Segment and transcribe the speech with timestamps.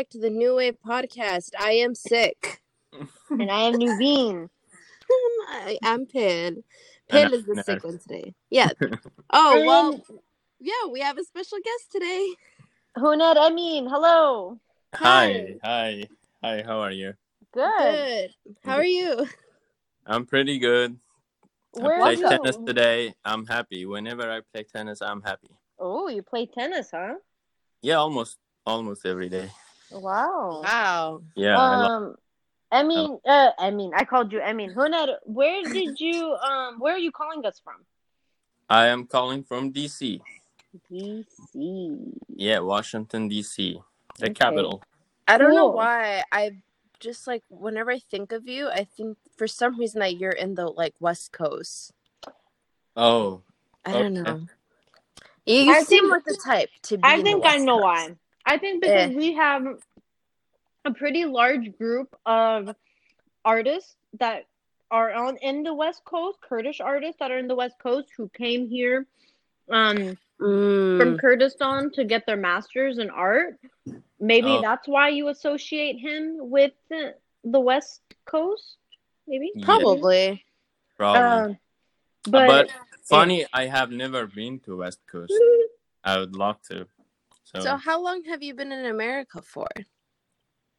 [0.00, 1.50] back to the New Wave podcast.
[1.60, 2.62] I am sick.
[3.30, 4.44] and I am Nuveen.
[4.44, 4.48] Um,
[5.50, 6.64] I am Pin.
[7.10, 8.34] And Pin is the I'm sick one today.
[8.48, 8.70] Yeah.
[9.32, 10.00] Oh, well,
[10.58, 12.34] yeah, we have a special guest today.
[12.96, 14.58] Huned Amin, hello.
[14.94, 16.04] Hi, hi,
[16.42, 16.62] hi.
[16.66, 17.12] How are you?
[17.52, 17.70] Good.
[17.78, 18.30] Good.
[18.64, 19.28] How are you?
[20.06, 20.96] I'm pretty good.
[21.72, 23.14] Where I are played tennis today.
[23.22, 23.84] I'm happy.
[23.84, 25.50] Whenever I play tennis, I'm happy.
[25.78, 27.16] Oh, you play tennis, huh?
[27.82, 29.50] Yeah, almost, almost every day.
[29.90, 30.62] Wow.
[30.64, 31.22] Wow.
[31.34, 32.16] Yeah, Um, I love- Um,
[32.72, 34.94] Emin, uh, Emin, I called you I mean, Huned,
[35.24, 37.84] where did you, um, where are you calling us from?
[38.68, 40.20] I am calling from DC.
[40.88, 42.14] DC.
[42.36, 43.82] Yeah, Washington DC,
[44.18, 44.34] the Okay.
[44.34, 44.82] capital.
[45.26, 46.22] I don't know why.
[46.30, 46.62] I
[47.00, 50.54] just like whenever I think of you, I think for some reason that you're in
[50.54, 51.92] the like West Coast.
[52.96, 53.42] Oh,
[53.84, 54.46] I don't know.
[55.46, 57.02] You, you I seem think- like the type to be.
[57.04, 57.84] I in the think I know Coast.
[57.84, 58.16] why.
[58.50, 59.14] I think because Eh.
[59.14, 59.62] we have
[60.84, 62.74] a pretty large group of
[63.44, 64.46] artists that
[64.90, 68.28] are on in the West Coast, Kurdish artists that are in the West Coast who
[68.30, 69.06] came here
[69.70, 70.98] um Mm.
[70.98, 73.60] from Kurdistan to get their masters in art.
[74.18, 74.62] Maybe Oh.
[74.62, 76.22] that's why you associate him
[76.56, 78.78] with the, the West Coast.
[79.28, 79.52] Maybe.
[79.54, 80.42] yeah, Probably.
[80.96, 81.20] probably.
[81.20, 81.58] Um,
[82.24, 82.70] but, but,
[83.04, 85.34] funny, I have never been to West Coast.
[86.04, 86.86] I would love to.
[87.54, 89.66] So, So how long have you been in America for?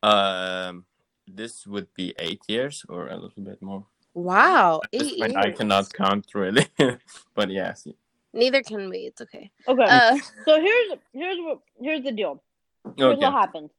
[0.03, 0.85] um,
[1.27, 3.85] this would be eight years or a little bit more.
[4.13, 6.65] Wow, eight point, I cannot count really,
[7.35, 7.87] but yes.
[8.33, 8.99] Neither can we.
[8.99, 9.51] It's okay.
[9.67, 9.83] okay.
[9.87, 12.41] Uh, so here's here's what here's the deal.
[12.97, 13.25] Here's Okay.
[13.25, 13.69] what happened.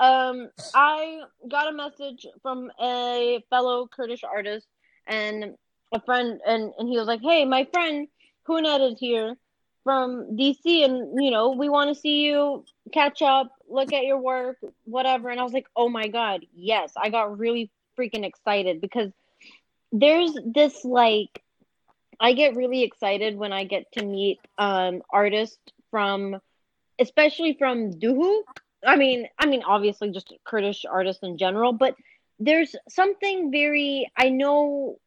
[0.00, 4.66] Um, I got a message from a fellow Kurdish artist
[5.06, 5.54] and
[5.92, 8.08] a friend, and, and he was like, "Hey, my friend
[8.46, 9.36] Huned is here
[9.88, 14.18] from DC, and you know we want to see you, catch up, look at your
[14.18, 18.82] work, whatever." And I was like, "Oh my god, yes!" I got really freaking excited
[18.82, 19.10] because
[19.90, 21.42] there's this like
[22.20, 26.38] I get really excited when I get to meet um artists from
[26.98, 28.60] especially from Duhok.
[28.86, 31.94] I mean, I mean obviously just Kurdish artists in general, but
[32.38, 34.98] there's something very I know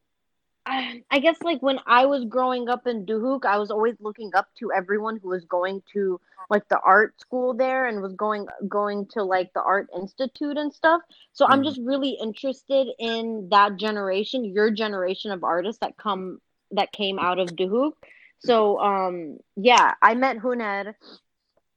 [0.66, 4.30] I, I guess like when I was growing up in Duhok, I was always looking
[4.34, 8.46] up to everyone who was going to like the art school there and was going
[8.68, 11.00] going to like the art institute and stuff.
[11.32, 11.64] So I'm Mhm.
[11.64, 16.40] just really interested in that generation, your generation of artists that come
[16.72, 17.92] that came out of Duhok.
[18.40, 20.94] So um yeah, I met Huned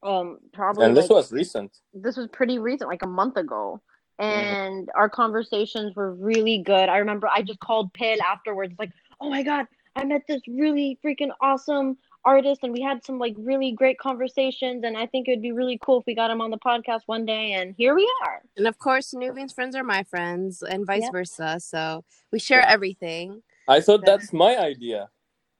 [0.04, 1.72] um probably And this like, was recent.
[1.94, 3.82] this was pretty recent, like a month ago.
[4.20, 6.90] And our conversations were really good.
[6.90, 10.98] I remember I just called Pale afterwards, like, oh my god, I met this really
[11.04, 15.32] freaking awesome artist and we had some like really great conversations and I think it
[15.32, 17.94] would be really cool if we got him on the podcast one day and here
[17.94, 18.42] we are.
[18.58, 21.12] and of course, Nuveen's friends are my friends, and vice Yep.
[21.12, 21.60] versa.
[21.60, 22.72] So we share Yeah.
[22.72, 23.44] everything.
[23.68, 24.18] I thought Yeah.
[24.18, 25.10] that's my idea.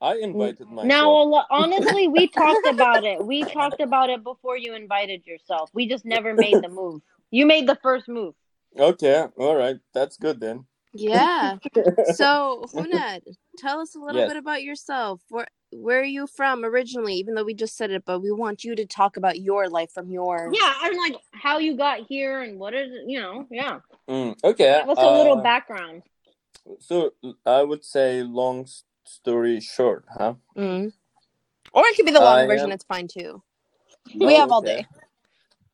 [0.02, 0.86] I invited myself.
[0.88, 3.24] Now, honestly, we talked about it.
[3.24, 5.70] We talked about it before you invited yourself.
[5.74, 7.02] We just never made the move.
[7.32, 8.34] You made the first move.
[8.78, 10.66] Okay, all right, that's good then.
[10.94, 11.58] Yeah.
[12.16, 13.22] so, Huned,
[13.58, 14.30] tell us a little Yes.
[14.30, 15.22] bit about yourself.
[15.30, 17.16] Where where are you from originally?
[17.16, 19.92] Even though we just said it, but we want you to talk about your life
[19.92, 20.50] from your.
[20.54, 23.80] Yeah, I'm like how you got here and what is it, you know, yeah.
[24.10, 24.80] Mm, okay.
[24.82, 26.04] Give us a little uh, background.
[26.80, 27.14] So
[27.46, 28.68] I would say long
[29.04, 30.36] story short, huh?
[30.58, 30.94] Mm.
[31.74, 32.68] Or it could be the long I version.
[32.68, 33.42] am- It's fine too.
[34.14, 34.78] No, we have all okay.
[34.78, 34.88] day.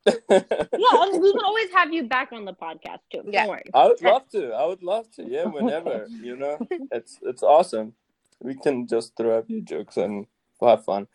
[0.06, 0.18] Yeah,
[1.12, 3.22] we can always have you back on the podcast too.
[3.26, 3.42] Yeah.
[3.46, 3.64] Don't worry.
[3.74, 4.52] I would love to.
[4.54, 5.24] I would love to.
[5.24, 6.08] Yeah, whenever.
[6.22, 7.94] You know, it's it's awesome.
[8.42, 10.26] We can just throw a few jokes and
[10.62, 11.08] have fun.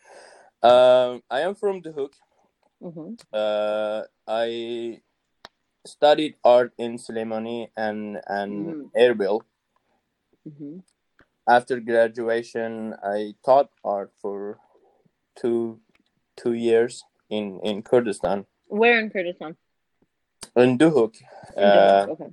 [0.63, 2.13] Um, I am from Duhok.
[2.81, 5.01] hmm Uh, I
[5.85, 8.91] studied art in Soleimani and and Mm.
[8.95, 9.41] Erbil.
[10.43, 10.79] hmm
[11.47, 14.59] After graduation, I taught art for
[15.39, 15.79] two
[16.35, 19.55] two years in in Kurdistan Where in Kurdistan?
[20.55, 21.15] in Duhok.
[21.55, 22.29] In Uh, okay.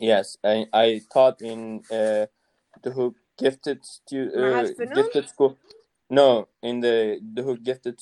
[0.00, 2.26] Yes, I, I taught in uh,
[2.82, 4.64] Duhok gifted stu- uh,
[4.94, 5.56] gifted school.
[6.10, 8.00] No, in the Duhok gifted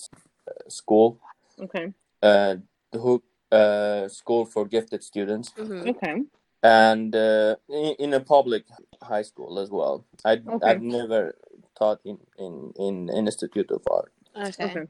[0.48, 1.18] uh, school.
[1.60, 1.92] Okay.
[2.22, 2.56] Uh,
[2.92, 3.22] Duhok
[3.52, 6.22] uh, school for gifted students, hmm Okay.
[6.62, 8.64] and uh, in, in a public
[9.02, 10.04] high school as well.
[10.24, 10.66] I Okay.
[10.66, 11.36] I've never
[11.78, 14.12] taught in in in an institute of art.
[14.36, 14.64] Okay.
[14.64, 14.86] Okay.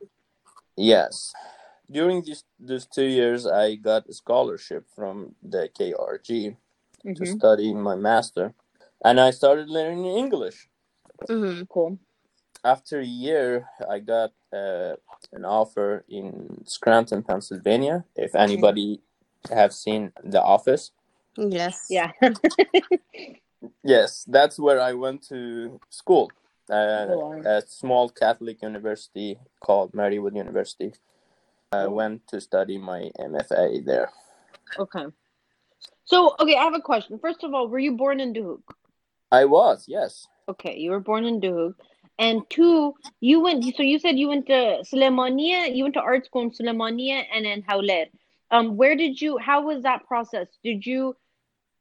[0.76, 1.32] Yes.
[1.90, 6.56] During these these two years, I got a scholarship from the KRG
[7.02, 8.54] to hmm study my master,
[9.04, 10.68] and I started learning English.
[11.28, 11.98] hmm Cool.
[12.64, 14.96] After a year, I got uh,
[15.32, 18.04] an offer in Scranton, Pennsylvania.
[18.16, 19.00] If anybody
[19.50, 20.90] have seen The Office.
[21.36, 21.86] Yes.
[21.90, 22.10] Yeah.
[23.82, 26.30] Yes, that's where I went to school.
[26.68, 27.46] Uh, Go on.
[27.46, 30.92] a small Catholic university called Marywood University.
[31.72, 34.10] I went to study my MFA there.
[34.78, 35.06] Okay.
[36.04, 37.18] So, okay, I have a question.
[37.18, 38.62] First of all, were you born in Duhok?
[39.32, 40.28] I was, yes.
[40.48, 41.74] Okay, you were born in Duhok.
[42.18, 46.24] And two, you went, so you said you went to Sulemania, you went to art
[46.24, 48.06] school in Sulemania and in Hawler.
[48.50, 50.46] Um, where did you, how was that process?
[50.62, 51.16] Did you,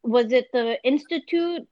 [0.04, 1.68] was it the Institute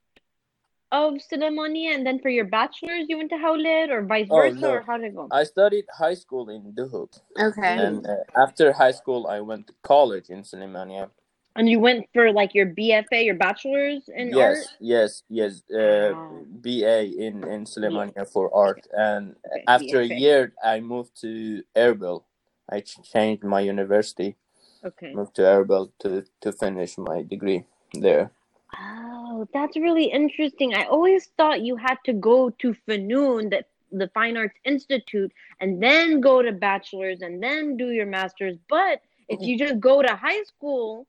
[0.94, 4.58] of Sulemania and then for your bachelor's you went to Hawler or vice Oh, versa
[4.62, 4.72] no.
[4.74, 5.28] or how did it go?
[5.32, 7.76] I studied high school in Duhok, Okay.
[7.80, 11.10] and uh, after high school, I went to college in Sulemania.
[11.58, 14.68] And you went for like your BFA, your bachelor's in yes, art?
[14.82, 15.64] yes, yes.
[15.72, 16.46] Uh, Wow.
[16.64, 22.24] BA in in Sulemania for art, and Okay, after a year, I moved to Erbil.
[22.72, 22.82] I
[23.14, 24.38] changed my university,
[24.86, 25.14] Okay.
[25.14, 28.32] moved to Erbil to to finish my degree there.
[28.80, 30.74] Oh, that's really interesting.
[30.76, 35.82] I always thought you had to go to Fanoon, the, the Fine Arts Institute, and
[35.82, 38.58] then go to bachelor's and then do your master's.
[38.70, 41.08] But if you just go to high school,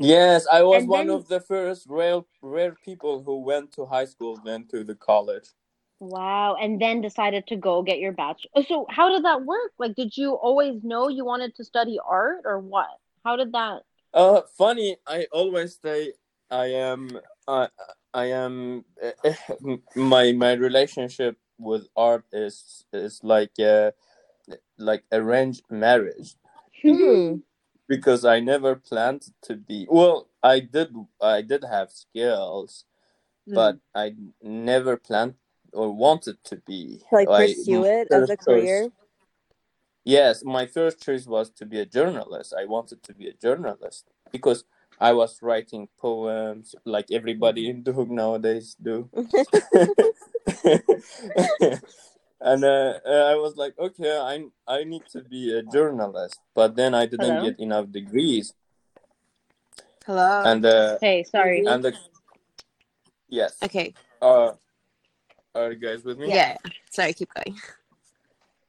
[0.00, 4.06] Yes, I was one then- of the first rare rare people who went to high
[4.06, 5.48] school, then to the college.
[6.00, 8.62] wow, and then decided to go get your bachelor.
[8.66, 9.72] So how did that work?
[9.78, 12.88] Like, did you always know you wanted to study art or what?
[13.24, 13.82] How did that?
[14.12, 14.96] Uh, funny.
[15.06, 16.12] I always say
[16.50, 17.20] I am.
[17.48, 17.68] I
[18.12, 18.84] I am.
[19.94, 23.90] my my relationship with art is is like uh
[24.78, 26.36] like arranged marriage
[26.82, 27.36] Hmm.
[27.88, 29.86] because I never planned to be.
[29.88, 30.94] Well, I did.
[31.20, 32.84] I did have skills,
[33.46, 35.34] but I never planned
[35.72, 38.92] or wanted to be Like I- pursue it as a first choice- career.
[40.04, 42.52] Yes, my first choice was to be a journalist.
[42.52, 44.64] I wanted to be a journalist because
[45.00, 49.10] I was writing poems like everybody in Duhok nowadays do.
[52.40, 56.76] and uh, uh, I was like, okay, I I need to be a journalist, but
[56.76, 57.44] then I didn't Hello?
[57.50, 58.54] get enough degrees,
[60.06, 60.42] Hello.
[60.44, 61.64] and uh, Hey, sorry.
[61.66, 61.92] and the
[63.28, 63.94] yes, okay.
[64.22, 64.52] uh,
[65.54, 66.28] are you guys with me?
[66.30, 66.56] Yeah.
[66.90, 67.12] Sorry.
[67.12, 67.56] Keep going.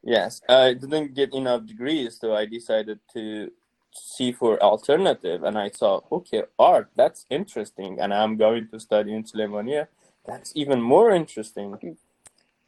[0.06, 3.52] Yes, I didn't get enough degrees, so I decided to
[3.96, 9.14] see for alternative, and I thought, okay, art, that's interesting, and I'm going to study
[9.14, 9.88] in Sulemania.
[10.26, 11.98] That's even more interesting.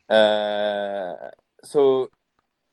[0.09, 1.13] Uh,
[1.63, 2.09] so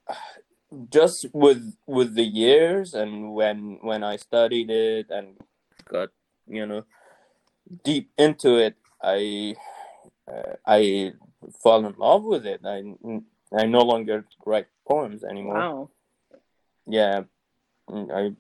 [0.91, 5.37] just with with the years and when when I studied it and
[5.89, 6.09] got
[6.49, 6.85] you know
[7.85, 9.55] deep into it, I
[10.31, 11.13] uh, I
[11.63, 12.61] fall in love with it.
[12.65, 12.83] I
[13.57, 15.59] I no longer write poems anymore.
[15.59, 15.91] Wow.
[16.87, 17.23] Yeah,
[17.89, 18.37] mm, I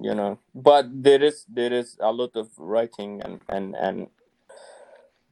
[0.00, 4.06] you know, but there is there is a lot of writing and and and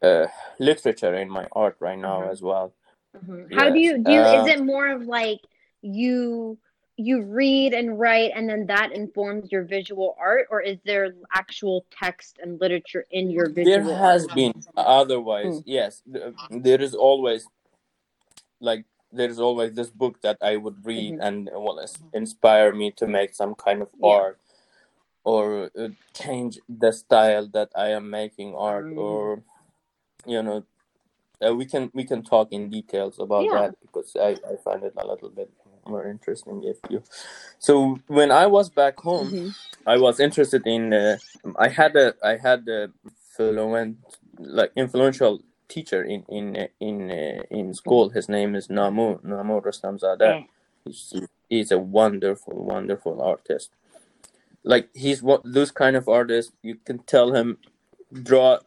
[0.03, 0.27] uh,
[0.59, 2.31] literature in my art right now Mhm.
[2.31, 2.73] as well.
[3.17, 3.55] Mhm.
[3.55, 4.13] How do you do?
[4.13, 5.41] You, uh, is it more of like
[5.83, 6.59] you
[6.97, 11.87] you read and write, and then that informs your visual art, or is there actual
[11.91, 13.65] text and literature in your visual?
[13.87, 14.35] There has art?
[14.35, 15.63] been otherwise, Mm.
[15.65, 16.03] yes.
[16.51, 17.49] There is always
[18.61, 21.27] like there is always this book that I would read Mhm.
[21.27, 24.09] and will inspire me to make some kind of Yeah.
[24.09, 24.39] art
[25.25, 28.99] or uh, change the style that I am making art Mm.
[28.99, 29.43] or
[30.27, 30.65] you know
[31.45, 33.55] uh, we can we can talk in details about Yeah.
[33.69, 35.51] that because I, I find it a little bit
[35.87, 37.03] more interesting if you
[37.59, 39.51] so when I was back home Mhm.
[39.87, 40.93] I was interested in.
[40.95, 41.19] Uh,
[41.59, 42.87] I had a I had a
[43.35, 43.99] fluent
[44.39, 48.11] like influential teacher in in in uh, in school.
[48.15, 50.23] His name is Namu Namu Rustamzadeh.
[50.39, 50.43] Eh.
[50.85, 51.15] He's,
[51.51, 53.71] he's a wonderful wonderful artist.
[54.65, 57.59] Like he's what those kind of artists you can tell him
[58.13, 58.59] draw,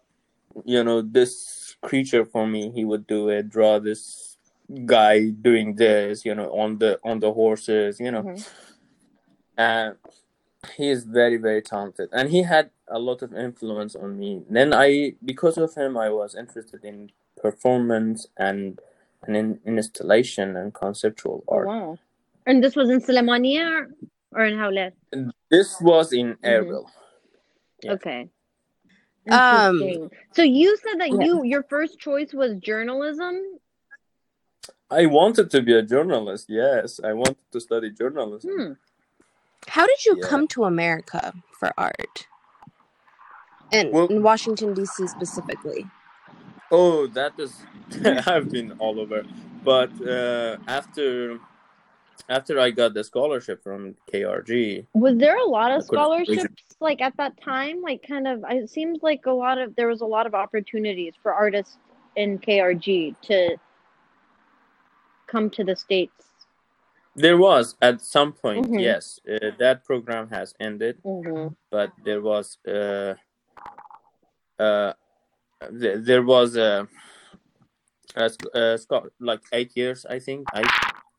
[0.65, 2.71] you know this creature for me.
[2.71, 3.49] He would do it.
[3.49, 4.37] Draw this
[4.85, 6.25] guy doing this.
[6.25, 7.99] You know on the on the horses.
[7.99, 8.47] You know Mhm.
[9.57, 9.95] and
[10.75, 14.73] he is very very talented and he had a lot of influence on me then
[14.73, 17.11] i because of him i was interested in
[17.41, 18.79] performance and
[19.23, 21.99] and in, in installation and conceptual Oh, art wow.
[22.47, 23.85] And this was in Sulemania
[24.35, 24.91] or in Hawler?
[25.49, 26.83] this was in Mhm.
[27.83, 27.91] Yeah.
[27.93, 28.29] Okay.
[29.29, 31.25] Um, so you said that yeah.
[31.25, 33.35] you your first choice was journalism.
[34.91, 38.73] i wanted to be a journalist yes i wanted to study journalism Hmm.
[39.77, 40.27] How did you Yeah.
[40.29, 41.21] come to America
[41.59, 42.15] for art?
[43.77, 44.95] And Well- in Washington D.C.
[45.17, 45.83] specifically.
[46.79, 47.51] Oh, that is.
[48.31, 49.19] I've been all over,
[49.71, 51.39] but uh, after
[52.29, 57.15] after I got the scholarship from KRG, Was there a lot of scholarships like at
[57.17, 57.81] that time?
[57.81, 61.13] Like kind of it seems like a lot of there was a lot of opportunities
[61.21, 61.77] for artists
[62.15, 63.57] in KRG to
[65.27, 66.11] come to the states.
[67.17, 68.81] there was at some point, Mhm.
[68.81, 71.47] yes, uh, that program has ended, Mm-hmm.
[71.71, 73.13] but there was uh,
[74.59, 74.91] uh,
[75.79, 76.87] th- there was a,
[78.17, 80.63] a, a scho- like eight years, I think, I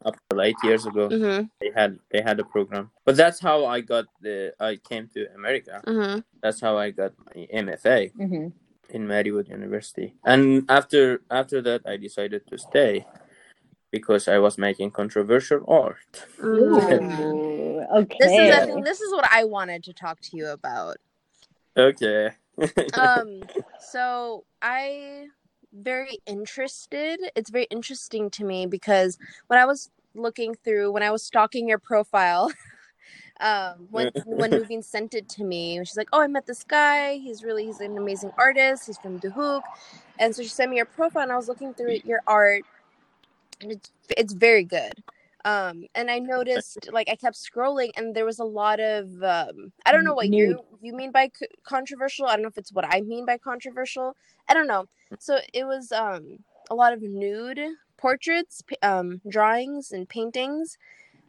[0.06, 1.08] up to eight years ago.
[1.08, 5.08] hmm They had they had a program, but that's how I got the I came
[5.14, 5.82] to America.
[5.84, 8.12] hmm That's how I got my MFA.
[8.14, 8.48] Mm-hmm.
[8.96, 10.14] in Marywood University.
[10.24, 13.04] And after after that, I decided to stay
[13.90, 16.12] because I was making controversial art.
[16.42, 18.16] Ooh, okay.
[18.20, 20.96] This is I think this is what I wanted to talk to you about.
[21.76, 22.30] Okay.
[22.94, 23.42] um
[23.78, 25.26] so i
[25.72, 31.10] very interested it's very interesting to me because when i was looking through when i
[31.10, 32.50] was stalking your profile
[33.40, 37.16] um when when Nuveen sent it to me she's like oh i met this guy.
[37.16, 38.86] He's really he's an amazing artist.
[38.86, 39.62] He's from Duhok
[40.18, 42.62] and so she sent me your profile and i was looking through your art
[43.60, 44.94] and it's it's very good.
[45.44, 49.72] Um and i noticed like i kept scrolling and there was a lot of um
[49.84, 50.48] i don't know what Nude.
[50.48, 51.30] you you mean by
[51.64, 52.26] controversial?
[52.26, 54.16] I don't know if it's what i mean by controversial.
[54.48, 54.86] I don't know.
[55.18, 56.38] So it was um
[56.70, 57.60] a lot of nude
[57.96, 60.76] portraits um drawings and paintings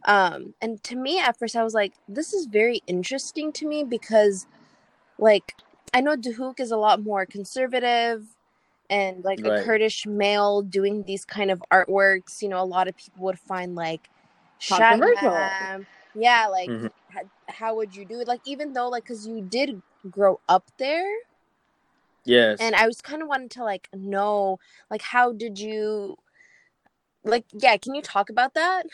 [0.06, 3.84] um and to me at first i was like this is very interesting to me
[3.84, 4.46] because
[5.18, 5.54] like
[5.94, 8.22] i know Duhok is a lot more conservative
[8.90, 12.96] and like a kurdish male doing these kind of artworks you know a lot of
[12.96, 14.08] people would find like
[14.68, 15.30] Controversial.
[15.30, 15.86] Shagnam.
[16.14, 16.90] yeah like Mhm.
[17.16, 20.64] h- how would you do it like even though like because you did grow up
[20.78, 21.06] there
[22.28, 22.58] yes.
[22.60, 24.58] and i was kind of wanting to like know
[24.90, 26.16] like how did you
[27.24, 28.84] like yeah can you talk about that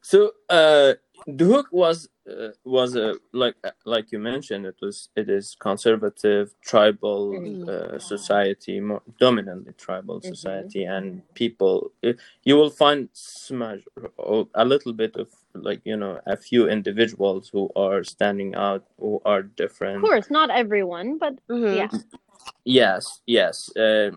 [0.00, 0.94] so uh
[1.26, 7.32] Duhok was uh, was a like like you mentioned it was it is conservative tribal
[7.32, 7.68] Mhm.
[7.68, 10.24] uh, society more dominantly tribal Mhm.
[10.34, 12.12] society and people uh,
[12.44, 13.80] you will find smash
[14.16, 18.84] or a little bit of like you know a few individuals who are standing out
[18.98, 21.76] who are different Of course, not everyone, but Mhm.
[21.76, 21.88] yeah.
[22.64, 23.74] Yes, yes.
[23.76, 24.10] Uh,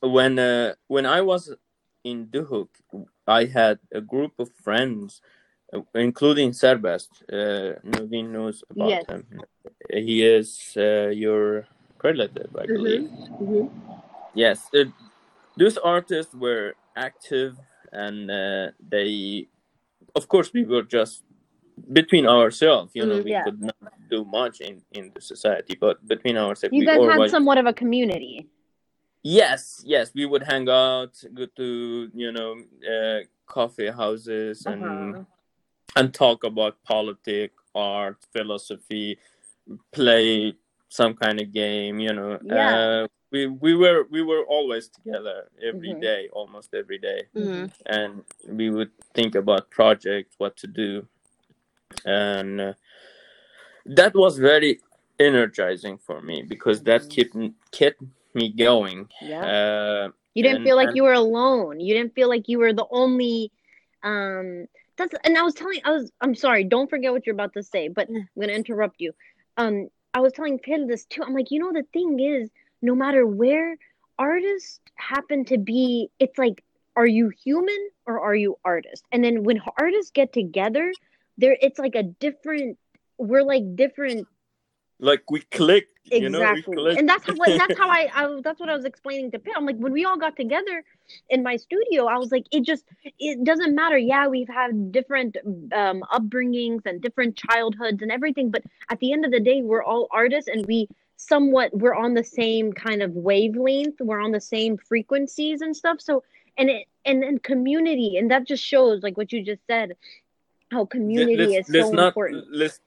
[0.00, 1.54] when uh, when I was
[2.04, 2.68] in Duhok,
[3.26, 5.26] I had a group of friends, uh,
[5.94, 7.22] including Serbest.
[7.32, 9.04] Uh, knows about Yes.
[9.08, 9.26] him.
[9.90, 11.66] He is uh, your
[12.02, 12.74] relative, I Mhm.
[12.76, 13.10] believe.
[13.40, 13.70] Mhm.
[14.34, 14.84] Yes, uh,
[15.56, 17.56] those artists were active,
[17.92, 19.48] and uh, they,
[20.14, 21.22] of course, we were just
[21.92, 22.90] between ourselves.
[22.94, 23.44] You know, Mhm, we yeah.
[23.44, 27.58] could not do much in in the society, but between ourselves, you guys had somewhat
[27.58, 28.46] of a community.
[29.22, 32.50] Yes, yes, we would hang out, go to you know
[32.84, 35.24] uh, coffee houses and Uh-huh.
[35.96, 39.18] And talk about politics, art, philosophy,
[39.92, 40.54] play
[40.88, 41.98] some kind of game.
[42.00, 42.78] You know, Yeah.
[42.78, 46.00] uh, we we were we were always together every Mhm.
[46.00, 47.70] day, almost every day, Mhm.
[47.86, 51.06] and we would think about projects, what to do,
[52.04, 52.72] and uh,
[53.86, 54.80] that was very
[55.18, 57.10] energizing for me because that Mhm.
[57.14, 57.34] kept
[57.70, 58.00] kept
[58.34, 59.08] me going.
[59.22, 59.44] Yeah.
[59.54, 61.78] Uh, You didn't and- feel like and- you were alone.
[61.80, 63.50] You didn't feel like you were the only
[64.02, 67.54] um that's and I was telling I was I'm sorry, don't forget what you're about
[67.54, 69.12] to say, but I'm gonna interrupt you.
[69.56, 71.22] Um I was telling Phil this too.
[71.22, 72.50] I'm like, you know the thing is,
[72.82, 73.76] no matter where
[74.18, 76.62] artists happen to be, it's like,
[76.96, 79.04] are you human or are you artist?
[79.10, 80.92] And then when artists get together,
[81.38, 82.78] there it's like a different
[83.18, 84.26] we're like different
[85.00, 88.40] like we clicked, you know, we exactly and that's how what that's how I, I
[88.42, 89.54] that's what i was explaining to Pam.
[89.56, 90.84] i'm like when we all got together
[91.30, 92.84] in my studio i was like it just
[93.18, 93.98] it doesn't matter.
[93.98, 95.36] Yeah we've had different
[95.72, 99.82] um upbringings and different childhoods and everything but at the end of the day we're
[99.82, 103.96] all artists and we somewhat we're on the same kind of wavelength.
[104.00, 106.00] We're on the same frequencies and stuff.
[106.00, 106.22] So
[106.58, 109.96] and it and then community and that just shows like what you just said
[110.70, 112.46] how community let's, is let's so not important.
[112.52, 112.80] let's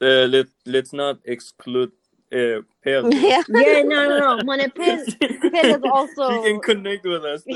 [0.00, 1.92] uh, let let's not exclude
[2.32, 3.12] uh, Pale.
[3.14, 5.04] yeah yeah no no no when it Pam,
[5.52, 7.42] Pam is also He can connect with us.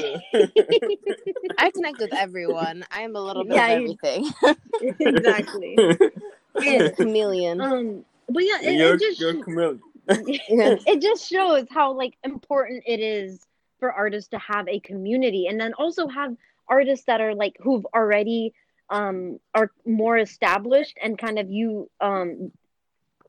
[1.59, 4.33] I connect with everyone i'm a little bit Yeah, of you- everything
[5.01, 5.77] exactly
[6.57, 9.81] I'm chameleon Um, but yeah, it, you're it just you're chameleon.
[10.09, 10.77] Yeah.
[10.87, 13.41] it just shows how like important it is
[13.81, 16.37] for artists to have a community, and then also have
[16.69, 18.55] artists that are like who've already
[18.91, 22.53] um are more established and kind of you um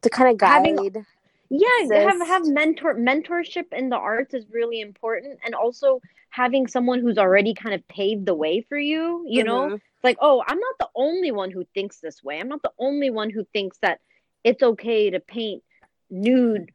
[0.01, 1.05] to kind of guide Having-
[1.49, 6.99] yeah have have mentor mentorship in the arts is really important and also having someone
[6.99, 9.75] who's already kind of paved the way for you you know Mhm.
[9.75, 12.71] It's like oh i'm not the only one who thinks this way i'm not the
[12.79, 13.99] only one who thinks that
[14.43, 15.63] it's okay to paint
[16.09, 16.71] nude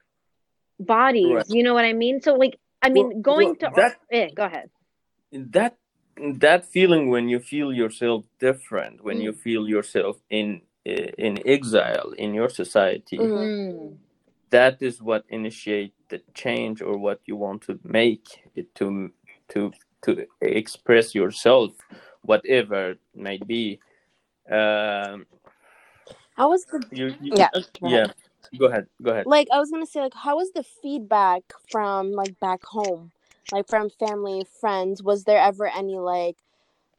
[0.79, 1.51] bodies Right.
[1.51, 4.29] you know what i mean so like i mean Well- going well, to that- eh,
[4.35, 4.71] go ahead
[5.33, 5.77] that
[6.39, 9.23] that feeling when you feel yourself different when Mm.
[9.27, 13.19] you feel yourself in in exile in your society.
[13.19, 13.99] Mm.
[14.51, 18.27] That is what initiate the change or what you want to make
[18.57, 19.11] it to
[19.49, 21.73] to to express yourself
[22.23, 23.81] whatever it may be
[24.51, 25.27] um
[26.37, 28.07] How was the you, you Yeah, uh, yeah
[28.59, 29.49] go ahead go ahead like?
[29.53, 33.13] I was gonna say like, how was the feedback from like back home,
[33.53, 35.03] like from family, friends?
[35.03, 36.37] Was there ever any like,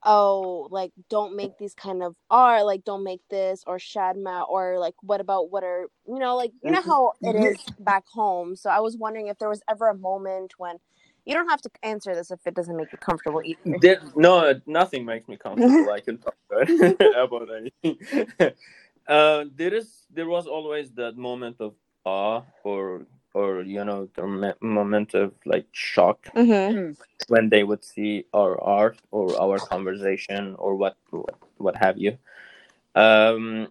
[0.03, 4.79] oh, like don't make these kind of art, like don't make this or Shadma or
[4.79, 8.55] like what about what are you know like you know how it is back home.
[8.55, 10.77] So I was wondering if there was ever a moment when.
[11.23, 13.77] You don't have to answer this if it doesn't make you comfortable either.
[13.79, 15.91] There, no, nothing makes me comfortable.
[15.91, 16.67] I can talk about,
[17.83, 17.97] anything.
[19.07, 24.27] uh, there is, there was always that moment of awe, or, or you know, the
[24.27, 26.91] me- moment of like shock Mm-hmm.
[27.27, 32.17] when they would see our art or our conversation or what, what, what have you.
[32.95, 33.67] Um,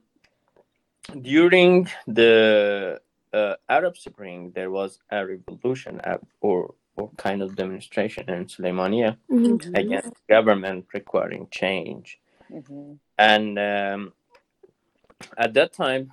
[1.20, 3.00] during the
[3.32, 6.00] uh, Arab Spring, there was a revolution,
[6.40, 9.74] or or kind of demonstration in Suleimania Mm-hmm.
[9.74, 12.18] against government requiring change.
[12.52, 12.98] Mhm.
[13.18, 14.12] And um,
[15.36, 16.12] at that time,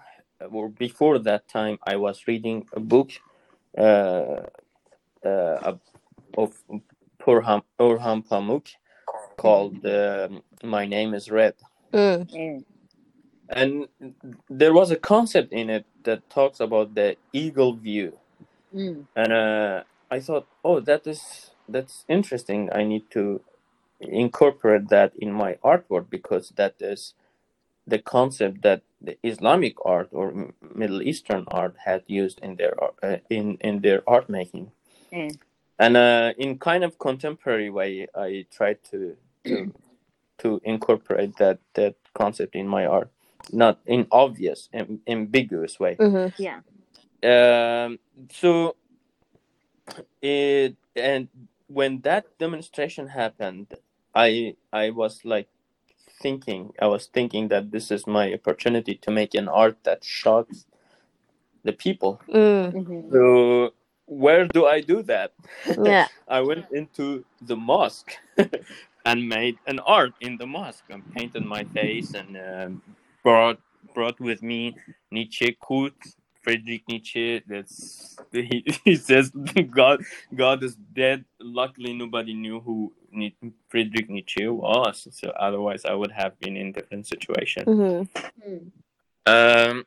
[0.52, 3.10] or before that time, I was reading a book
[6.38, 6.54] of
[7.26, 8.68] Orhan, Orhan Pamuk
[9.38, 11.56] called um My Name is Red.
[12.34, 12.64] Mm.
[13.50, 13.88] And
[14.50, 18.18] there was a concept in it that talks about the eagle view.
[18.76, 19.08] Mm.
[19.16, 22.70] and uh, I thought, oh, that is that's interesting.
[22.74, 23.42] I need to
[24.02, 27.14] incorporate that in my artwork because that is
[27.88, 33.18] the concept that the Islamic art or Middle Eastern art had used in their uh,
[33.30, 34.72] in in their art making,
[35.14, 35.34] Eh.
[35.80, 39.74] and uh, in kind of contemporary way, I tried to to
[40.40, 43.12] to incorporate that that concept in my art,
[43.54, 46.30] not in obvious, am- ambiguous way Mm-hmm.
[46.38, 46.62] Yeah.
[47.24, 48.00] um
[48.32, 48.76] so
[50.22, 51.30] it and
[51.68, 53.68] when that demonstration happened
[54.16, 55.50] i i was like
[56.22, 60.66] thinking i was thinking that this is my opportunity to make an art that shocks
[61.64, 62.74] the people Mm.
[62.74, 63.14] Mhm.
[63.14, 63.72] so
[64.08, 65.34] where do i do that
[65.84, 66.08] Yeah.
[66.30, 68.14] i went into the mosque
[69.06, 72.84] and made an art in the mosque and painted my face and um,
[73.24, 73.60] brought
[73.94, 74.78] brought with me
[75.12, 75.96] Nietzsche quote
[76.44, 79.32] Friedrich Nietzsche that's he, he says
[79.72, 80.02] God
[80.36, 82.97] God is dead luckily nobody knew who Ni-
[83.70, 88.50] Friedrich Nietzsche was so otherwise I would have been in different situation Mm-hmm.
[88.50, 88.72] Mm.
[89.26, 89.86] um,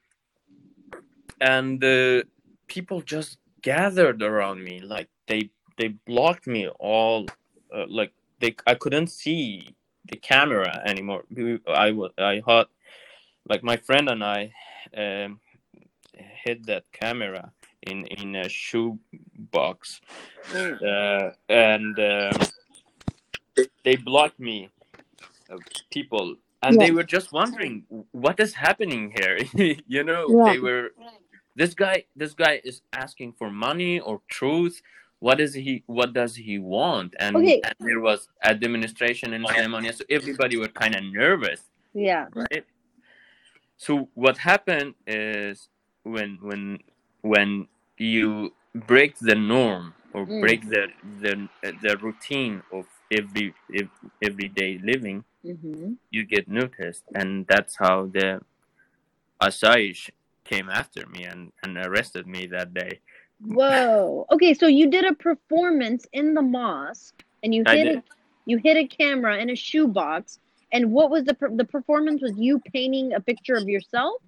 [1.41, 2.23] and uh,
[2.67, 7.27] people just gathered around me like they they blocked me all
[7.75, 9.75] uh, like they I couldn't see
[10.11, 11.25] the camera anymore
[11.69, 12.67] I was I had
[13.49, 14.53] like my friend and I
[14.97, 15.41] um,
[16.45, 17.53] hid that camera
[17.83, 18.99] in in a shoe
[19.53, 20.01] box
[20.53, 20.83] Mm.
[20.83, 22.41] uh, and um,
[23.85, 24.71] they blocked me
[25.53, 25.59] uh,
[25.91, 29.39] people and they were just wondering what is happening here
[29.87, 30.53] you know Yeah.
[30.53, 30.91] they were
[31.57, 34.83] this guy this guy is asking for money or truth
[35.21, 37.61] what is he what does he want and, Okay.
[37.65, 41.63] and there was a demonstration in Suleimania so everybody were kind of nervous
[41.95, 42.27] Yeah.
[42.35, 42.65] right
[43.77, 45.69] so what happened is
[46.05, 46.79] when when
[47.23, 47.69] when
[47.99, 50.41] you break the norm or Mm.
[50.41, 50.89] break the
[51.21, 51.49] the
[51.83, 58.41] the routine of every ev- everyday living hmm you get noticed and that's how the
[59.43, 60.11] Asaish
[60.45, 63.01] came after me and, and arrested me that day
[63.47, 64.27] Whoa.
[64.33, 67.97] Okay, so you did a performance in the mosque, and you I hit did.
[67.99, 68.03] a
[68.47, 70.39] you hit a camera in a shoebox.
[70.73, 72.23] And what was the per- the performance?
[72.23, 74.23] Was you painting a picture of yourself?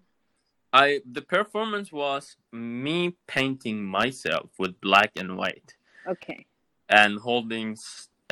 [0.72, 5.74] I the performance was me painting myself with black and white
[6.08, 6.46] Okay.
[6.88, 7.76] and holding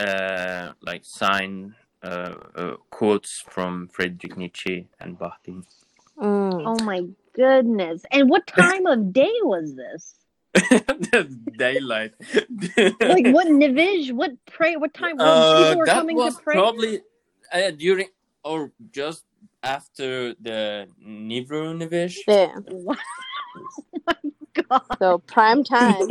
[0.01, 5.65] uh, like sign uh, uh, quotes from Friedrich Nietzsche and Bakhtin.
[6.19, 6.63] Mm.
[6.67, 7.03] Oh my
[7.35, 8.03] goodness.
[8.11, 10.15] And what time of day was this?
[11.59, 12.13] daylight.
[13.01, 14.13] Like what Nivij?
[14.13, 14.77] What pray?
[14.77, 15.17] What time?
[15.17, 16.57] When Uh, people were that coming was to pray?
[16.57, 17.01] probably
[17.53, 18.09] uh, during
[18.45, 19.25] or just
[19.63, 22.19] after the Nivru Nivish.
[22.27, 22.55] Yeah.
[22.69, 22.99] What?
[24.69, 24.83] God.
[24.99, 26.09] So prime time.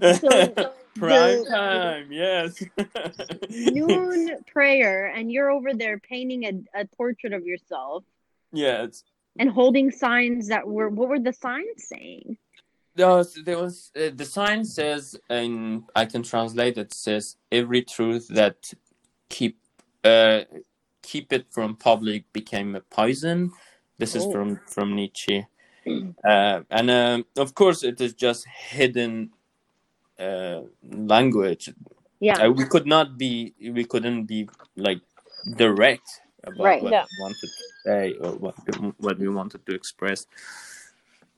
[0.00, 2.62] So Prime the- time, yes.
[3.50, 8.04] noon prayer, and you're over there painting a, a portrait of yourself
[8.52, 9.04] yes.
[9.38, 12.36] and holding signs that were what were the signs saying?
[12.96, 16.92] There was, there was uh, the sign says, and I can translate it.
[16.92, 18.72] Says every truth that
[19.28, 19.58] keep
[20.04, 20.40] uh,
[21.02, 23.52] keep it from public became a poison.
[23.98, 24.32] This is Oh.
[24.32, 25.46] from from Nietzsche,
[26.24, 29.30] uh, and um, of course it is just hidden
[30.20, 31.72] uh, language.
[32.20, 32.46] Yeah.
[32.46, 35.00] Uh, we could not be, we couldn't be like
[35.56, 36.82] direct about Right.
[36.82, 37.04] what Yeah.
[37.04, 38.54] we wanted to say or what
[38.98, 40.26] what we wanted to express.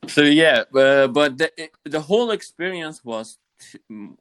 [0.08, 1.50] So yeah, uh, but the
[1.84, 3.38] the whole experience was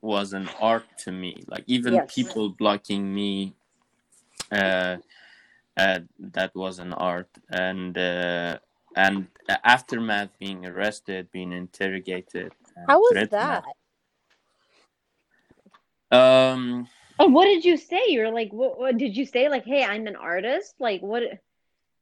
[0.01, 1.41] was an art to me.
[1.47, 2.13] Like even Yes.
[2.13, 3.55] people blocking me,
[4.51, 4.97] uh,
[5.77, 8.59] uh, that was an art, and uh,
[8.95, 9.27] and
[9.63, 12.51] aftermath, being arrested, being interrogated.
[12.87, 13.63] How was that?
[16.11, 16.87] Um.
[17.19, 18.01] And what did you say?
[18.07, 19.47] You're like, what, what did you say?
[19.47, 20.73] Like, hey, I'm an artist.
[20.79, 21.23] Like, what?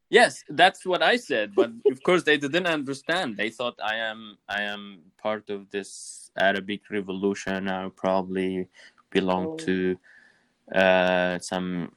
[0.10, 3.38] Yes, that's what I said, but of course they didn't understand.
[3.38, 7.68] They thought I am I am part of this Arabic revolution.
[7.68, 8.68] I probably
[9.12, 9.56] belong Oh.
[9.66, 9.98] to
[10.74, 11.92] uh, some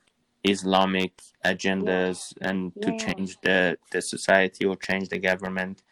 [0.45, 1.13] Islamic
[1.45, 2.99] agendas and to Yeah.
[2.99, 5.83] change the, the society or change the government.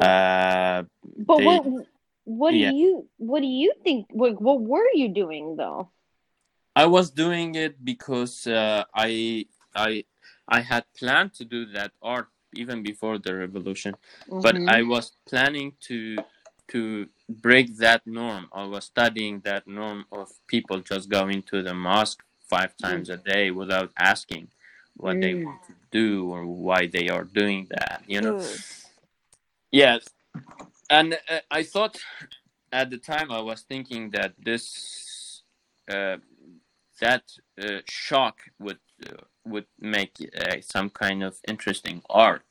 [0.00, 0.82] Uh,
[1.26, 1.86] But They- what?
[2.28, 2.70] What yeah.
[2.70, 3.08] do you?
[3.16, 4.06] What do you think?
[4.10, 5.88] What, what were you doing though?
[6.76, 10.04] I was doing it because uh, I I
[10.46, 13.96] I had planned to do that art even before the revolution.
[14.28, 14.68] but Mhm.
[14.68, 16.20] I was planning to
[16.68, 18.44] to break that norm.
[18.52, 23.16] I was studying that norm of people just going to the mosque five times a
[23.16, 24.48] day without asking
[25.00, 25.44] what they Mm.
[25.44, 28.04] want to do or why they are doing that.
[28.06, 28.36] You know.
[28.36, 28.60] Mm.
[29.72, 30.02] Yes,
[30.90, 31.98] and uh, I thought
[32.72, 35.42] at the time I was thinking that this
[35.90, 36.16] uh,
[37.00, 37.22] that
[37.62, 42.44] uh, shock would uh, would make uh, some kind of interesting art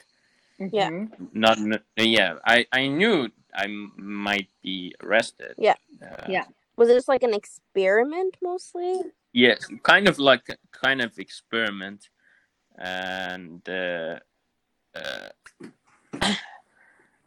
[0.59, 0.89] Yeah.
[0.89, 1.09] Mhm.
[1.33, 1.57] not
[1.97, 5.75] yeah i i knew I might be arrested Yeah.
[6.01, 6.45] uh, Yeah.
[6.77, 9.01] Was this like an experiment mostly?
[9.33, 12.09] yes kind of like kind of experiment
[12.77, 14.19] and uh,
[14.95, 15.29] uh,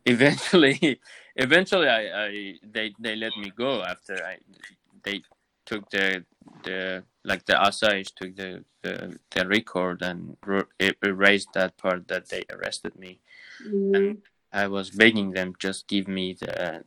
[0.06, 1.00] eventually
[1.36, 4.38] eventually I, I they they let me go after i
[5.02, 5.22] they
[5.66, 6.24] took the
[6.64, 10.36] the like the asayish took the the, the record and
[11.04, 13.20] erased that part that they arrested me
[13.66, 14.18] Mm.
[14.52, 16.84] I was begging them just give me the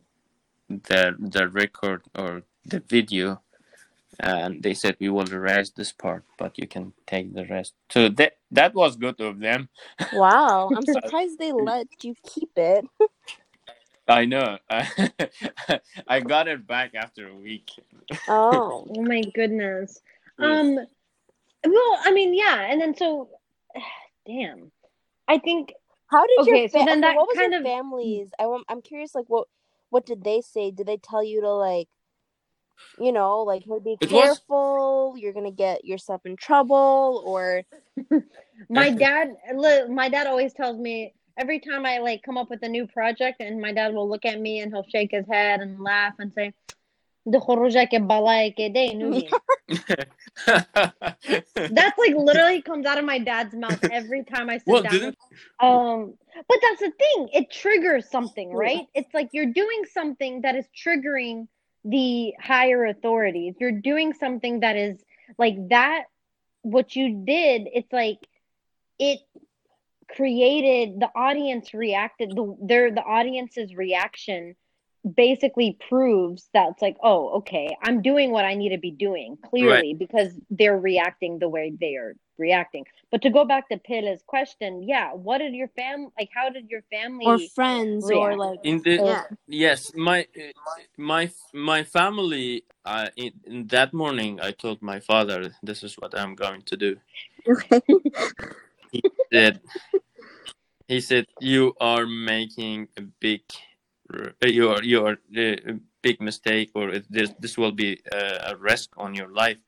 [0.68, 3.42] the the record or the video,
[4.20, 7.74] and they said we will erase this part, but you can take the rest.
[7.90, 9.68] So that that was good of them.
[10.12, 12.84] Wow, I'm surprised they let you keep it.
[14.06, 14.58] I know.
[16.08, 17.70] I got it back after a week.
[18.28, 20.00] Oh, Oh my goodness.
[20.38, 20.60] Yes.
[20.60, 20.74] Um.
[21.66, 23.30] Well, I mean, yeah, and then so,
[24.26, 24.70] damn.
[25.26, 25.72] I think
[26.10, 28.28] how did Okay, your so then that what was kind your of- family's?
[28.38, 29.48] I want, I'm curious, like what
[29.88, 30.70] what did they say?
[30.70, 31.88] Did they tell you to like,
[32.98, 37.62] you know, like, be careful, you're gonna get yourself in trouble, or
[38.68, 39.36] my dad,
[39.88, 43.40] my dad always tells me every time I like come up with a new project,
[43.40, 46.32] and my dad will look at me and he'll shake his head and laugh and
[46.34, 46.52] say.
[51.56, 55.14] That's like literally comes out of my dad's mouth every time I sit well, down.
[55.58, 56.14] Um,
[56.48, 58.86] but that's the thing; it triggers something, right?
[58.94, 61.48] It's like you're doing something that is triggering
[61.84, 63.54] the higher authorities.
[63.58, 65.02] You're doing something that is
[65.38, 66.04] like that.
[66.62, 68.18] What you did, it's like
[68.98, 69.20] it
[70.08, 72.30] created the audience reacted.
[72.30, 74.56] The their the audience's reaction
[75.16, 79.36] basically proves that it's like, oh, okay, I'm doing what I need to be doing
[79.50, 82.84] clearly because they're reacting the way they are reacting.
[83.10, 86.30] But to go back to Pila's question, yeah, what did your fam like?
[86.34, 87.26] How did your family?
[87.26, 89.24] or friends, or like in the yeah.
[89.46, 90.26] Yes, my
[90.96, 92.64] my my family.
[92.86, 96.76] Uh, in, in that morning, I told my father, "This is what I'm going to
[96.76, 96.96] do."
[98.92, 99.60] He said,
[100.86, 103.40] "He said you are making a big,
[104.42, 105.56] you are you are uh,
[106.02, 109.58] big mistake, or this this will be uh, a risk on your life.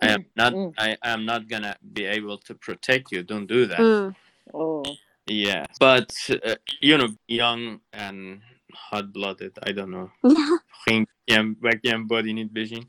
[0.00, 0.52] I am not.
[0.54, 0.72] Mm.
[0.78, 3.22] I am not gonna be able to protect you.
[3.22, 4.14] Don't do that." Mm.
[4.54, 4.82] Oh,
[5.26, 8.42] Yeah, but uh, you know, young and
[8.74, 9.58] hot-blooded.
[9.62, 10.10] I don't know.
[10.88, 12.88] Geen- geen- waar geen body niet vision.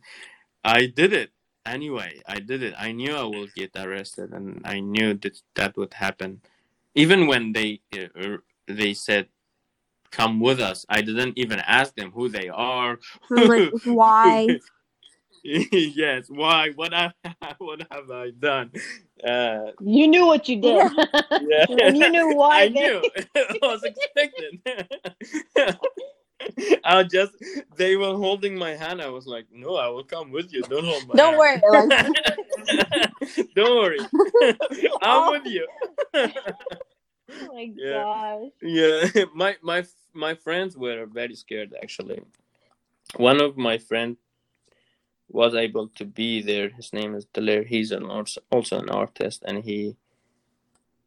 [0.66, 1.32] I did it
[1.66, 2.22] anyway.
[2.26, 2.74] I did it.
[2.78, 6.42] I knew I will get arrested, and I knew that that would happen.
[6.96, 9.28] Even when they uh, they said
[10.14, 10.86] come with us.
[10.90, 13.00] I didn't even ask them who they are.
[13.30, 14.48] like why?
[15.44, 16.70] yes, why?
[16.76, 17.12] What I
[17.58, 18.72] what have I done?
[19.28, 20.92] Uh, You knew what you did.
[21.52, 21.66] yeah.
[21.84, 22.98] and you knew why I they- knew.
[23.36, 24.62] I was expecting.
[26.84, 27.32] I just
[27.78, 29.02] they were holding my hand.
[29.02, 30.62] I was like, no, I will come with you.
[30.64, 31.62] Don't hold my Don't hand.
[31.72, 31.88] worry.
[31.88, 34.00] Like, Don't worry.
[35.02, 35.66] I'm with you.
[37.42, 38.06] Oh my Yeah.
[38.06, 38.52] gosh.
[38.62, 42.22] yeah, my my my friends were very scared actually.
[43.18, 44.18] One of my friend
[45.30, 46.70] was able to be there.
[46.70, 47.66] His name is Dalir.
[47.66, 48.06] He's an
[48.52, 49.98] also an artist, and he,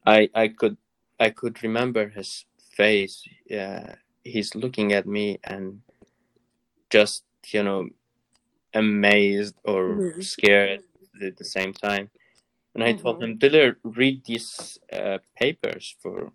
[0.07, 0.77] I I could
[1.21, 2.45] I could remember his
[2.77, 3.25] face.
[3.49, 5.83] Yeah, he's looking at me and
[6.91, 7.89] just you know
[8.75, 10.25] amazed or Mhm.
[10.25, 10.83] scared
[11.23, 12.11] at the same time.
[12.77, 13.25] And I told Mhm.
[13.25, 16.33] him, Diller, read these uh, papers for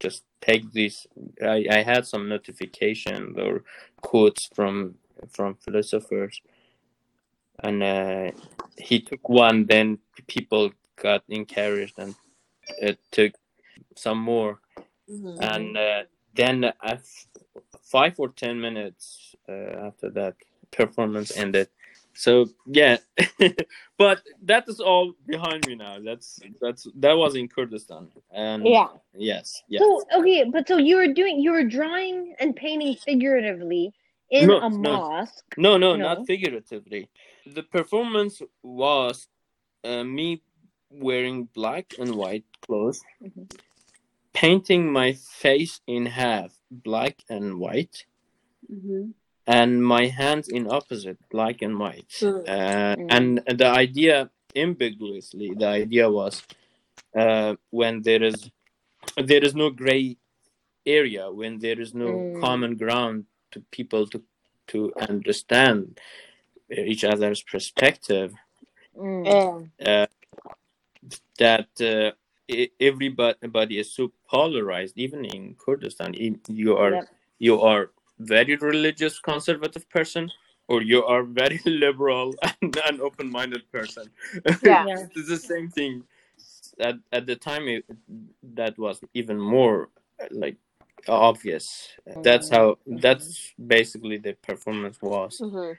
[0.00, 1.08] just take these.
[1.42, 3.64] I, I had some notifications or
[4.02, 4.96] quotes from
[5.30, 6.42] from philosophers,
[7.62, 8.32] and uh,
[8.78, 9.66] he took one.
[9.66, 12.16] Then people got encouraged and
[12.82, 13.34] uh, took
[13.96, 14.60] some more,
[15.10, 15.38] Mhm.
[15.42, 16.04] and uh,
[16.34, 16.98] then uh,
[17.82, 20.36] five or ten minutes uh, after that
[20.72, 21.68] performance ended.
[22.14, 22.98] So yeah,
[23.98, 25.98] but that is all behind me now.
[26.00, 28.88] That's that's that was in Kurdistan, and Yeah.
[29.16, 29.82] yes, yes.
[29.82, 33.92] So okay, but so you were doing you were drawing and painting figuratively
[34.30, 35.44] in No, a mosque.
[35.56, 36.14] No, no, No?
[36.14, 37.08] not figuratively.
[37.46, 39.28] The performance was
[39.84, 40.42] uh, me
[40.90, 43.50] wearing black and white clothes, Mhm.
[44.32, 48.06] painting my face in half, black and white,
[48.70, 49.14] Mhm.
[49.46, 52.08] And my hands in opposite, black and white.
[52.20, 52.48] Mm.
[52.48, 53.06] Uh, Mm.
[53.10, 56.42] And the idea, ambiguously, the idea was
[57.16, 58.50] uh, when there is
[59.16, 60.16] there is no gray
[60.86, 62.40] area, when there is no Mm.
[62.40, 64.22] common ground to people to
[64.68, 66.00] to understand
[66.70, 68.34] each other's perspective,
[68.96, 69.70] Mm.
[69.80, 70.06] Yeah.
[71.38, 72.12] that uh,
[72.80, 74.94] everybody is so polarized.
[74.98, 77.08] Even in Kurdistan, E- you are Yep.
[77.38, 80.30] you are very religious conservative person
[80.68, 84.10] or you are very liberal and an open-minded person
[84.62, 84.84] Yeah.
[84.86, 85.06] Yeah.
[85.14, 86.04] it's the same thing
[86.80, 87.84] at, at the time it,
[88.54, 89.88] that was even more
[90.20, 90.56] uh, like
[91.08, 91.88] obvious
[92.22, 95.76] that's how that's basically the performance was Mhm.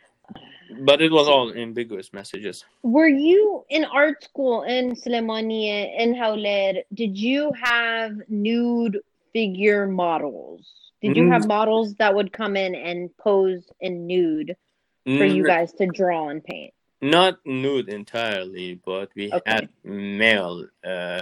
[0.81, 6.83] but it was all ambiguous messages Were you in art school in Suleimaniye in Hawler?
[6.93, 8.99] Did you have nude
[9.35, 10.61] figure models?
[11.01, 11.49] Did you have mm-hmm.
[11.49, 14.55] models that would come in and pose in nude
[15.03, 15.47] for you mm-hmm.
[15.53, 16.73] guys to draw and paint?
[17.01, 19.51] not nude entirely but we Okay.
[19.51, 21.21] had male uh,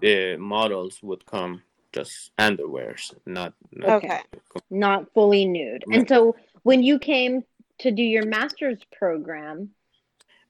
[0.00, 1.62] the models would come
[1.92, 4.20] just underwears not, not Okay.
[4.68, 5.84] Not fully nude.
[5.92, 7.44] And so when you came
[7.78, 9.70] to do your master's program,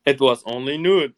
[0.06, 1.14] it was only nude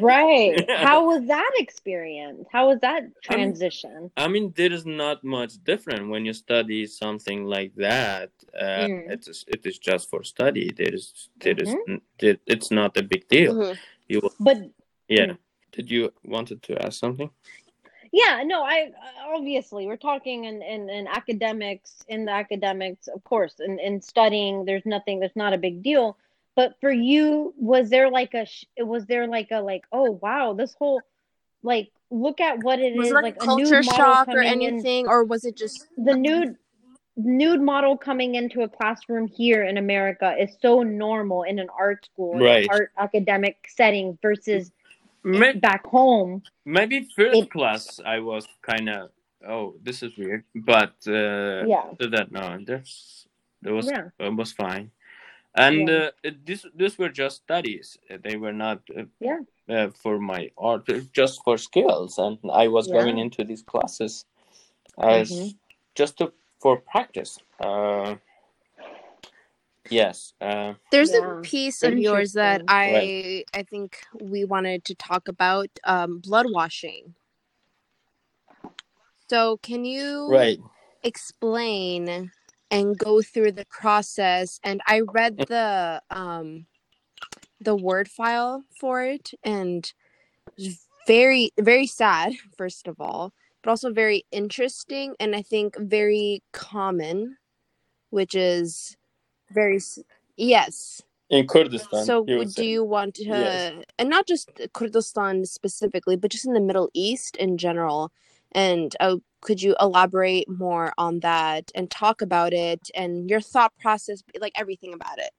[0.00, 0.64] right?
[0.68, 0.84] Yeah.
[0.86, 2.46] How was that experience?
[2.50, 4.10] How was that transition?
[4.16, 8.30] I mean, there is not much different when you study something like that.
[8.58, 9.10] Uh, Mm.
[9.14, 10.66] It is it is just for study.
[10.78, 13.54] There is there is n- it, it's not a big deal.
[13.54, 13.76] Mhm.
[14.08, 14.58] You will- But
[15.08, 15.26] yeah.
[15.32, 15.38] Mm.
[15.76, 17.30] Did you wanted to ask something?
[18.12, 18.92] yeah, no, I
[19.36, 24.64] obviously we're talking in, in, in academics, in the academics, of course, in, in studying,
[24.66, 26.16] there's nothing, there's not a big deal.
[26.56, 30.52] But for you, was there like a, sh- was there like a, like, oh, wow,
[30.52, 31.00] this whole,
[31.62, 34.34] like, look at what it Was is, it like, a nude culture model shock or
[34.34, 36.56] coming in- anything, or was it just the nude
[37.16, 42.04] nude model coming into a classroom here in America is so normal in an art
[42.06, 42.66] school, Right.
[42.70, 44.72] art academic setting versus
[45.22, 46.42] Maybe, back home.
[46.64, 49.10] maybe first It- class I was kind of
[49.48, 51.84] oh this is weird, but uh, Yeah.
[51.92, 53.26] after that no, there's
[53.62, 54.08] there was Yeah.
[54.18, 54.90] it was fine.
[55.56, 56.10] And Yeah.
[56.24, 57.98] uh, this this were just studies.
[58.24, 59.40] They were not uh, Yeah.
[59.68, 62.18] uh, for my art, uh, just for skills.
[62.18, 63.02] And I was Yeah.
[63.02, 64.24] going into these classes
[64.98, 65.54] as Mhm.
[65.94, 67.38] just to, for practice.
[67.60, 68.16] Uh,
[69.90, 70.34] yes.
[70.40, 71.38] Uh, There's Yeah.
[71.38, 72.68] a piece of yours that Interesting.
[72.68, 77.14] I I think we wanted to talk about um, blood washing.
[79.30, 80.60] So can you right.
[81.02, 82.30] explain
[82.74, 84.60] and go through the process?
[84.64, 86.66] And I read the um,
[87.60, 89.90] the word file for it, and
[90.58, 92.34] it very very sad.
[92.58, 93.32] First of all,
[93.62, 97.36] but also very interesting, and I think very common,
[98.10, 98.96] which is
[99.52, 99.80] very
[100.36, 101.02] yes.
[101.30, 102.04] In Kurdistan.
[102.04, 103.84] So, you would do you want to, Yes.
[103.98, 108.12] and not just Kurdistan specifically, but just in the Middle East in general,
[108.54, 113.72] And uh, could you elaborate more on that and talk about it and your thought
[113.80, 115.30] process, like everything about it?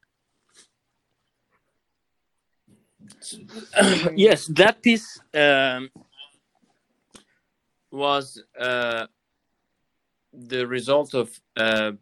[4.15, 5.89] yes, that piece um,
[7.91, 9.07] was uh,
[10.33, 11.93] the result of uh,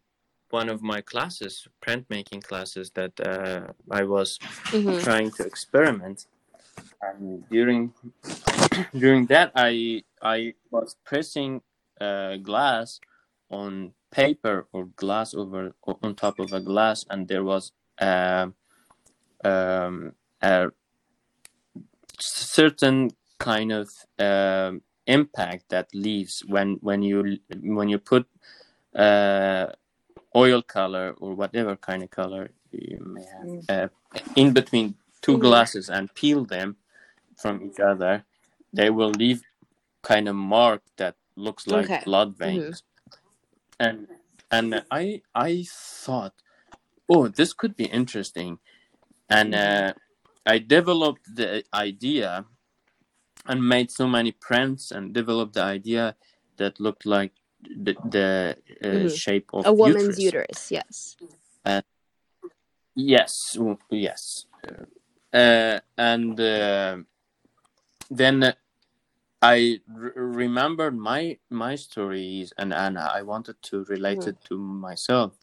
[0.49, 4.39] one of my classes, printmaking classes, that uh, I was
[4.71, 5.01] Mhm.
[5.03, 6.27] trying to experiment.
[7.01, 7.93] And during
[8.97, 11.61] during that, I I was pressing
[12.01, 12.99] uh, glass
[13.51, 18.55] on paper or glass over on top of a glass, and there was um
[19.45, 20.69] um, a
[22.19, 28.27] certain kind of um, impact that leaves when when you when you put
[28.95, 29.67] uh,
[30.35, 33.87] oil color or whatever kind of color you may have uh,
[34.35, 35.41] in between 2 Mhm.
[35.41, 36.77] glasses and peel them
[37.37, 38.25] from each other,
[38.73, 39.43] they will leave
[40.03, 42.01] kind of mark that looks like Okay.
[42.05, 42.83] blood veins.
[43.79, 44.07] And
[44.51, 46.35] and I I thought,
[47.09, 48.59] oh, this could be interesting,
[49.29, 49.93] and uh,
[50.45, 52.45] I developed the idea
[53.45, 56.15] and made so many prints and developed the idea
[56.57, 59.15] that looked like the, the uh, Mhm.
[59.17, 60.69] shape of A woman's uterus.
[60.69, 61.17] uterus, yes.
[62.95, 63.57] Yes,
[63.89, 64.45] yes.
[65.33, 66.97] Uh, and uh,
[68.11, 68.53] then
[69.43, 74.29] I r- remembered my my stories, and and I wanted to relate Mhm.
[74.29, 75.33] it to myself,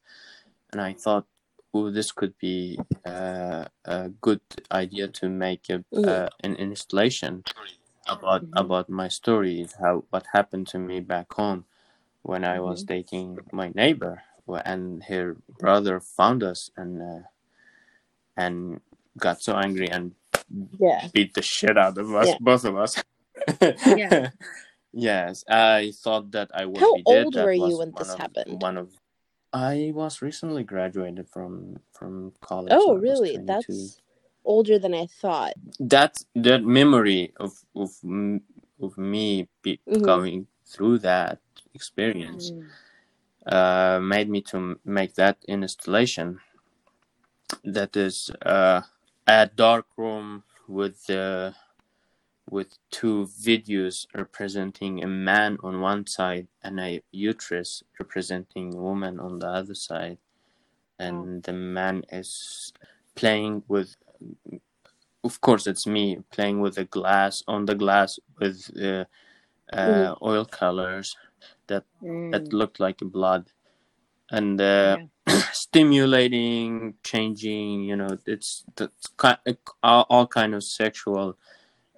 [0.73, 1.27] and I thought,
[1.75, 6.09] oh, this could be uh, a good idea to make a, Mhm.
[6.09, 7.45] uh, an installation
[8.09, 8.59] about Mhm.
[8.65, 11.67] about my story, how what happened to me back home
[12.23, 14.23] when I was dating my neighbor,
[14.67, 17.23] and her brother found us and uh,
[18.37, 18.81] and
[19.19, 20.15] got so angry and
[20.79, 21.09] Yeah.
[21.13, 22.39] beat the shit out of us, Yeah.
[22.41, 23.03] both of us.
[23.87, 24.31] Yeah.
[24.93, 27.25] yes, I thought that I would How be dead.
[27.25, 28.63] old were you when this of- happened?
[28.63, 28.91] One of
[29.53, 32.73] I was recently graduated from from college.
[32.75, 33.37] Oh, really?
[33.39, 34.01] That's
[34.45, 35.55] older than I thought.
[35.81, 37.91] that that memory of of
[38.81, 40.03] of me be, Mhm.
[40.03, 41.39] going through that
[41.75, 42.53] experience
[43.47, 46.39] uh, made me to make that installation.
[47.65, 48.83] That is uh,
[49.27, 51.51] a dark room with uh,
[52.51, 59.21] with two videos representing a man on one side and a uterus representing a woman
[59.21, 60.19] on the other side,
[60.99, 62.73] and the man is
[63.15, 63.97] playing with.
[65.23, 69.05] Of course, it's me playing with the glass on the glass with uh,
[69.73, 71.17] uh, oil colors
[71.67, 71.85] that
[72.31, 73.51] that looked like blood.
[74.31, 74.99] And uh,
[75.53, 79.09] stimulating changing you know it's it's
[79.83, 81.37] all kind of sexual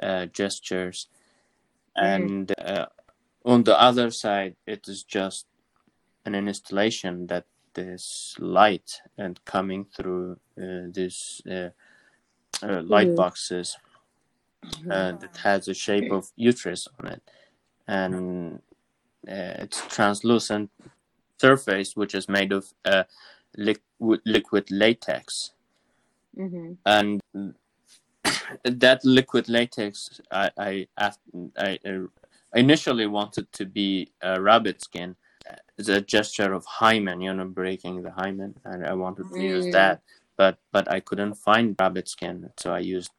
[0.02, 1.08] uh, gestures.
[1.96, 2.86] And uh,
[3.44, 5.46] on the other side it is just
[6.24, 11.70] an installation that this light and coming through uh, this uh,
[12.62, 13.16] light Mhm.
[13.16, 13.76] boxes
[14.90, 17.22] uh, that has a shape of uterus on it.
[17.88, 18.60] And
[19.28, 20.70] uh, it's translucent
[21.40, 23.04] surface which is made of uh,
[23.56, 25.52] liquid, liquid latex.
[26.38, 26.72] Mm-hmm.
[26.86, 27.20] and
[28.64, 31.11] that liquid latex I I,
[31.59, 31.79] I
[32.55, 35.16] initially wanted to be a rabbit skin
[35.88, 39.73] a gesture of hymen you know breaking the hymen and I wanted to use Mm.
[39.73, 40.01] that
[40.37, 43.11] but but I couldn't find rabbit skin so I used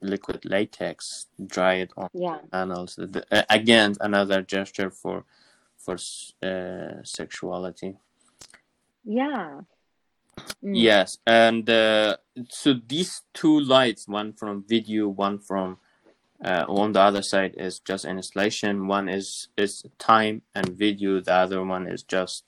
[0.00, 2.38] liquid latex dry it on Yeah.
[2.52, 5.24] panels The- again another gesture for
[5.84, 5.96] for
[6.42, 7.96] uh, sexuality
[9.04, 9.60] Yeah.
[10.62, 10.72] Mm.
[10.74, 12.16] yes and uh,
[12.48, 15.78] so these two lights one from video one from
[16.44, 18.86] uh, on the other side is just an installation.
[18.86, 21.20] One is is time and video.
[21.20, 22.44] The other one is just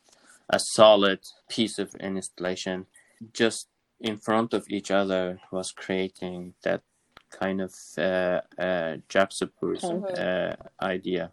[0.50, 2.86] a solid piece of installation.
[3.32, 3.68] Just
[4.00, 6.82] in front of each other was creating that
[7.30, 10.18] kind of uh, uh, juxtaposed Mhm.
[10.18, 11.32] uh, idea.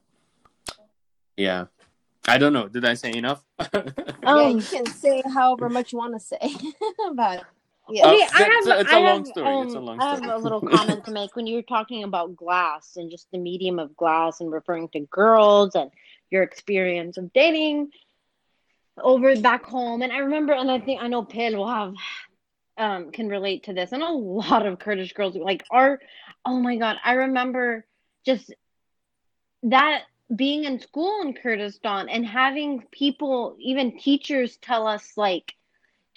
[1.38, 1.66] Yeah
[2.28, 3.90] i don't know did i say enough yeah,
[4.26, 6.38] Um, you can say however much you want to say
[7.10, 7.44] about it.
[7.90, 8.04] Yeah.
[8.06, 10.06] Oh, Okay, I have, it's a I long have, story, it's a um, long I
[10.10, 10.34] have story.
[10.34, 13.96] a little comment to make when you're talking about glass and just the medium of
[13.96, 15.92] glass and referring to girls and
[16.32, 17.92] your experience of dating
[18.98, 20.02] over back home.
[20.02, 21.94] And I remember, and I think I know Pil will have
[22.78, 23.92] um can relate to this.
[23.92, 26.00] and a lot of Kurdish girls like are.
[26.44, 27.86] Oh my god, I remember
[28.26, 28.52] just
[29.64, 30.02] that
[30.34, 35.54] being in school in Kurdistan and having people, even teachers, tell us like,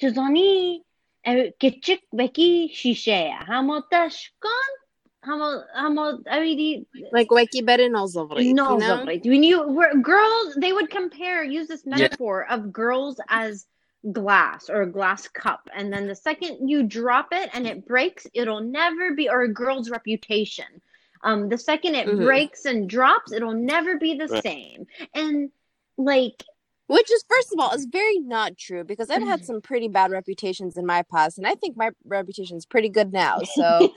[0.00, 0.82] "Tuzani."
[1.24, 3.34] Eh, küçük beki şişeye.
[3.34, 4.78] Hamotaşkan
[5.20, 8.54] Hamo, hamo, I mean, Like Weki better knows of it.
[8.54, 9.04] no, you know?
[9.04, 9.24] right.
[9.24, 13.66] When you were girls, they would compare, use this metaphor of girls as
[14.12, 18.26] glass or a glass cup, and then the second you drop it and it breaks,
[18.32, 20.80] it'll never be, or a girl's reputation.
[21.22, 22.24] Um, the second it Mhm.
[22.24, 24.42] breaks and drops, it'll never be the Right.
[24.42, 24.86] same.
[25.14, 25.50] And
[25.96, 26.44] like,
[26.86, 29.30] Which is, first of all, is very not true because I've Mm-hmm.
[29.30, 32.88] had some pretty bad reputations in my past, and I think my reputation is pretty
[32.88, 33.40] good now.
[33.44, 33.92] So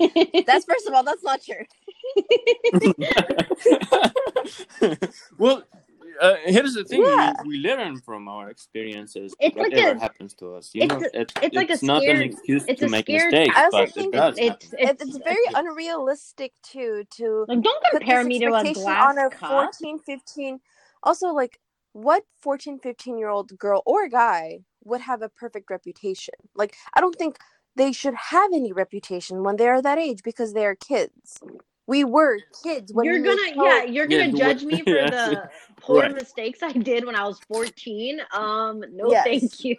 [0.46, 1.64] that's first of all, that's not true.
[5.38, 5.64] well,
[6.20, 7.34] uh, here's the thing: Yeah.
[7.44, 9.34] we, we learn from our experiences.
[9.40, 11.86] It's like whatever a- happens to us, you it's know, a- it, it's like a
[11.86, 14.36] not scared- an excuse to make scared mistakes, I also but it does.
[14.38, 14.90] it's, happen.
[14.90, 19.26] It's, it's very unrealistic too to like, don't compare me to a expectation glass on
[19.26, 19.50] a cup.
[19.50, 20.60] 14 15
[21.04, 21.60] also like
[21.94, 27.02] what 14 15 year old girl or guy would have a perfect reputation like i
[27.02, 27.38] don't think
[27.76, 31.40] they should have any reputation when they are that age because they are kids
[31.94, 32.34] we were
[32.64, 35.10] kids when you're we gonna told- yeah you're gonna the judge me for yeah.
[35.18, 35.50] the
[35.86, 36.14] poor Right.
[36.22, 39.26] mistakes i did when i was 14 um no Yes.
[39.30, 39.78] thank you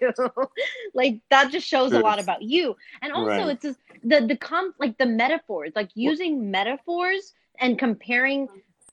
[1.00, 3.48] like that just shows a lot about you and also Right.
[3.52, 8.48] it's just the the com like the metaphors like using metaphors and comparing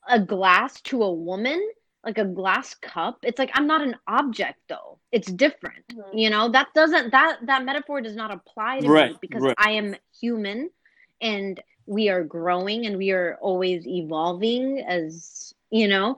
[0.07, 1.59] a glass to a woman
[2.05, 6.19] like a glass cup it's like i'm not an object though it's different Mhm.
[6.23, 9.55] you know that doesn't that that metaphor does not apply to me because right.
[9.67, 10.69] i am human
[11.21, 16.15] and we are growing and we are always evolving as you know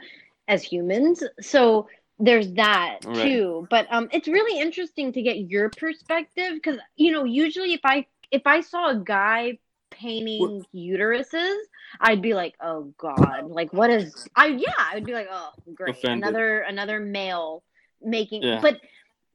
[0.48, 1.88] as humans so
[2.20, 3.18] there's that Right.
[3.24, 7.82] too but um it's really interesting to get your perspective because you know usually if
[7.86, 9.58] i if i saw a guy
[9.92, 11.58] painting uteruses
[12.02, 15.50] i'd be like oh god like what is i yeah i would be like oh
[15.74, 16.30] great Offended.
[16.30, 17.64] another another male
[18.02, 18.62] making Yeah.
[18.62, 18.80] but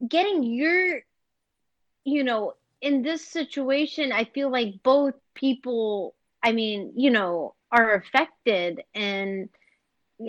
[0.09, 1.01] getting your
[2.05, 7.95] you know in this situation i feel like both people i mean you know are
[7.95, 9.49] affected and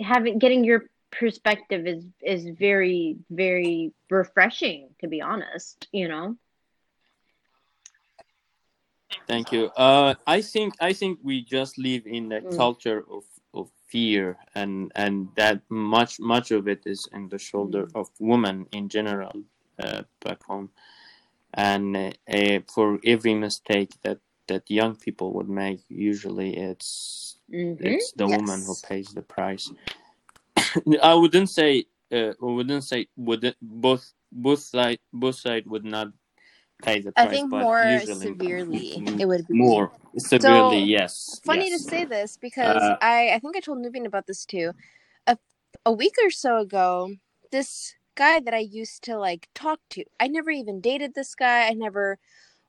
[0.02, 6.36] having getting your perspective is is very very refreshing to be honest you know
[9.26, 9.70] Thank you.
[9.76, 12.42] Uh, I think I think we just live in a Mm.
[12.42, 17.84] culture of, of fear, and and that much much of it is in the shoulder
[17.84, 17.94] Mm.
[17.94, 19.44] of women in general
[19.82, 20.70] uh, back home,
[21.54, 27.74] and uh, uh, for every mistake that that young people would make, usually it's hmm
[27.78, 29.70] it's the woman who pays the price.
[31.02, 36.08] I wouldn't say uh, I wouldn't say would both both side both side would not
[36.82, 40.78] pay the price i think but more severely it would be more severely.
[40.78, 41.80] yes, funny yes.
[41.82, 44.72] to say this because Uh, I I think I told Nuveen about this too.
[45.26, 45.38] A
[45.84, 47.14] a week or so ago,
[47.50, 51.66] this guy that I used to like talk to, I never even dated this guy.
[51.68, 52.18] I never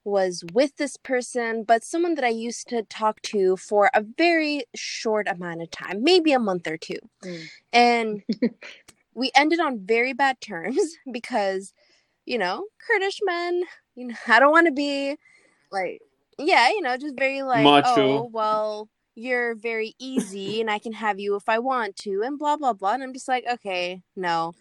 [0.09, 4.63] was with this person, but someone that I used to talk to for a very
[4.75, 6.99] short amount of time, maybe a month or two.
[7.23, 7.49] Mm.
[7.73, 8.23] And
[9.13, 10.79] we ended on very bad terms
[11.11, 11.73] because,
[12.25, 13.63] you know, Kurdish men,
[13.95, 15.15] you know, I don't want to be
[15.71, 16.01] like,
[16.37, 18.19] yeah, you know, just very like, Macho.
[18.19, 22.39] oh, well, you're very easy and I can have you if I want to, and
[22.39, 22.93] blah, blah, blah.
[22.93, 24.53] And I'm just like, okay, no.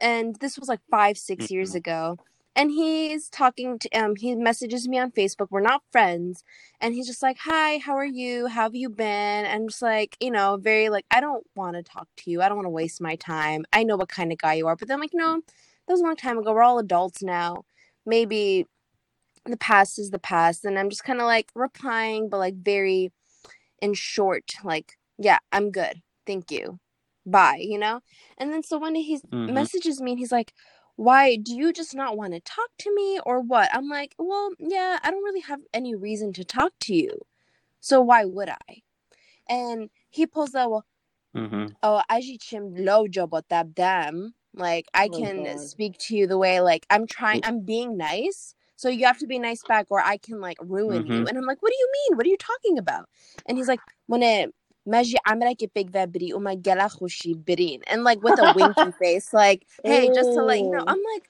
[0.00, 2.18] And this was like five, 6 years ago.
[2.56, 5.48] And he's talking to, um, he messages me on Facebook.
[5.50, 6.42] We're not friends.
[6.80, 8.48] And he's just like, hi, how are you?
[8.48, 9.06] How have you been?
[9.46, 12.42] And I'm just like, you know, very like, I don't want to talk to you.
[12.42, 13.64] I don't want to waste my time.
[13.72, 14.76] I know what kind of guy you are.
[14.76, 16.52] But then, like, no, that was a long time ago.
[16.52, 17.64] We're all adults now.
[18.04, 18.66] Maybe
[19.46, 20.64] the past is the past.
[20.64, 23.12] And I'm just kind of like replying, but like very
[23.80, 26.02] in short, like, yeah, I'm good.
[26.26, 26.78] Thank you.
[27.26, 28.00] Bye, you know?
[28.38, 29.52] And then so one day he Mhm.
[29.54, 30.52] messages me and he's like,
[31.00, 33.70] why do you just not want to talk to me or what?
[33.72, 37.22] I'm like, well, yeah, I don't really have any reason to talk to you.
[37.80, 38.82] So why would I?
[39.48, 40.84] And he pulls out, well,
[41.34, 41.74] Mhm.
[41.82, 44.34] oh, ajicim lojo them.
[44.52, 45.60] Like I Oh, can God.
[45.60, 48.54] speak to you the way like I'm trying I'm being nice.
[48.76, 51.24] So you have to be nice back or I can like ruin you.
[51.24, 51.28] Mhm.
[51.28, 52.16] And I'm like, what do you mean?
[52.18, 53.08] What are you talking about?
[53.46, 54.54] And he's like, when it
[54.88, 59.66] Maji amrake big vebri uma gala khushi birin and like with a winky face, like,
[59.84, 61.28] hey, just to let you know, I'm like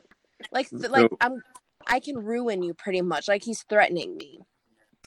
[0.53, 1.43] like th- like I'm
[1.87, 3.29] I can ruin you pretty much.
[3.29, 4.41] Like he's threatening me.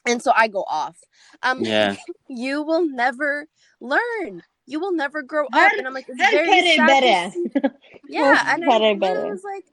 [0.06, 0.98] And so I go off.
[1.42, 1.96] Um Yeah.
[2.28, 3.48] you will never
[3.80, 4.42] learn.
[4.66, 5.72] You will never grow up.
[5.78, 7.00] And I'm like, it's very sad.
[7.00, 7.24] bere.
[7.26, 7.50] To see.
[8.08, 9.30] Yeah, and I Pere literally bere.
[9.30, 9.64] was like,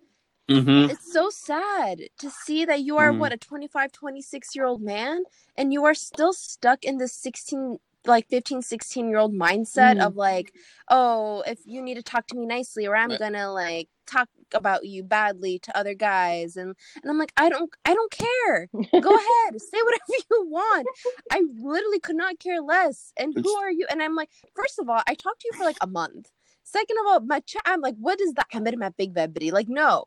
[0.49, 3.19] hmm it's so sad to see that you are Mhm.
[3.19, 5.23] what a 25, 26 year old man,
[5.55, 10.01] and you are still stuck in this 16, like 15, 16 year old mindset Mhm.
[10.01, 10.53] of like,
[10.89, 13.19] oh, if you need to talk to me nicely, or I'm Right.
[13.19, 17.71] gonna like talk about you badly to other guys, and and I'm like, I don't,
[17.85, 18.69] I don't care.
[18.99, 20.87] Go ahead, say whatever you want?
[21.31, 23.13] I literally could not care less.
[23.17, 23.87] And who are you?
[23.89, 26.31] And I'm like, first of all, I talked to you for like a month.
[26.63, 28.47] Second of all, my chat, I'm like, what is that?
[28.77, 29.51] my big bebri.
[29.51, 30.05] Like, no,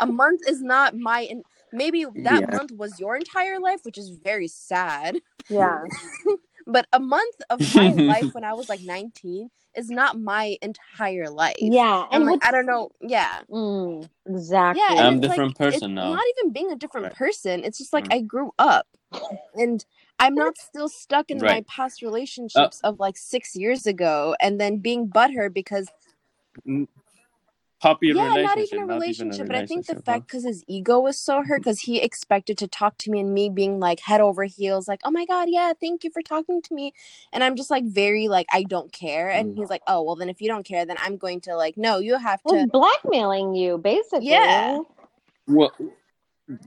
[0.00, 1.22] a month is not my.
[1.22, 2.46] In- maybe that Yeah.
[2.46, 5.18] month was your entire life, which is very sad.
[5.48, 5.84] Yeah.
[6.66, 11.28] But a month of my life when I was like 19 is not my entire
[11.30, 11.56] life.
[11.60, 12.04] Yeah.
[12.10, 12.90] And And like, I don't know.
[13.00, 13.40] Yeah.
[13.50, 14.82] Mm, exactly.
[14.82, 15.02] Yeah.
[15.02, 16.10] I'm and it's different like, person now.
[16.14, 17.14] Not even being a different Right.
[17.14, 17.64] person.
[17.64, 18.14] It's just like Mm.
[18.14, 18.86] I grew up,
[19.54, 19.84] and
[20.18, 24.78] I'm not still stuck in my past relationships of like six years ago, and then
[24.78, 25.88] being butthurt because
[27.78, 29.46] Puppy yeah, relationship, not even a not relationship.
[29.46, 32.56] But I think the relationship, fact because his ego was so hurt because he expected
[32.58, 35.48] to talk to me and me being like head over heels, like oh my god,
[35.50, 36.94] yeah, thank you for talking to me,
[37.34, 39.56] and I'm just like very like I don't care, and Mm.
[39.58, 41.98] he's like oh well then if you don't care then I'm going to like no
[41.98, 44.28] you have Well, to blackmailing you, basically.
[44.30, 44.78] Yeah.
[45.46, 45.72] Well,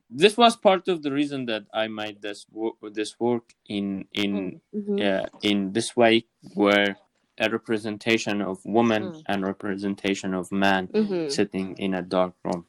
[0.09, 4.61] this was part of the reason that I made this wo- this work in in
[4.75, 5.01] Mhm.
[5.01, 6.97] uh, in this way, where
[7.39, 9.23] a representation of woman Mm.
[9.27, 11.31] and representation of man Mhm.
[11.31, 12.65] sitting in a dark room.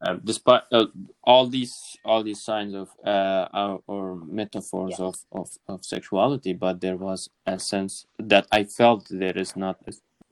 [0.00, 0.86] Uh, despite uh,
[1.24, 6.80] all these all these signs of uh, or, or metaphors of, of, of sexuality, but
[6.80, 9.76] there was a sense that I felt there is not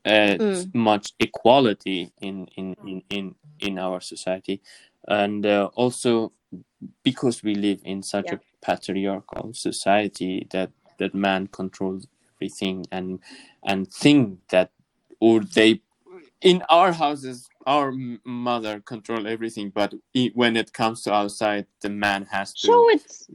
[0.05, 0.73] uh, Mm.
[0.73, 4.61] much equality in in, in, in in our society,
[5.07, 6.31] and uh, also
[7.03, 12.07] because we live in such a patriarchal society that that man controls
[12.41, 13.19] everything and
[13.65, 14.71] and think that
[15.19, 15.81] or they
[16.41, 17.91] in our houses our
[18.23, 19.93] mother control everything but
[20.35, 23.27] when it comes to outside the man has to Show its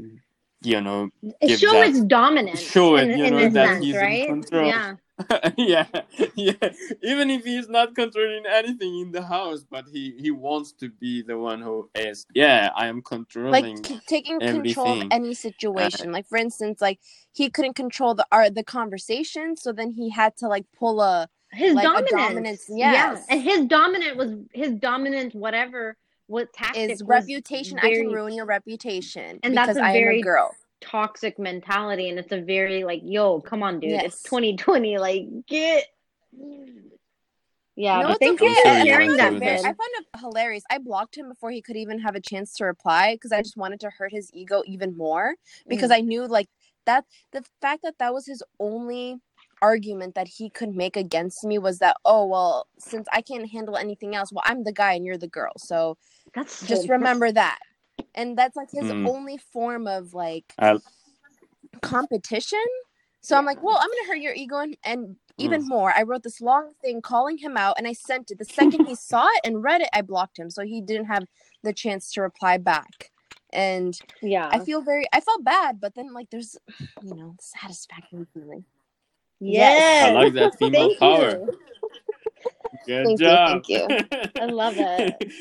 [0.62, 2.60] you know give show that- its dominance.
[2.60, 4.66] show it, in, you in know, that sense, he's in control.
[4.68, 4.94] Yeah.
[5.58, 5.86] yeah
[6.34, 6.52] yeah
[7.02, 11.22] even if he's not controlling anything in the house but he he wants to be
[11.22, 16.12] the one who is yeah i am like controlling t- taking control of any situation
[16.12, 16.98] like for instance like
[17.32, 21.28] he couldn't control the art the conversation so then he had to like pull a
[21.52, 22.10] His Like a dominance.
[22.10, 22.92] dominance, Yeah.
[22.92, 23.26] yes.
[23.28, 25.96] And his dominant was his dominant whatever
[26.26, 29.88] what tactic is was reputation i can ruin your reputation And that's because a i
[29.90, 33.92] am very- a girl toxic mentality and it's a very like, yo, come on, dude.
[34.02, 34.98] It's 2020.
[34.98, 35.84] Like get
[37.76, 38.48] Yeah, no, but thank okay.
[38.48, 39.60] you for I'm sorry you sharing that, this.
[39.60, 40.64] I found it hilarious.
[40.70, 43.56] I blocked him before he could even have a chance to reply because I just
[43.56, 45.36] wanted to hurt his ego even more
[45.68, 45.94] because Mm.
[45.94, 46.48] I knew like
[46.84, 49.20] that the fact that that was his only
[49.60, 53.76] argument that he could make against me was that oh well since I can't handle
[53.76, 55.96] anything else well I'm the guy and you're the girl so
[56.34, 57.60] That's so just remember that
[58.14, 59.08] and that's like his Mm.
[59.08, 60.78] only form of like I-
[61.80, 62.62] competition
[63.20, 65.68] so i'm like well i'm gonna hurt your ego and, and even Mm.
[65.68, 68.86] more i wrote this long thing calling him out and i sent it the second
[68.86, 71.24] he saw it and read it i blocked him so he didn't have
[71.62, 73.10] the chance to reply back
[73.52, 74.48] and Yeah.
[74.52, 76.56] i feel very i felt bad but then like there's
[77.02, 78.64] you know satisfaction feeling
[79.40, 80.04] yes.
[80.08, 81.58] i like that female Thank power you.
[82.86, 83.64] Good job.
[83.64, 84.06] Thank you,
[84.40, 85.32] I love it.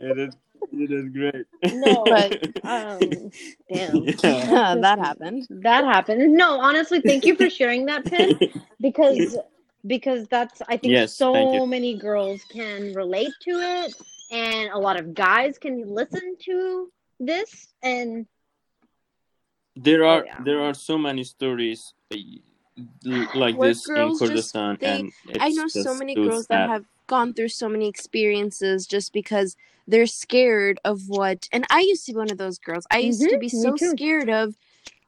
[0.00, 0.34] you did
[0.72, 3.30] you did great No, But- Um
[3.68, 4.04] damn.
[4.22, 4.74] yeah.
[4.80, 6.32] that happened That happened.
[6.34, 8.38] No, honestly, thank you for sharing that, Pin,
[8.80, 9.36] because
[9.86, 13.94] because that's I think Yes, so many girls can relate to it,
[14.30, 18.26] and a lot of guys can listen to this, and
[19.76, 20.38] there Oh, are yeah.
[20.44, 22.18] there are so many stories l-
[23.34, 26.46] like Where this in girls just- Kurdistan they- and I it's know so many girls
[26.48, 26.68] that sad.
[26.70, 29.56] have gone through so many experiences just because
[29.88, 32.86] they're scared of what and I used to be one of those girls.
[32.90, 33.90] I used to Mhm, be so too.
[33.90, 34.54] scared of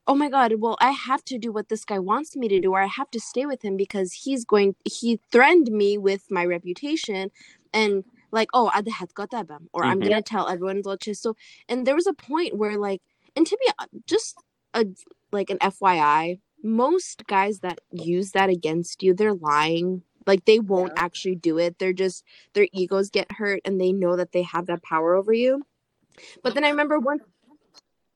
[0.08, 2.72] oh my god, well I have to do what this guy wants me to do
[2.72, 6.44] or I have to stay with him because he's going he threatened me with my
[6.44, 7.30] reputation
[7.72, 10.04] and like oh I had got that bam or I'm Mhm.
[10.08, 11.14] going to tell everyone Dolce.
[11.14, 11.36] So
[11.68, 13.00] and there was a point where like
[13.36, 14.34] and to be uh, just
[14.74, 14.86] a
[15.30, 20.02] like an FYI, most guys that use that against you, they're lying.
[20.26, 21.04] Like they won't Yeah.
[21.04, 21.78] actually do it.
[21.78, 25.32] They're just their egos get hurt and they know that they have that power over
[25.32, 25.64] you.
[26.42, 27.20] But then I remember one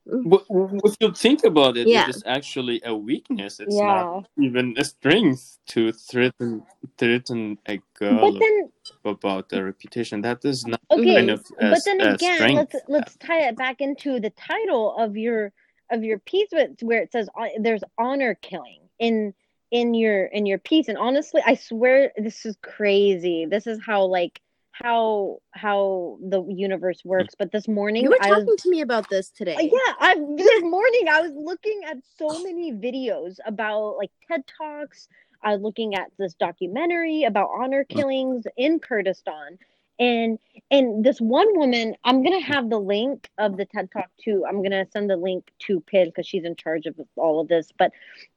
[0.07, 0.29] mm.
[0.29, 0.45] But
[0.85, 2.03] if you think about it, Yeah.
[2.03, 3.59] it is actually a weakness.
[3.59, 4.03] It's yeah.
[4.03, 6.63] not even a strength to threaten
[6.97, 8.71] threaten a girl But then
[9.03, 10.21] about their reputation.
[10.21, 12.73] That is not okay, kind of a, but then a again, strength.
[12.73, 15.51] let's let's tie it back into the title of your
[15.91, 16.49] of your piece,
[16.81, 19.33] where it says uh, there's honor killing in
[19.71, 20.87] in your in your piece.
[20.87, 23.45] And honestly, I swear this is crazy.
[23.45, 27.35] This is how like how how the universe works.
[27.37, 29.55] But this morning, you were I was talking to me about this today.
[29.55, 34.43] Uh, yeah, I this morning I was looking at so many videos about like TED
[34.57, 35.07] Talks.
[35.43, 39.59] I was looking at this documentary about honor killings in Kurdistan,
[39.99, 40.37] and
[40.71, 44.61] and this one woman i'm gonna have the link of the ted talk too i'm
[44.61, 47.91] gonna send the link to Pil because she's in charge of all of this but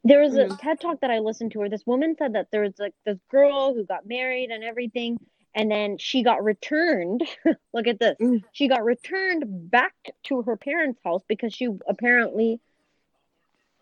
[0.05, 0.59] there was a Mhm.
[0.59, 3.19] ted talk that i listened to where this woman said that there was like this
[3.31, 5.19] girl who got married and everything
[5.55, 7.23] and then she got returned
[7.75, 8.43] look at this Mm.
[8.53, 9.95] she got returned back
[10.25, 12.61] to her parents house because she apparently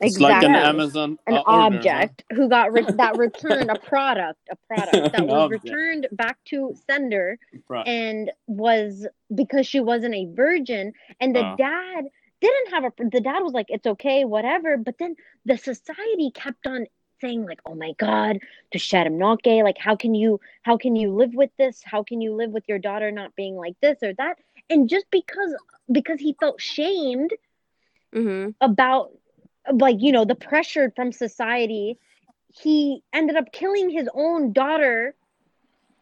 [0.00, 0.56] It's like an Exactly.
[0.56, 2.08] Amazon an uh, order, huh?
[2.08, 5.64] object who got re- that returned a product a product that was object.
[5.64, 7.38] returned back to sender
[7.68, 7.86] Right.
[7.86, 11.56] and was because she wasn't a virgin and the Wow.
[11.56, 12.04] dad
[12.40, 16.66] didn't have a the dad was like it's okay whatever but then the society kept
[16.66, 16.86] on
[17.20, 18.38] saying like oh my god
[18.72, 22.02] to Shadam not gay like how can you how can you live with this how
[22.02, 24.36] can you live with your daughter not being like this or that
[24.70, 25.54] and just because
[25.90, 27.30] because he felt shamed
[28.14, 28.50] Mm-hmm.
[28.60, 29.10] about
[29.72, 31.98] like you know the pressure from society
[32.62, 35.14] he ended up killing his own daughter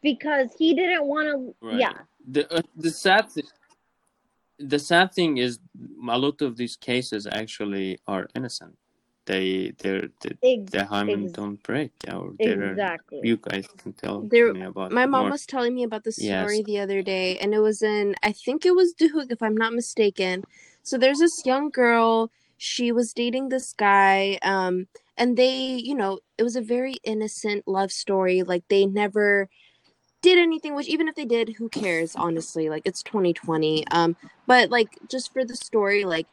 [0.03, 1.93] because he didn't want to yeah
[2.29, 3.47] The uh, the sad thing,
[4.59, 5.59] the sad thing is
[6.11, 8.75] a lot of these cases actually are innocent.
[9.27, 13.93] They they're they, ex- the hymen ex- don't break or they're exactly you guys can
[13.93, 15.31] tell There- me about My mom more.
[15.33, 16.39] was telling me about this Yes.
[16.41, 19.57] story the other day, and it was in, I think it was Duhok, if I'm
[19.57, 20.45] not mistaken.
[20.83, 26.21] So there's this young girl, she was dating this guy, um, and they, you know,
[26.39, 28.43] it was a very innocent love story.
[28.43, 29.49] Like they never
[30.23, 32.69] did anything, which even if they did, who cares, honestly?
[32.69, 33.87] Like it's 2020.
[33.89, 36.27] Um, but like just for the story, like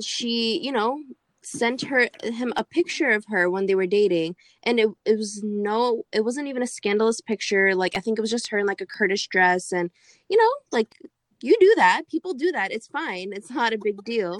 [0.00, 0.98] she, you know,
[1.42, 5.42] sent her him a picture of her when they were dating and it, it was
[5.42, 8.66] no it wasn't even a scandalous picture like i think it was just her in
[8.66, 9.90] like a kurdish dress and
[10.28, 10.94] you know like
[11.40, 14.38] you do that people do that it's fine it's not a big deal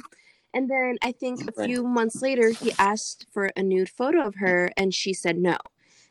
[0.54, 4.36] and then i think a few months later he asked for a nude photo of
[4.36, 5.56] her and she said no.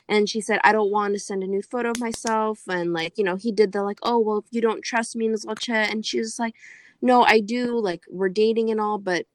[0.10, 3.18] And she said i don't want to send a nude photo of myself and like
[3.18, 6.06] you know he did the like oh well if you don't trust me Nzlache, and
[6.06, 6.56] she was like
[7.02, 9.26] no i do like we're dating and all but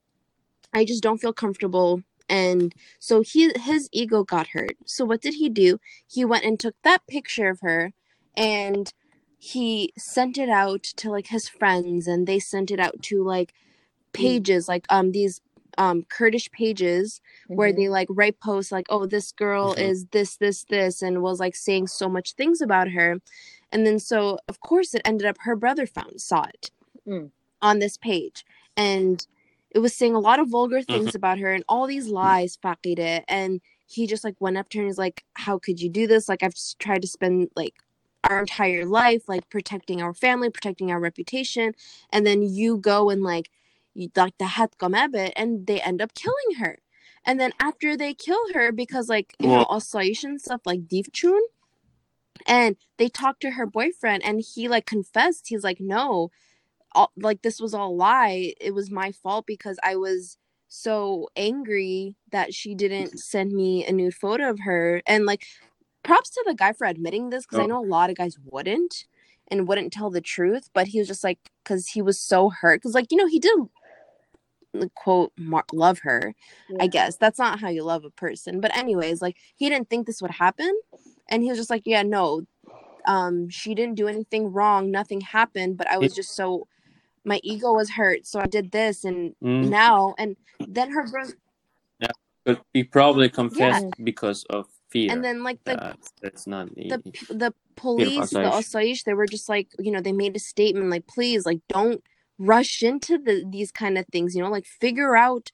[0.73, 2.03] i just don't feel comfortable.
[2.29, 4.75] And so he his ego got hurt.
[4.85, 5.79] So what did he do?
[6.07, 7.93] He went and took that picture of her
[8.35, 8.93] and
[9.37, 13.53] he sent it out to like his friends and they sent it out to like
[14.17, 15.41] pages like um these
[15.77, 17.75] um kurdish pages where Mhm.
[17.77, 19.81] they like write posts like oh this girl Mhm.
[19.89, 23.21] is this this this and was like saying so much things about her.
[23.71, 26.71] And then so of course it ended up her brother found saw it
[27.07, 27.31] Mm.
[27.61, 28.43] on this page.
[28.75, 29.25] And
[29.69, 33.23] it was saying a lot of vulgar things about her and all these lies Fakide
[33.27, 36.07] and he just like went up to her and he's like how could you do
[36.07, 36.27] this?
[36.29, 37.75] Like I've just tried to spend like
[38.29, 41.73] our entire life like protecting our family protecting our reputation.
[42.11, 43.49] And then you go and like
[44.15, 46.77] like the hat gamebet and they end up killing her.
[47.25, 51.39] And then after they kill her because like you know Asaish stuff like Divchun
[52.45, 55.47] and they talk to her boyfriend and he like confessed.
[55.47, 56.29] He's like no
[56.93, 58.53] all, like this was all a lie.
[58.61, 60.37] It was my fault because i was
[60.69, 65.01] so angry that she didn't send me a nude photo of her.
[65.07, 65.45] And like
[66.03, 67.67] props to the guy for admitting this because i Oh.
[67.67, 69.05] know a lot of guys wouldn't
[69.49, 72.77] and wouldn't tell the truth but he was just like because he was so hurt.
[72.81, 73.57] Because like you know he did
[74.95, 76.33] quote mar- love her
[76.79, 78.59] I guess that's not how you love a person.
[78.61, 80.71] But anyways, like he didn't think this would happen,
[81.29, 82.43] and he was just like, "Yeah, no,
[83.05, 84.91] um, she didn't do anything wrong.
[84.91, 85.77] Nothing happened.
[85.77, 86.67] But I was just so,
[87.23, 89.69] my ego was hurt, so I did this, and Mm.
[89.69, 90.35] now and
[90.67, 91.33] then her brother,
[91.99, 92.11] yeah
[92.43, 95.11] But he probably confessed because of fear.
[95.13, 98.39] and then like the that's not the the, the police, the.
[98.39, 102.03] Asaish, they were just like, you know, they made a statement like, please, like, don't
[102.39, 105.51] rush into the these kind of things, you know, like figure out,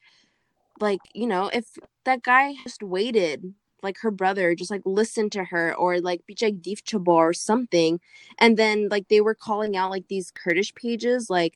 [0.80, 1.66] like, you know, if
[2.04, 6.62] that guy just waited, like her brother, just like listen to her or like Bichak
[6.62, 8.00] Difchabo or something,
[8.38, 11.54] and then like they were calling out like these Kurdish pages, like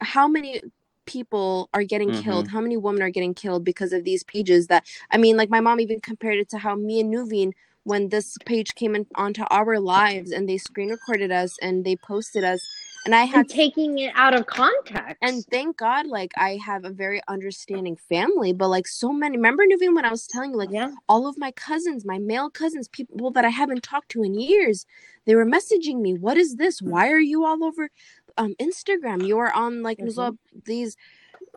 [0.00, 0.60] how many
[1.06, 2.12] people are getting Mhm.
[2.12, 5.50] killed how many women are getting killed because of these pages that i mean like
[5.50, 7.52] my mom even compared it to how me and nuveen
[7.84, 11.96] when this page came in onto our lives and they screen recorded us and they
[11.96, 12.60] posted us
[13.06, 16.84] and i had and taking it out of context and thank god like i have
[16.84, 20.58] a very understanding family but like so many remember nuveen when i was telling you
[20.58, 24.24] like yeah all of my cousins, my male cousins, people that I haven't talked to
[24.24, 24.86] in years,
[25.26, 26.82] they were messaging me, "What is this?
[26.82, 27.90] Why are you all over
[28.38, 29.24] um Instagram?
[29.26, 30.38] You are on like Mhm.
[30.66, 30.96] these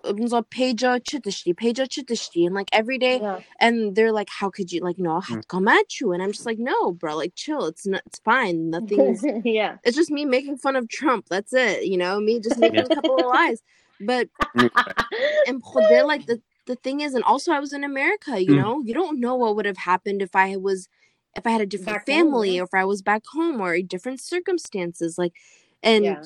[0.03, 4.71] uh, page chitishti, page chitishti, and like every day yeah and they're like, How could
[4.71, 6.11] you like no, I have to come at you?
[6.13, 8.69] And I'm just like, No, bro, like chill, it's not it's fine.
[8.71, 11.27] Nothing's yeah it's just me making fun of Trump.
[11.29, 13.61] That's it, you know, me just making a couple of lies.
[13.99, 14.29] But
[15.47, 18.55] and they're like the the thing is and also i was in america you Mm.
[18.55, 20.87] know you don't know what would have happened if i was
[21.35, 22.61] if I had a different Back home, family yeah.
[22.61, 25.17] or if I was back home or different circumstances.
[25.17, 25.33] Like,
[25.83, 26.23] and Yeah.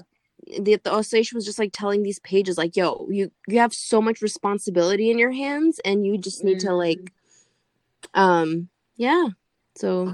[0.48, 4.02] The, the association was just like telling these pages, like, yo, you, you have so
[4.02, 6.78] much responsibility in your hands and you just need to Mm.
[6.78, 7.12] like,
[8.14, 9.28] um, yeah.
[9.76, 10.14] So,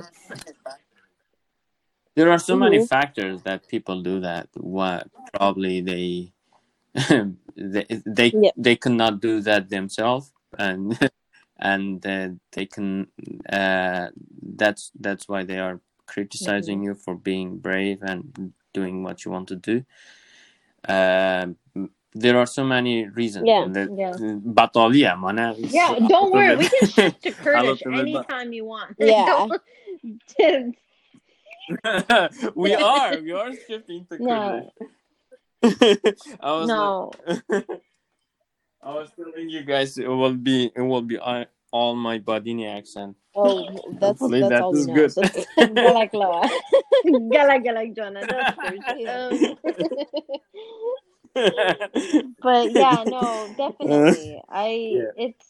[2.15, 4.49] There are so many factors that people do that.
[4.55, 6.34] What probably they
[7.55, 8.51] they they, Yeah.
[8.57, 10.97] they cannot do that themselves, and
[11.59, 13.07] and uh, they can.
[13.47, 14.09] Uh,
[14.57, 19.47] that's that's why they are criticizing you for being brave and doing what you want
[19.49, 19.86] to do.
[20.88, 21.57] Um,
[22.13, 23.47] there are so many reasons.
[23.47, 24.13] Yeah, that- yeah.
[24.43, 25.55] Batalia, man.
[25.59, 26.55] Yeah, don't worry.
[26.55, 28.95] We can shift to Kurdish anytime you want.
[28.99, 29.47] Yeah.
[32.55, 33.17] We are.
[33.21, 34.71] We are shifting to No.
[35.61, 36.19] Kurdish.
[36.39, 37.11] I was no.
[37.27, 37.67] like-
[38.82, 41.19] I was telling you guys it will be it will be
[41.72, 43.15] all, all my Badini accent.
[43.36, 44.93] oh, that's, Hopefully that's that all we know.
[44.93, 45.11] good.
[45.11, 46.49] So- Galak Loa.
[47.05, 48.22] Galak Galak Jonah.
[49.07, 49.57] Um,
[52.41, 54.41] but yeah, no, definitely.
[54.49, 55.03] I Yeah.
[55.26, 55.45] it's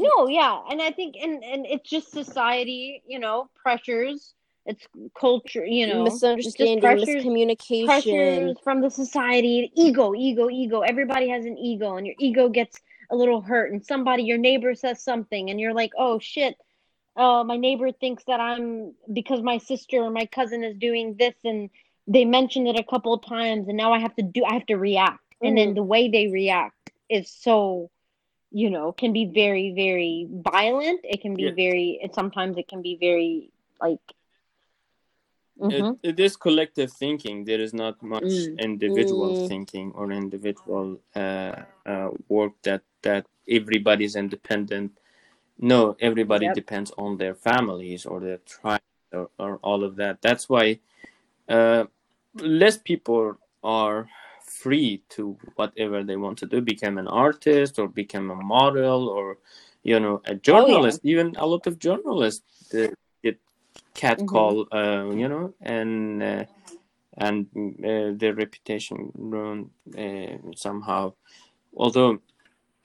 [0.00, 4.32] no, yeah, and I think and and it's just society, you know, pressures.
[4.68, 4.84] It's
[5.16, 7.84] culture, you know, it's just misunderstanding, pressures, miscommunication.
[7.86, 10.80] pressures from the society, ego, ego, ego.
[10.80, 12.80] Everybody has an ego, and your ego gets
[13.10, 16.56] a little hurt, and somebody, your neighbor says something, and you're like, oh shit.
[17.16, 21.34] Uh, my neighbor thinks that I'm because my sister or my cousin is doing this,
[21.44, 21.70] and
[22.06, 24.66] they mentioned it a couple of times, and now I have to do, I have
[24.66, 27.90] to react, and then the way they react is so,
[28.50, 31.00] you know, can be very, very violent.
[31.04, 31.52] It can be Yeah.
[31.52, 33.50] very, and sometimes it can be very
[33.80, 34.00] like.
[35.60, 35.98] Mhm.
[36.02, 37.44] it, it is collective thinking.
[37.44, 38.58] There is not much Mm.
[38.58, 39.48] individual Mm.
[39.48, 44.98] thinking or individual uh, uh, work that that everybody's independent.
[45.58, 46.54] No, everybody Yep.
[46.54, 48.80] depends on their families or their tribe
[49.12, 50.20] or, or all of that.
[50.20, 50.78] That's why
[51.48, 51.84] uh,
[52.34, 54.08] less people are
[54.44, 59.38] free to whatever they want to do, become an artist or become a model or
[59.82, 61.00] you know a journalist.
[61.02, 62.42] Even a lot of journalists
[63.94, 66.44] catcall, uh, you know, and uh,
[67.16, 67.46] and
[67.84, 71.12] uh, their reputation ruined uh, somehow.
[71.76, 72.20] Although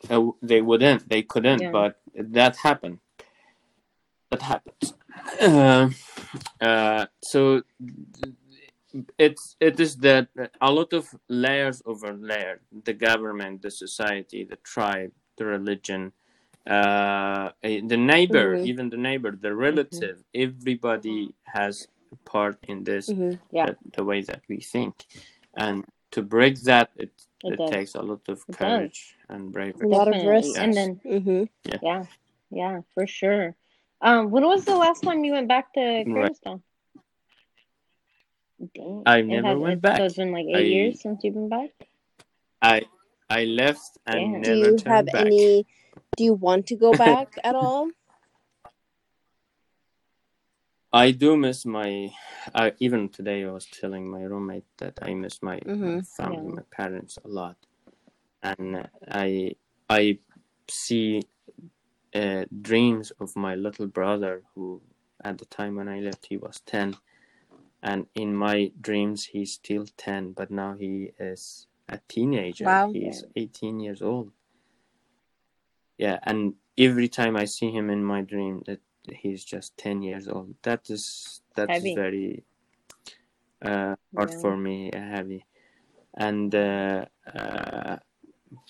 [0.10, 1.72] uh, they wouldn't, they couldn't, Yeah.
[1.72, 3.00] but that happened.
[4.32, 4.94] That happens.
[5.42, 5.90] Uh,
[6.62, 7.64] uh, so
[9.18, 10.28] it's it is that
[10.60, 16.12] a lot of layers over layer the government the society the tribe the religion
[16.68, 18.66] uh eh, the neighbor Mhm.
[18.70, 23.40] even the neighbor the relative everybody has a part in this Mhm.
[23.52, 23.66] Yeah.
[23.68, 24.94] the, the way that we think
[25.58, 27.10] and to break that it
[27.44, 29.88] It it, takes a lot of courage and bravery.
[29.90, 30.54] A lot of Definitely.
[30.54, 30.62] risk.
[30.62, 31.44] And then hmm
[31.82, 32.06] yeah,
[32.52, 33.56] yeah, for sure.
[34.06, 36.62] Um, when was the last time you went back to Kurdistan?
[38.76, 39.02] Dang.
[39.08, 39.98] I never has- went it- back.
[39.98, 41.72] So it's been like eight I- years since you've been back.
[42.62, 42.86] i
[43.30, 44.42] i left and Damn.
[44.46, 45.66] Do you turned have back any?
[46.18, 47.90] Do you want to go back at all?
[50.94, 52.12] I do miss my.
[52.54, 56.08] I even today I was telling my roommate that I miss my, my Mhm.
[56.18, 56.56] family, Yeah.
[56.56, 57.56] my parents a lot,
[58.44, 59.56] and uh, I
[59.90, 60.20] I
[60.68, 61.24] see
[62.14, 64.82] uh, dreams of my little brother who
[65.24, 66.98] at the time when I left he was ten,
[67.82, 72.66] and in my dreams he's still ten, but now he is a teenager.
[72.66, 72.92] Wow.
[72.92, 74.32] He's eighteen years old.
[76.02, 80.28] Yeah, and every time I see him in my dream, that he's just 10 years
[80.28, 81.96] old that is that is Heavy.
[81.96, 82.44] very
[83.62, 84.42] uh hard Yeah.
[84.42, 85.46] for me uh, heavy
[86.16, 87.98] and uh, uh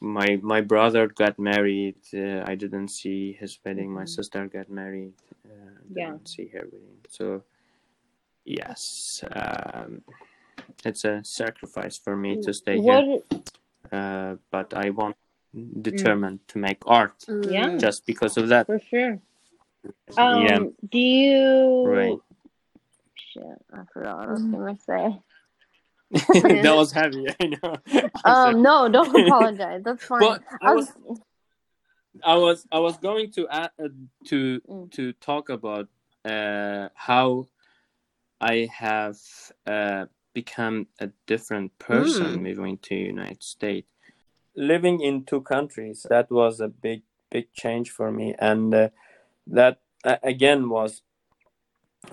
[0.01, 4.09] my my brother got married uh, i didn't see his wedding my Mhm.
[4.17, 5.13] sister got married
[5.45, 6.11] uh, Yeah.
[6.11, 7.43] didn't see her wedding so
[8.45, 10.01] yes um
[10.85, 13.05] it's a sacrifice for me to stay What?
[13.05, 13.21] here
[13.91, 15.15] uh but i want
[15.81, 17.67] determined to make art Yeah.
[17.69, 17.79] Mm.
[17.79, 19.19] just because of that For sure.
[20.17, 21.83] Um, yeah do you?
[21.85, 22.17] Right.
[23.33, 23.43] Shit,
[23.73, 25.19] I forgot what I was gonna say.
[26.61, 27.27] that was heavy.
[27.39, 27.77] I know.
[28.25, 29.81] Um, no, don't apologize.
[29.83, 30.19] That's fine.
[30.19, 31.19] But I I was, was,
[32.23, 33.87] I was, I was going to add, uh,
[34.25, 34.91] to Mm.
[34.91, 35.87] to talk about
[36.25, 37.47] uh, how
[38.39, 39.17] I have
[39.65, 42.41] uh, become a different person Mm.
[42.41, 43.87] moving to United States.
[44.55, 48.89] Living in two countries, that was a big, big change for me, and uh,
[49.47, 51.01] that uh, again was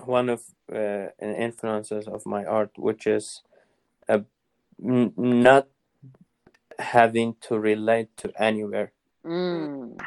[0.05, 3.41] one of uh, influences of my art, which is
[4.09, 4.19] uh,
[4.83, 5.67] n- not
[6.79, 8.91] having to relate to anywhere.
[9.25, 10.05] mm,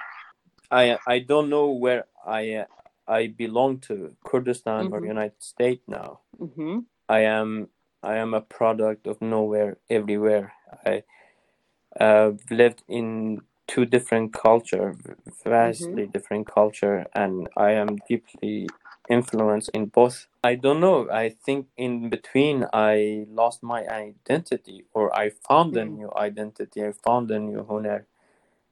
[0.71, 2.67] I I don't know where I uh,
[3.09, 5.07] I belong to Kurdistan or Mhm.
[5.07, 6.21] United States now.
[6.39, 7.69] hmm I am
[8.03, 10.53] I am a product of nowhere, everywhere.
[10.87, 11.05] I
[12.01, 14.97] uh, lived in two different culture,
[15.45, 18.69] vastly different culture, and I am deeply
[19.09, 20.27] influenced in both.
[20.45, 21.09] I don't know.
[21.11, 25.97] I think in between I lost my identity, or I found a Mhm.
[25.99, 26.85] new identity.
[26.85, 28.07] I found a new huner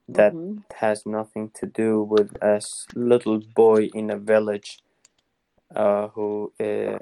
[0.08, 0.64] that Mhm.
[0.76, 2.60] has nothing to do with a
[2.94, 4.80] little boy in a village
[5.74, 6.98] uh, who uh,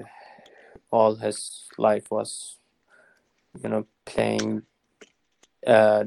[0.91, 2.59] all his life was,
[3.63, 4.63] you know, playing
[5.69, 6.05] uh,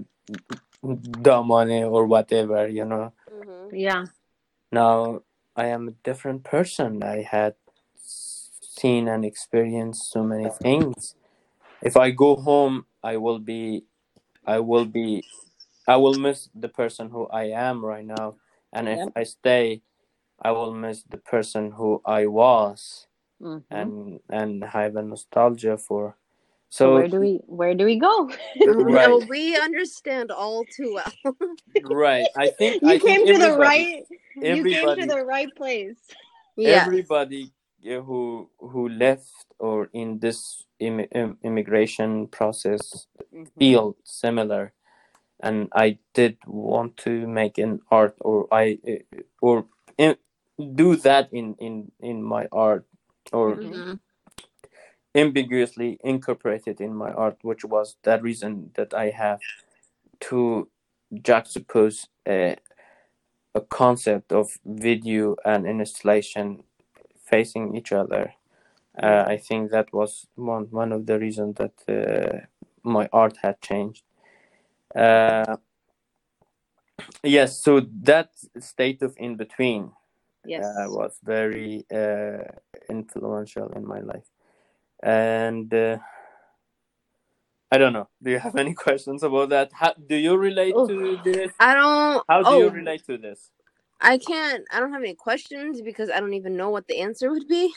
[0.83, 3.13] damane or whatever, you know.
[3.31, 3.69] Mhm.
[3.71, 4.05] Yeah.
[4.71, 5.21] Now
[5.55, 7.03] I am a different person.
[7.03, 7.55] I had
[7.95, 11.15] seen and experienced so many things.
[11.81, 13.85] If I go home, I will be,
[14.45, 15.23] I will be,
[15.87, 18.35] I will miss the person who I am right now.
[18.73, 19.81] And if I stay,
[20.41, 23.07] I will miss the person who I was
[23.41, 23.63] Mhm.
[23.69, 26.15] and and have a nostalgia for.
[26.71, 28.31] So So where do we where do we go?
[28.65, 29.07] Right.
[29.09, 31.35] Well, we understand all too well.
[31.83, 34.05] right, I think you I think came to the right.
[34.35, 35.97] You came to the right place.
[36.57, 36.85] yeah.
[36.85, 37.53] everybody
[37.83, 43.47] who who left or in this Im- im- immigration process Mhm.
[43.59, 44.73] feel similar
[45.41, 49.65] and i did want to make an art or i uh, or
[49.97, 50.15] in,
[50.75, 52.85] do that in in in my art
[53.33, 53.99] or Mhm.
[55.15, 59.39] Ambiguously incorporated in my art which was that reason that i have
[60.21, 60.69] to
[61.13, 62.55] juxtapose a,
[63.55, 66.63] a concept of video and installation
[67.25, 68.33] facing each other
[69.03, 72.45] uh, i think that was one one of the reasons that uh,
[72.83, 74.03] my art had changed
[74.95, 75.57] uh,
[77.23, 79.91] yes so that state of in between
[80.45, 80.65] Yes.
[80.65, 82.43] uh, was very uh,
[82.89, 84.25] influential in my life.
[85.03, 85.97] And uh,
[87.71, 88.09] I don't know.
[88.21, 89.71] Do you have any questions about that?
[89.73, 90.89] How do you relate Oof.
[90.89, 91.51] to this?
[91.59, 92.23] I don't.
[92.27, 93.49] How do oh, you relate to this?
[93.99, 94.63] I can't.
[94.71, 97.73] I don't have any questions because I don't even know what the answer would be.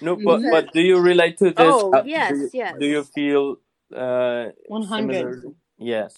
[0.00, 1.54] No, but but do you relate to this?
[1.58, 2.74] Oh, How- yes, do you, yes.
[2.78, 3.56] Do you feel
[3.94, 5.44] uh, One hundred.
[5.78, 6.16] Yes.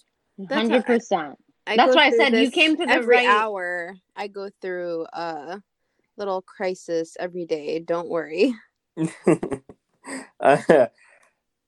[0.48, 1.36] Hundred percent.
[1.66, 3.94] That's go why I said you came to the every right- hour.
[4.16, 5.62] I go through a
[6.16, 7.78] little crisis every day.
[7.80, 8.54] Don't worry.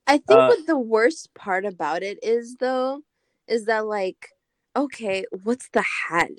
[0.07, 3.01] I think Uh, what the worst part about it is though,
[3.47, 4.29] is that like,
[4.75, 6.31] okay, what's the hat?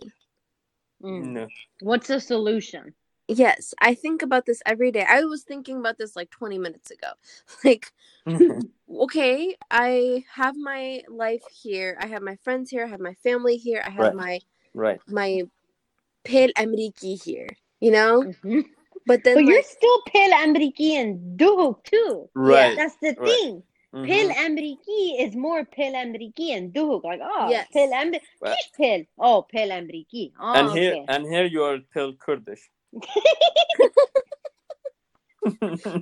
[1.03, 1.33] Mm.
[1.33, 1.49] no.
[1.80, 2.95] What's the solution?
[3.28, 5.07] Yes, I think about this every day.
[5.09, 7.12] I was thinking about this like 20 minutes ago.
[7.64, 7.93] Like,
[8.91, 11.97] okay, I have my life here.
[12.01, 12.85] I have my friends here.
[12.85, 13.83] I have my family here.
[13.85, 14.14] I have Right.
[14.14, 14.41] my
[14.74, 15.01] right.
[15.09, 15.43] my
[16.24, 17.49] Pel Ameriki here.
[17.80, 18.64] You know, Mhm.
[19.07, 22.28] But then But you're still Pale Amriki and Duhok too.
[22.34, 22.76] Right.
[22.76, 23.28] That's the Right.
[23.28, 23.62] thing.
[23.94, 24.07] Mhm.
[24.07, 27.05] Pale Amriki is more Pale Amriki and Duhok.
[27.05, 27.68] Like, oh, Yes.
[27.72, 28.20] Pale Amriki.
[28.40, 28.57] Right.
[28.76, 29.05] Pale.
[29.18, 30.32] Oh, Pale Amriki.
[30.40, 31.05] Oh, and here okay.
[31.09, 32.70] and here you are pale Kurdish.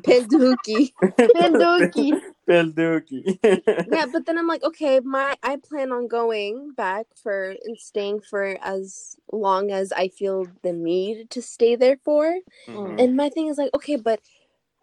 [0.05, 0.93] Pel Duki.
[1.35, 2.21] Pendoki.
[2.51, 3.39] Pelduki.
[3.93, 8.21] yeah, but then I'm like, okay, my I plan on going back for and staying
[8.21, 12.35] for as long as I feel the need to stay there for.
[12.67, 13.01] Mhm.
[13.01, 14.21] And my thing is like, okay, but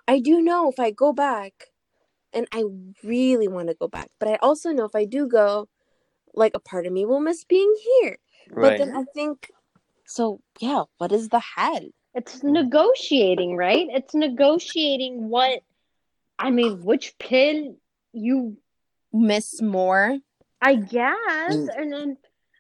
[0.07, 1.71] I do know if I go back,
[2.33, 2.63] and I
[3.03, 5.67] really want to go back, but I also know if I do go,
[6.33, 8.17] like a part of me will miss being here.
[8.51, 8.77] Right.
[8.77, 9.51] But then I think,
[10.05, 11.89] so yeah, what is the head?
[12.13, 13.87] It's negotiating, right?
[13.89, 15.61] It's negotiating what,
[16.39, 17.77] I mean, which pin
[18.13, 18.57] you,
[19.13, 20.17] Miss more?
[20.61, 21.15] I guess.
[21.49, 21.69] Mm.
[21.77, 22.17] And then,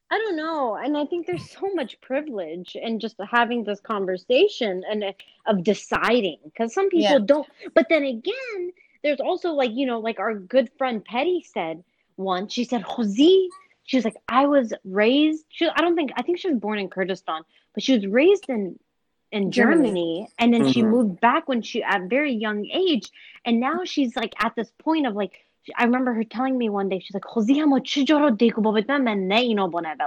[0.09, 0.75] I don't know.
[0.75, 5.11] And I think there's so much privilege in just having this conversation and uh,
[5.45, 7.25] of deciding because some people Yeah.
[7.25, 7.47] don't.
[7.73, 8.71] But then again,
[9.03, 11.83] there's also like, you know, like our good friend Petty said
[12.17, 13.49] once, she said, Jose,
[13.83, 16.79] she was like, I was raised, she, I don't think, I think she was born
[16.79, 18.79] in Kurdistan, but she was raised in
[19.31, 20.27] in Germany.
[20.39, 20.71] And then mm-hmm.
[20.71, 23.11] she moved back when she, at very young age.
[23.45, 25.43] And now she's like at this point of like,
[25.75, 27.25] I remember her telling me one day, she's like,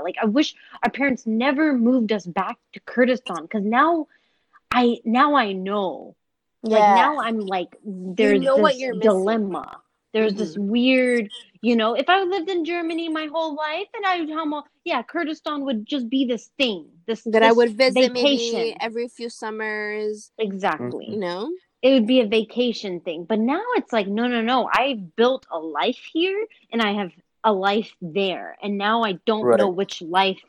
[0.02, 4.06] Like, I wish our parents never moved us back to Kurdistan because now
[4.70, 6.16] I now I know.
[6.62, 6.78] Yeah.
[6.78, 9.80] Like now I'm like there's you know this dilemma
[10.12, 10.68] there's this mm-hmm.
[10.68, 11.30] weird
[11.62, 15.02] you know if I lived in Germany my whole life and I would how yeah
[15.02, 18.52] Kurdistan would just be this thing this that I would visit vacation.
[18.54, 21.50] maybe every few summers, exactly you know?
[21.82, 23.24] it would be a vacation thing.
[23.24, 24.68] But now it's like, no, no, no.
[24.72, 27.10] I've built a life here and I have
[27.42, 28.56] a life there.
[28.62, 29.58] And now I don't Right.
[29.58, 30.40] know which life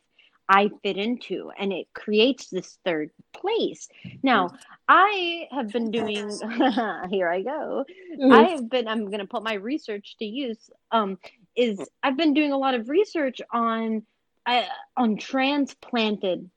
[0.54, 3.88] I fit into, and it creates this third place.
[4.22, 4.50] Now,
[4.88, 6.28] I have been doing.
[7.10, 7.86] here I go.
[8.20, 8.34] Mhm.
[8.34, 8.86] I have been.
[8.86, 10.70] I'm going to put my research to use.
[10.92, 11.18] Um,
[11.56, 14.04] is I've been doing a lot of research on
[14.46, 14.64] uh,
[14.98, 16.50] on transplanted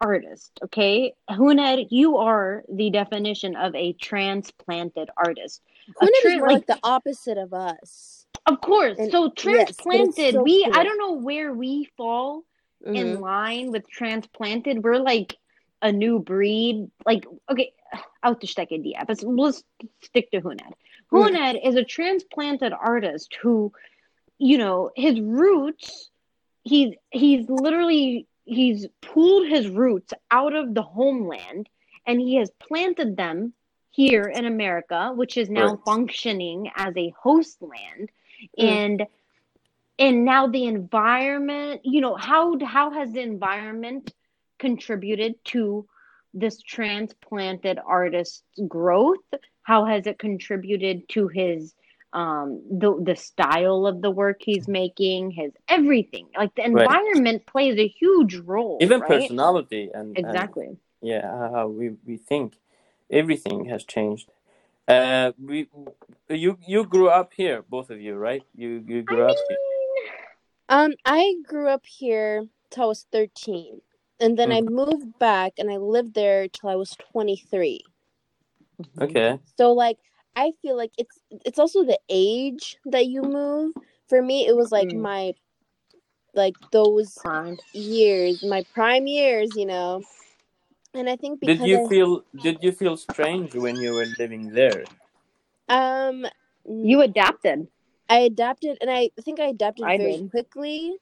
[0.00, 0.52] artists.
[0.66, 5.60] Okay, Huned, you are the definition of a transplanted artist.
[5.98, 8.26] Huned tra- is like, the opposite of us.
[8.46, 8.96] of course.
[8.98, 9.32] And- so yes,
[9.76, 10.72] transplanted, so we cool.
[10.78, 12.44] I don't know where we fall
[12.86, 12.94] Mhm.
[12.96, 14.82] in line with transplanted.
[14.82, 15.36] We're like
[15.82, 16.90] a new breed.
[17.06, 17.72] Like okay,
[18.24, 19.04] outstecken die.
[19.06, 19.62] But let's
[20.02, 20.62] stick to Huned.
[21.12, 21.34] Mm.
[21.34, 23.72] Huned is a transplanted artist who,
[24.38, 26.10] you know, his roots.
[26.62, 31.68] He's he's literally he's pulled his roots out of the homeland
[32.06, 33.52] and he has planted them
[33.90, 35.78] here in America, which is now Right.
[35.84, 38.10] functioning as a host land.
[38.58, 38.64] Mm.
[38.64, 39.06] And
[40.00, 44.12] and now the environment, you know, how how has the environment
[44.58, 45.86] contributed to
[46.34, 49.18] this transplanted artist's growth?
[49.62, 51.74] How has it contributed to his
[52.12, 56.28] um the the style of the work he's making, his everything.
[56.36, 56.88] Like the Right.
[56.88, 58.78] environment plays a huge role.
[58.80, 59.20] Even right?
[59.20, 60.78] personality and, and Exactly.
[61.02, 62.54] yeah, how we, we think
[63.10, 64.30] everything has changed.
[64.88, 65.68] Uh, we
[66.28, 68.42] you you grew up here, both of you, right?
[68.56, 69.58] You you grew up here.
[70.70, 73.82] Um, I grew up here till I was 13.
[74.20, 77.82] And then I moved back and I lived there till I was 23.
[79.00, 79.40] Okay.
[79.58, 79.98] So like
[80.36, 83.74] I feel like it's it's also the age that you move.
[84.08, 84.94] For me it was like Mm.
[84.94, 85.34] my
[86.34, 87.58] like those Prime.
[87.72, 90.04] years, my prime years, you know.
[90.94, 94.06] And I think because Did you I- feel did you feel strange when you were
[94.06, 94.84] living there?
[95.68, 96.26] um
[96.66, 97.68] You adapted.
[98.10, 100.30] I adapted, and I think I adapted I very did.
[100.30, 100.96] quickly.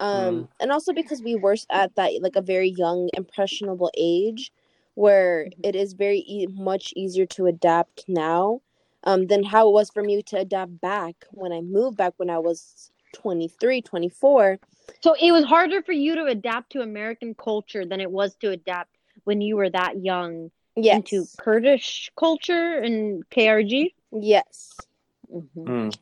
[0.00, 0.48] Um, Mm.
[0.60, 4.52] and also because we were at that like a very young, impressionable age,
[4.94, 5.60] where Mm-hmm.
[5.64, 8.60] it is very e- much easier to adapt now,
[9.04, 12.30] um, than how it was for me to adapt back when I moved back when
[12.30, 14.58] I was 23, 24.
[15.00, 18.50] So it was harder for you to adapt to American culture than it was to
[18.50, 18.90] adapt
[19.24, 23.94] when you were that young Yes, into Kurdish culture and KRG.
[24.12, 24.86] yes.
[25.34, 25.68] Mm-hmm.
[25.68, 25.98] Mm.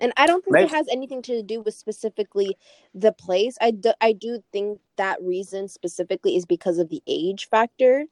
[0.00, 0.64] And I don't think Right.
[0.64, 2.56] it has anything to do with specifically
[2.94, 3.56] the place.
[3.60, 8.06] I do, I do think that reason specifically is because of the age factor.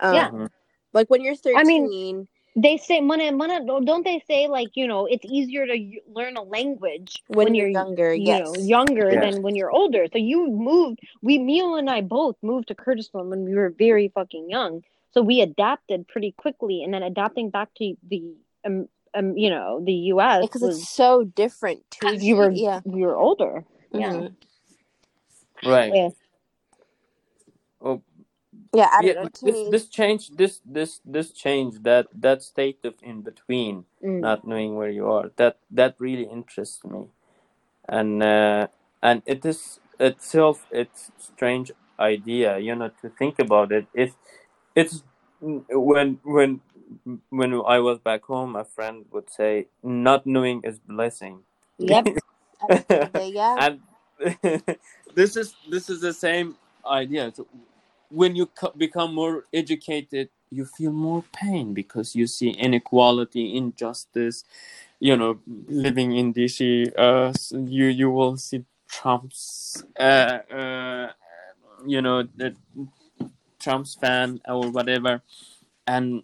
[0.00, 0.48] Um, Yeah.
[0.92, 4.86] Like when you're 13, I mean- They say, mana, mana, don't they say like you
[4.86, 8.46] know it's easier to y- learn a language when, you're, younger, you yes.
[8.46, 9.34] know younger Yes.
[9.34, 10.06] than when you're older.
[10.12, 11.00] So you moved.
[11.20, 14.84] We, Mio and I both moved to Kurdistan when we were very fucking young.
[15.10, 18.22] So we adapted pretty quickly, and then adapting back to the
[18.64, 20.46] um, um you know the U.S.
[20.46, 22.14] because was it's so different too.
[22.16, 23.64] you were yeah, you were older.
[23.92, 24.10] Yeah.
[24.10, 24.34] Mhm.
[25.64, 25.92] Right.
[25.94, 26.08] Yeah.
[27.80, 28.02] Oh,
[28.74, 28.90] yeah.
[28.92, 29.12] I don't yeah.
[29.14, 29.30] know.
[29.42, 34.20] This Teenage, this change this this this change that that state of in between, Mm.
[34.20, 35.30] not knowing where you are.
[35.36, 37.08] That that really interests me,
[37.88, 38.68] and uh,
[39.02, 42.58] and it is itself it's strange idea.
[42.58, 43.86] You know to think about it.
[43.94, 44.16] It's
[44.74, 45.04] it's
[45.40, 46.60] when when
[47.30, 51.42] when I was back home, a friend would say, "Not knowing is blessing."
[51.78, 52.06] Yep.
[52.62, 53.56] at the end of the day, yeah.
[53.66, 53.80] and
[55.14, 57.46] this is this is the same idea so
[58.10, 64.44] when you co- become more educated you feel more pain because you see inequality injustice
[65.00, 65.38] you know
[65.68, 71.10] living in dc uh s- you you will see trump's uh uh
[71.86, 72.54] you know the
[73.58, 75.22] trump's fan or whatever
[75.86, 76.22] and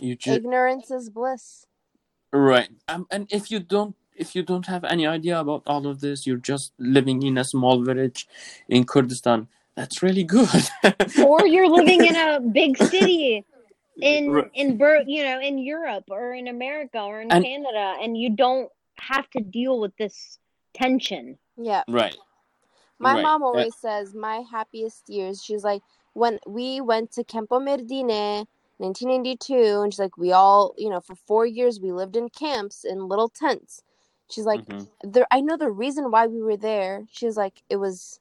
[0.00, 1.66] you just Ignorance is bliss.
[2.32, 2.68] Right.
[2.88, 6.26] Um, and if you don't if you don't have any idea about all of this,
[6.26, 8.28] you're just living in a small village
[8.68, 9.48] in Kurdistan.
[9.76, 10.48] That's really good.
[11.24, 13.44] or you're living in a big city
[14.00, 14.50] in Right.
[14.54, 18.30] in Bur- you know in Europe or in America or in And- Canada and you
[18.30, 20.38] don't have to deal with this
[20.74, 21.38] tension.
[21.56, 21.82] Yeah.
[21.88, 22.16] right.
[22.98, 23.22] My Right.
[23.22, 25.42] mom Uh, always says my happiest years.
[25.42, 25.82] She's like,
[26.14, 28.46] when we went to Campo Merdine,
[28.78, 32.84] 1992, and she's like, we all, you know, for four years we lived in camps
[32.84, 33.82] in little tents.
[34.30, 34.88] She's like, Mhm.
[35.02, 35.26] there.
[35.30, 37.06] I know the reason why we were there.
[37.10, 38.20] She's like, it was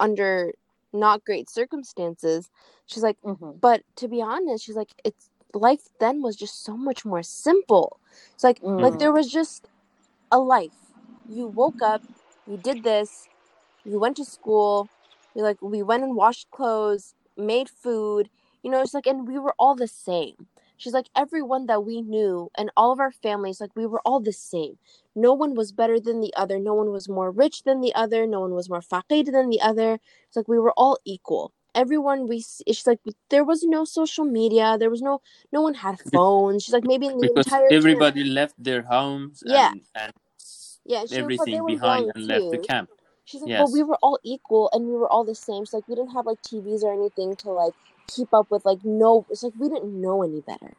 [0.00, 0.52] under
[0.92, 2.50] not great circumstances.
[2.86, 3.58] She's like, Mm-hmm.
[3.60, 8.00] but to be honest, she's like, it's life then was just so much more simple.
[8.34, 8.98] It's like, like Mm.
[8.98, 9.68] there was just
[10.30, 10.94] a life.
[11.26, 12.02] You woke up,
[12.46, 13.28] you did this,
[13.84, 14.90] you went to school,
[15.34, 18.30] you like we went and washed clothes, made food,
[18.62, 20.36] you know, it's like and we were all the same.
[20.82, 24.20] she's like everyone that we knew and all of our families like we were all
[24.20, 24.74] the same
[25.26, 28.20] no one was better than the other no one was more rich than the other
[28.26, 29.90] no one was more faqir than the other
[30.26, 31.44] it's like we were all equal
[31.82, 32.98] everyone we she's like
[33.32, 35.14] there was no social media there was no
[35.56, 38.82] no one had phones she's like maybe in the because entire camp- everybody left their
[38.94, 39.70] homes Yeah.
[39.70, 40.12] and, and
[40.92, 42.88] yeah she was like, everything behind and left the camp.
[43.24, 43.60] She's like, Yes.
[43.62, 45.60] but we were all equal and we were all the same.
[45.64, 47.76] She's like, we didn't have like TVs or anything to like
[48.08, 48.64] keep up with.
[48.64, 50.76] Like, no, it's like we didn't know any better.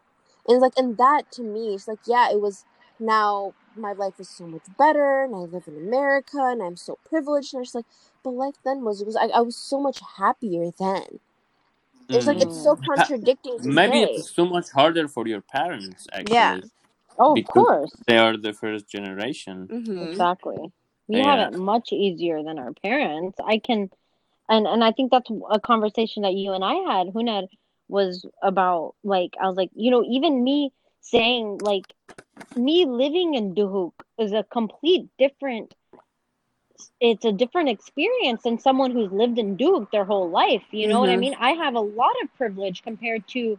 [0.47, 2.65] And it's like, and that to me, it's like, yeah, it was.
[2.99, 6.99] Now my life is so much better, and I live in America, and I'm so
[7.09, 7.53] privileged.
[7.53, 7.85] And I was like,
[8.23, 11.19] but life then was it was I, I was so much happier then.
[12.13, 12.85] It's like it's so Mm.
[12.85, 14.03] contradicting to Maybe say.
[14.03, 16.31] it's so much harder for your parents actually.
[16.31, 16.57] Yeah.
[17.19, 17.91] Oh, of course.
[18.07, 19.71] They are the first generation.
[19.71, 20.03] Mm-hmm.
[20.03, 20.57] Exactly.
[21.07, 21.25] We Yeah.
[21.25, 23.37] have it much easier than our parents.
[23.45, 23.89] I can,
[24.49, 27.09] and and I think that's a conversation that you and I had.
[27.13, 27.47] Huned
[27.87, 30.71] was about like I was like, you know, even me
[31.01, 31.93] saying like
[32.55, 35.73] me living in Duhok is a complete different.
[36.99, 40.63] It's a different experience than someone who's lived in Duhok their whole life.
[40.71, 41.19] You know what I Mhm.
[41.19, 41.35] mean?
[41.39, 43.57] I have a lot of privilege compared to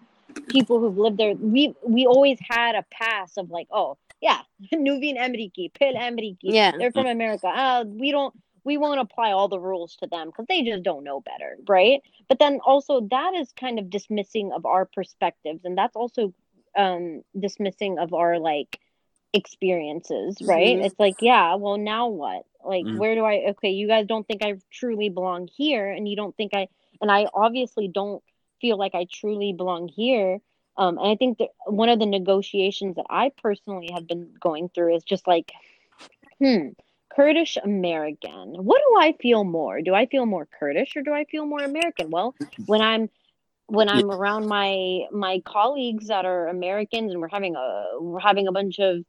[0.48, 1.34] people who've lived there.
[1.34, 4.40] We we always had a pass of like, oh yeah,
[4.72, 6.36] Nuveen Emriki, Pil Emriki.
[6.42, 6.72] Yeah.
[6.78, 7.46] They're from America.
[7.48, 8.34] Uh, we don't
[8.64, 12.00] we won't apply all the rules to them because they just don't know better, right?
[12.28, 16.32] But then also that is kind of dismissing of our perspectives, and that's also
[16.76, 18.78] um dismissing of our like
[19.32, 20.78] experiences, right?
[20.78, 20.86] Mhm.
[20.86, 22.44] It's like, yeah, well now what?
[22.64, 22.98] Like Mhm.
[22.98, 26.36] where do I okay, you guys don't think I truly belong here and you don't
[26.36, 26.68] think I
[27.00, 28.22] and I obviously don't
[28.60, 30.40] feel like I truly belong here.
[30.76, 34.68] Um, and I think that one of the negotiations that I personally have been going
[34.70, 35.52] through is just like,
[36.40, 36.68] hmm,
[37.14, 38.64] Kurdish American.
[38.64, 39.80] What do I feel more?
[39.80, 42.10] Do I feel more Kurdish or do I feel more American?
[42.10, 42.34] Well,
[42.66, 43.08] when I'm
[43.66, 48.48] when I'm around my my colleagues that are Americans and we're having a we're having
[48.48, 49.04] a bunch of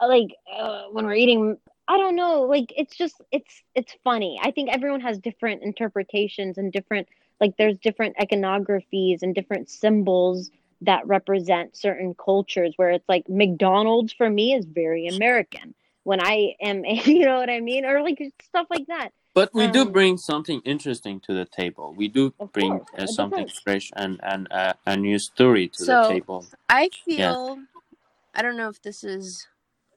[0.00, 1.56] like uh, when we're eating
[1.88, 4.40] I don't know like it's just it's it's funny.
[4.42, 7.06] I think everyone has different interpretations and different
[7.40, 10.50] like there's different iconographies and different symbols
[10.82, 15.74] that represent certain cultures where it's like McDonald's for me is very American
[16.06, 16.84] when I am
[17.18, 19.10] you know what I mean or like stuff like that.
[19.34, 21.92] But we do Um, bring something interesting to the table.
[21.92, 26.02] We do bring course, uh, something fresh and and uh, a new story to So-
[26.02, 26.46] the table.
[26.68, 27.58] I feel
[28.36, 29.48] I don't know if this is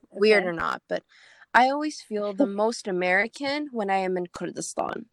[0.10, 0.50] weird Okay.
[0.50, 1.04] or not, but
[1.54, 5.06] I always feel the most American when I am in Kurdistan.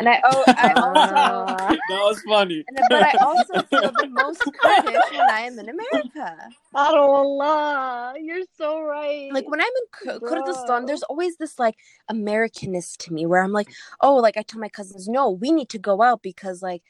[0.00, 2.64] And I oh I also that was funny.
[2.68, 6.48] and, but I also feel the most Kurdish when I am in America.
[6.74, 9.30] Allah, you're so right.
[9.30, 11.76] Like when I'm in Kur- Kurdistan, there's always this like
[12.10, 13.68] Americanness to me where I'm like,
[14.00, 16.82] oh, like I tell my cousins, no, we need to go out because like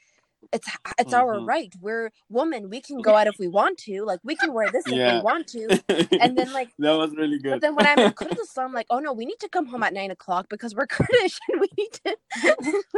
[0.53, 0.67] it's
[0.99, 1.47] it's our Mhm.
[1.47, 1.73] right.
[1.79, 2.69] We're women.
[2.69, 4.03] We can go out if we want to.
[4.03, 5.79] Like we can wear this if we want to.
[6.19, 7.51] And then like that was really good.
[7.51, 9.83] But then when I'm in Kurdistan, I'm like, oh no, we need to come home
[9.83, 12.17] at nine o'clock because we're Kurdish and we need to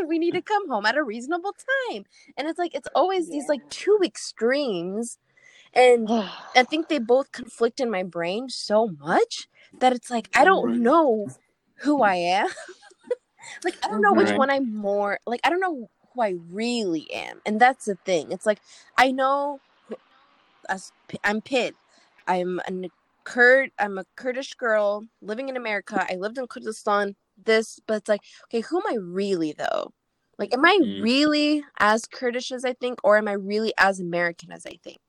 [0.08, 1.54] we need to come home at a reasonable
[1.92, 2.06] time.
[2.38, 5.18] And it's like it's always these like two extremes.
[5.74, 6.08] And
[6.56, 9.48] I think they both conflict in my brain so much
[9.80, 10.80] that it's like I don't Right.
[10.80, 11.28] know
[11.78, 12.48] who I am.
[13.64, 17.12] like I don't know which one I'm more like I don't know who I really
[17.14, 17.42] am.
[17.46, 18.32] And that's the thing.
[18.32, 18.60] It's like
[18.98, 19.60] I know
[20.70, 20.92] as
[21.24, 21.76] I'm Pit.
[22.28, 22.90] I'm a
[23.24, 26.06] Kurd I'm a Kurdish girl living in America.
[26.10, 27.16] I lived in Kurdistan.
[27.46, 29.92] This, but it's like, okay, who am I really though?
[30.38, 31.02] Like, am I Mm.
[31.04, 35.00] really as Kurdish as I think, or am I really as American as I think?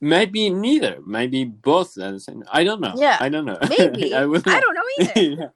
[0.00, 0.98] Maybe neither.
[1.06, 1.98] Maybe both.
[1.98, 2.94] at the same- I don't know.
[2.96, 3.16] Yeah.
[3.20, 3.58] I don't know.
[3.68, 4.14] Maybe.
[4.14, 5.20] I, I, don't know either.
[5.20, 5.48] Yeah.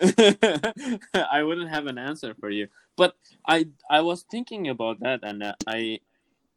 [1.30, 2.68] I wouldn't have an answer for you.
[2.96, 3.16] But
[3.46, 6.00] I I was thinking about that, and uh, I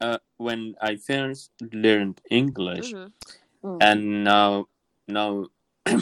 [0.02, 3.12] uh, when I first learned English, Mhm.
[3.64, 3.78] Mm.
[3.82, 4.68] and now
[5.08, 5.48] now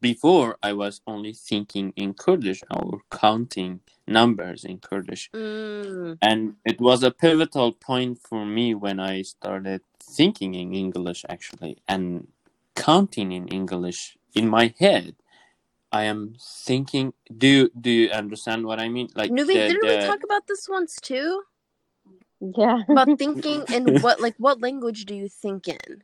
[0.00, 5.30] before I was only thinking in Kurdish or counting numbers in Kurdish.
[5.32, 6.18] Mm.
[6.22, 11.78] And it was a pivotal point for me when I started thinking in English actually
[11.88, 12.28] and
[12.74, 15.16] counting in English in my head.
[15.91, 19.09] I am thinking do you do you understand what I mean?
[19.15, 21.43] Like Nuvi, the- didn't the- we talk about this once too?
[22.57, 22.81] yeah.
[22.89, 26.03] About thinking in what like what language do you think in?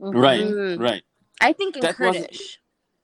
[0.00, 0.78] right, Mm.
[0.80, 1.02] right.
[1.40, 2.58] I think in That was- Kurdish.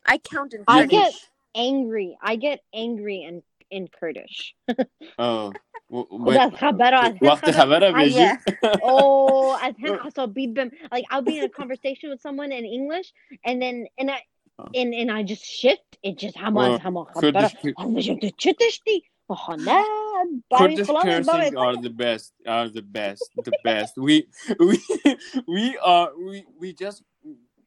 [0.06, 0.90] I count in I Kurdish.
[0.90, 1.12] get
[1.54, 2.18] angry.
[2.20, 4.54] I get angry in in Kurdish.
[5.18, 5.52] Oh.
[5.90, 6.60] w- That's wait.
[6.60, 8.36] خبرة- وقت خبره I- بيجي yeah.
[8.82, 13.12] Oh, as عصبي بم- like I'll be in a conversation with someone in English
[13.46, 14.18] and then and I
[14.74, 15.98] and and I just shift.
[16.02, 19.82] It just Oh, هماز هما خبرة Kurdish هذا شو تشتشتي؟ Oh no,
[20.52, 22.34] Kurdish cursing are the best.
[22.46, 23.30] Are the best.
[23.42, 23.96] The best.
[23.96, 24.28] We
[24.60, 24.78] we
[25.48, 27.02] we are we we just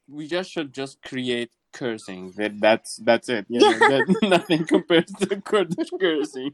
[0.07, 2.31] we just should just create cursing.
[2.38, 3.45] That that's that's it.
[3.49, 6.51] You know, that, nothing compares to Kurdish cursing.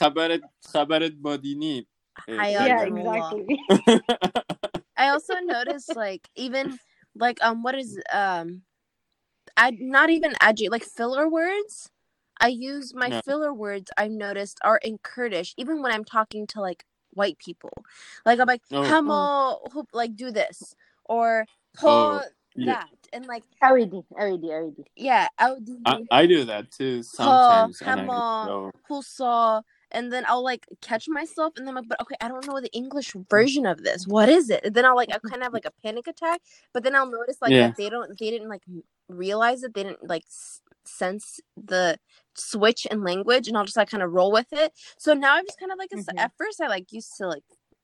[0.00, 1.86] خبرت خبرت بادینی.
[2.28, 3.16] Hayal yeah, Allah.
[3.16, 3.56] exactly.
[4.96, 6.78] I also noticed like even
[7.14, 8.62] like um what is um
[9.57, 11.89] I not even adjective like filler words.
[12.41, 13.21] I use my No.
[13.21, 17.71] filler words I've noticed are in Kurdish even when I'm talking to like white people.
[18.25, 18.83] Like I'm like Oh.
[18.83, 19.59] hamo oh.
[19.71, 20.75] hoop like do this
[21.05, 21.45] or
[21.77, 22.21] po Oh,
[22.55, 22.65] yeah.
[22.75, 24.85] that and like LED, LED, LED.
[24.95, 27.81] yeah audi I, I do that too sometimes.
[27.81, 29.61] and I hama, go, husa
[29.91, 32.59] and then I'll like catch myself and then I'm like, but okay, I don't know
[32.59, 34.07] the English version of this.
[34.07, 34.61] What is it?
[34.65, 36.41] And then I'll like I kind of have like a panic attack,
[36.73, 37.67] but then I'll notice like Yeah.
[37.67, 39.73] that they don't they didn't like m- realize it.
[39.73, 41.97] They didn't like s- sense the
[42.35, 44.73] switch in language and I'll just like kind of roll with it.
[44.97, 46.19] So now I'm just kind of like a s Mhm.
[46.19, 47.43] at first I like used to like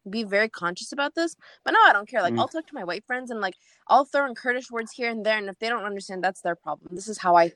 [0.10, 2.22] be very conscious about this, but now I don't care.
[2.22, 2.40] Like Mm.
[2.40, 3.56] I'll talk to my white friends and like
[3.88, 6.56] I'll throw in Kurdish words here and there, and if they don't understand, that's their
[6.56, 6.96] problem.
[6.96, 7.54] This is how I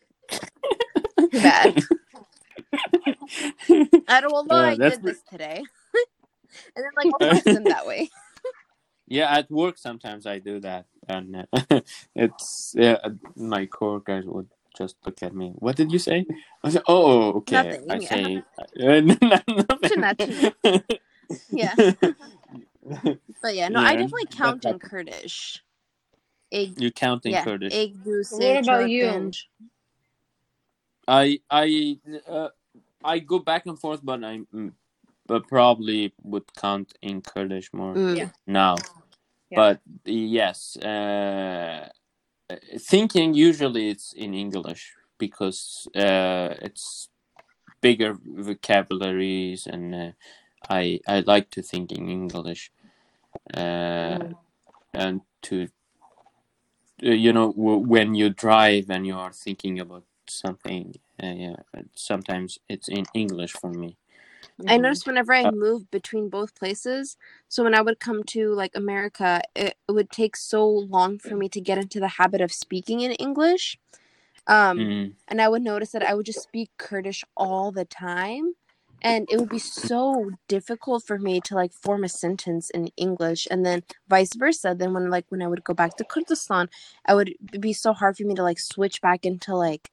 [1.32, 1.84] bad.
[4.08, 5.64] I don't well, Yeah, I that's did this today.
[6.76, 8.10] and then like I'll text them that way.
[9.14, 11.82] Yeah, at work sometimes I do that, and uh,
[12.16, 12.98] it's yeah.
[13.36, 15.54] My coworkers would just look at me.
[15.62, 16.26] What did you say?
[16.64, 18.10] I say, "Oh, okay." Nothing, I yeah.
[18.10, 18.44] say,
[18.82, 19.02] uh,
[19.62, 20.02] nothing.
[20.02, 20.34] Nothing.
[21.52, 21.76] Yeah.
[23.42, 25.64] But yeah, no, I Yeah, definitely that- count in Kurdish.
[26.52, 27.74] Ig, you count in yeah, Kurdish.
[27.74, 29.06] ig, du, What about you?
[29.06, 29.48] çarpınç.
[31.08, 32.50] I I uh,
[33.04, 34.72] I go back and forth, but I mm,
[35.28, 38.18] but probably would count in Kurdish more Mm.
[38.18, 38.30] Yeah.
[38.48, 38.76] now.
[39.54, 39.58] Yeah.
[39.58, 41.90] But yes, uh,
[42.80, 47.10] thinking usually it's in English because uh, it's
[47.82, 50.12] bigger vocabularies, and uh,
[50.70, 52.72] I I like to think in English,
[53.54, 53.60] uh,
[54.20, 54.36] Mm.
[54.94, 55.68] and to
[57.04, 61.56] uh, you know w- when you drive and you are thinking about something, uh, yeah,
[61.94, 63.98] sometimes it's in English for me.
[64.68, 64.78] I Mhm.
[64.78, 67.18] noticed whenever I Uh, moved between both places,
[67.50, 71.36] so when I would come to like America, it, it would take so long for
[71.36, 73.78] me to get into the habit of speaking in English.
[74.48, 75.16] Um, Mm.
[75.28, 78.54] and I would notice that I would just speak Kurdish all the time.
[79.04, 83.48] And it would be so difficult for me to like form a sentence in English
[83.52, 84.76] and then vice versa.
[84.78, 86.70] Then when like when I would go back to Kurdistan,
[87.06, 89.92] I would it'd be so hard for me to like switch back into like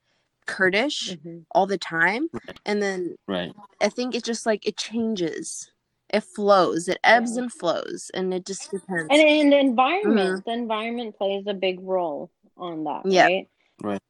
[0.51, 1.45] Kurdish Mhm.
[1.55, 2.29] all the time.
[2.67, 3.53] And then Right.
[3.81, 5.71] I think it just like it changes.
[6.13, 6.89] It flows.
[6.89, 9.09] It ebbs and flows and it just depends.
[9.11, 13.25] And and the environment, the environment plays a big role on that, Yeah.
[13.27, 13.49] right?
[13.83, 14.03] Right.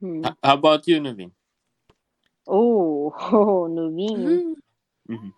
[0.00, 0.24] Hmm.
[0.42, 1.32] How about you, Naveen?
[2.46, 4.54] Oh, oh, Nuveen.
[5.08, 5.32] Mhm.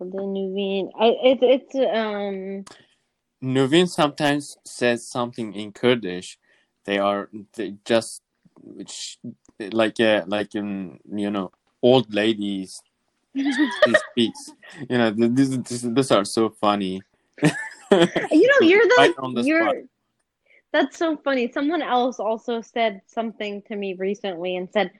[0.00, 0.90] The Nuveen.
[0.98, 2.64] I it's it's um
[3.42, 6.38] Nuveen sometimes says something in Kurdish.
[6.84, 8.22] They are they just
[8.60, 9.18] which
[9.72, 11.50] like uh, like um, you know
[11.82, 12.80] old ladies
[14.10, 14.52] speaks.
[14.88, 17.02] You know these these, these are so funny.
[17.42, 17.50] you
[17.90, 19.14] know you're the Right
[19.44, 19.76] you're spot.
[20.72, 21.50] that's so funny.
[21.50, 24.90] Someone else also said something to me recently and said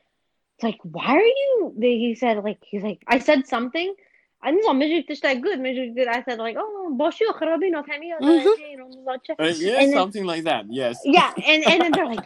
[0.56, 3.94] it's like why are you he said like he's like I said something
[4.40, 5.58] I didn't know Midget is that good.
[5.58, 6.06] Midget did.
[6.06, 9.08] I said like, oh, Boshu Kharabino, mm-hmm.
[9.40, 10.66] uh, Yeah, and something like that.
[10.70, 11.00] Yes.
[11.04, 12.24] Yeah, and and then they're like,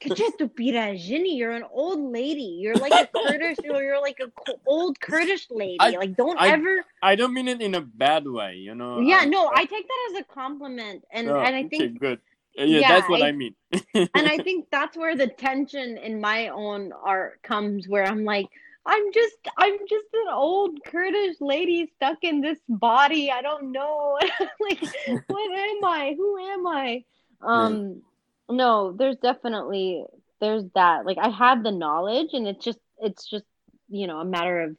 [0.00, 2.58] Jinny, you're an old lady.
[2.60, 4.30] You're like a Kurdish, you're like a
[4.66, 5.78] old Kurdish lady.
[5.80, 6.84] I, like, don't I, ever.
[7.02, 9.00] I don't mean it in a bad way, you know.
[9.00, 11.98] Yeah, I, no, I take that as a compliment, and oh, and I think okay,
[11.98, 12.20] good.
[12.56, 13.54] Yeah, yeah, that's what I, I mean.
[13.94, 18.46] and I think that's where the tension in my own art comes, where I'm like,
[18.86, 23.30] I'm just I'm just an old Kurdish lady stuck in this body.
[23.30, 24.18] I don't know,
[24.60, 24.80] like,
[25.26, 26.14] what am I?
[26.16, 27.04] Who am I?
[27.40, 28.02] Um,
[28.50, 30.04] no, there's definitely
[30.40, 31.06] there's that.
[31.06, 33.44] Like, I have the knowledge, and it's just it's just
[33.88, 34.76] you know a matter of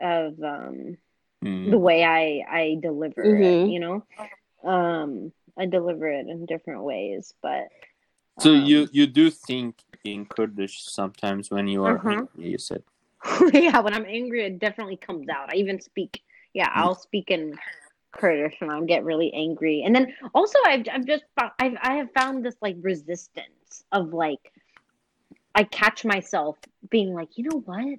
[0.00, 0.96] of um
[1.44, 1.70] Mm.
[1.70, 3.42] the way I I deliver it.
[3.42, 3.72] Mhm.
[3.72, 4.06] You know,
[4.64, 7.68] um, I deliver it in different ways, but.
[8.40, 12.10] So um, you you do think in Kurdish sometimes when you are Uh-huh.
[12.10, 12.82] angry, you said.
[13.52, 15.52] yeah, when I'm angry, it definitely comes out.
[15.52, 16.22] I even speak,
[16.52, 16.76] yeah, mm.
[16.76, 17.56] I'll speak in
[18.12, 19.82] Kurdish when I get really angry.
[19.84, 24.52] And then also, I've, I've just, I've, I have found this like resistance of like,
[25.54, 26.58] I catch myself
[26.90, 27.98] being like, you know what?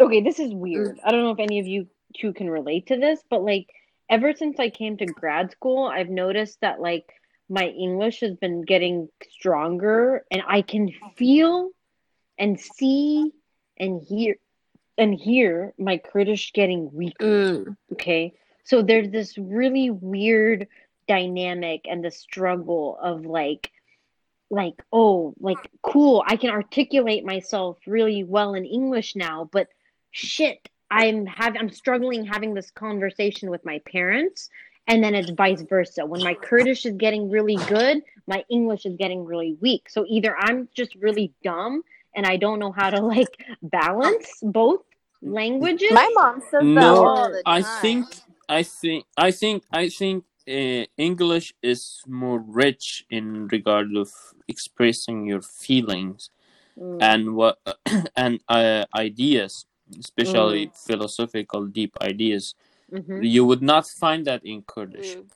[0.00, 0.96] Okay, this is weird.
[0.96, 1.00] Mm.
[1.04, 3.66] I don't know if any of you two can relate to this, but like,
[4.08, 7.12] ever since I came to grad school, I've noticed that like
[7.48, 11.70] my English has been getting stronger and I can feel
[12.38, 13.32] and see
[13.78, 14.36] and hear
[14.96, 17.24] and here my Kurdish getting weaker.
[17.24, 17.76] Mm.
[17.92, 18.34] Okay.
[18.64, 20.66] So there's this really weird
[21.06, 23.70] dynamic and the struggle of like
[24.50, 29.68] like oh like cool I can articulate myself really well in English now but
[30.10, 34.48] shit I'm having I'm struggling having this conversation with my parents
[34.86, 38.96] and then it's vice versa when my Kurdish is getting really good my English is
[38.96, 41.82] getting really weak so either I'm just really dumb
[42.14, 44.82] and I don't know how to like balance both
[45.22, 48.06] languages My mom says that No, all the I think
[48.48, 54.10] I think I think I think uh, English is more rich in regard of
[54.48, 56.30] expressing your feelings
[56.78, 57.58] Mm, and what
[58.16, 59.66] and uh, ideas,
[59.98, 60.76] especially Mm.
[60.86, 62.54] philosophical deep ideas.
[62.92, 63.22] mhm.
[63.22, 65.16] You would not find that in Kurdish.
[65.16, 65.26] Mm.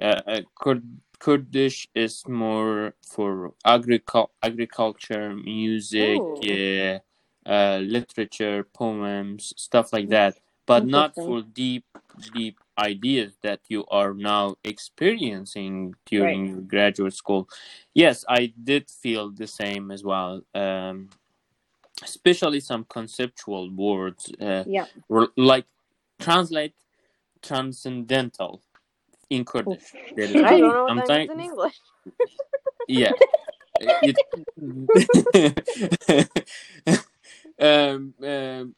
[0.00, 6.98] Uh, uh, Kurd- Kurdish is more for agricul- agriculture, music, Ooh.
[7.46, 11.84] uh, uh, literature, poems, stuff like that, but not for deep,
[12.32, 17.48] deep ideas that you are now experiencing during your graduate school.
[17.94, 20.42] Yes, I did feel the same as well.
[20.54, 21.08] Um,
[22.02, 24.86] especially some conceptual words, uh, Yeah.
[25.36, 25.66] like
[26.18, 26.74] translate
[27.42, 28.62] transcendental
[29.30, 29.94] in Kurdish.
[30.16, 31.80] There is- I don't know what I'm that means in English.
[32.88, 33.12] yeah.
[37.60, 38.74] Um, um,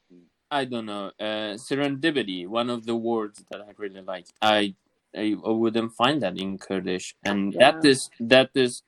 [0.51, 1.11] I don't know.
[1.21, 4.27] Uh, serendipity, one of the words that I really like.
[4.43, 4.75] I
[5.17, 7.81] I wouldn't find that in Kurdish, and that Yeah.
[7.85, 8.83] is that is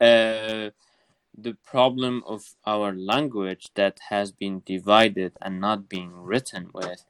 [0.00, 0.70] uh,
[1.36, 7.04] the problem of our language that has been divided and not being written with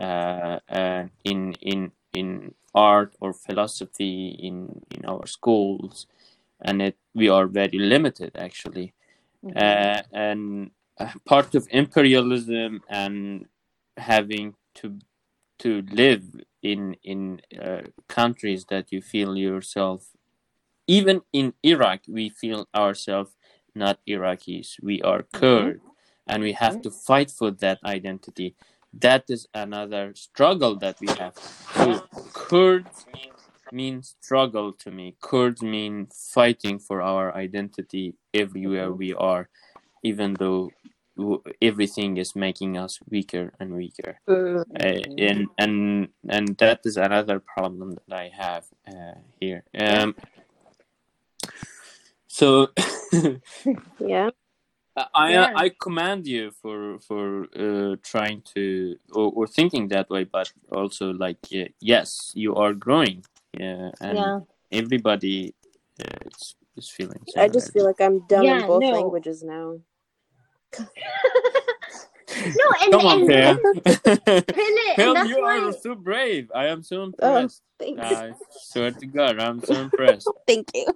[0.00, 4.56] uh, uh, in in in art or philosophy in
[4.96, 6.06] in our schools,
[6.66, 8.92] and it we are very limited actually.
[9.44, 9.56] Mhm.
[9.56, 13.46] uh, and uh, part of imperialism and
[13.96, 14.86] having to
[15.58, 16.24] to live
[16.62, 20.00] in in uh, countries that you feel yourself
[20.86, 23.32] even in Iraq we feel ourselves
[23.74, 24.82] not Iraqis.
[24.82, 25.80] We are Kurd
[26.26, 28.56] and we have to fight for that identity
[28.92, 31.34] that is another struggle that we have
[31.74, 32.00] so
[32.32, 33.06] Kurds
[33.72, 39.48] mean struggle to me Kurds mean fighting for our identity everywhere we are
[40.02, 40.70] even though
[41.60, 44.64] everything is making us weaker and weaker Mm.
[44.80, 49.64] uh, and and and that is another problem that I have uh, here.
[49.78, 50.14] Um,
[52.26, 52.68] so
[53.98, 54.30] Yeah.
[55.14, 55.52] I Yeah.
[55.54, 61.12] I commend you for for uh, trying to or, or thinking that way, but also
[61.12, 63.24] like uh, yes, you are growing,
[63.58, 64.40] yeah, and yeah.
[64.72, 65.54] everybody
[66.00, 67.20] uh, is, is feeling.
[67.36, 68.92] I just feel like I'm dumb Yeah, in both no.
[68.92, 69.80] languages now.
[72.38, 73.58] No, and, Come on, and, Pam.
[73.74, 76.50] and, Pele, and that's you why are so brave.
[76.54, 77.62] I am so Oh, impressed.
[77.78, 78.00] thanks.
[78.00, 80.30] I swear to God, I'm so impressed.
[80.46, 80.86] Thank you.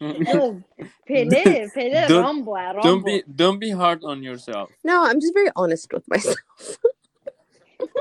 [0.00, 0.62] No
[1.06, 2.82] Pele, Pele, Don't- rumble, rumble.
[2.82, 4.70] don't be don't be hard on yourself.
[4.84, 6.36] No, I'm just very honest with myself.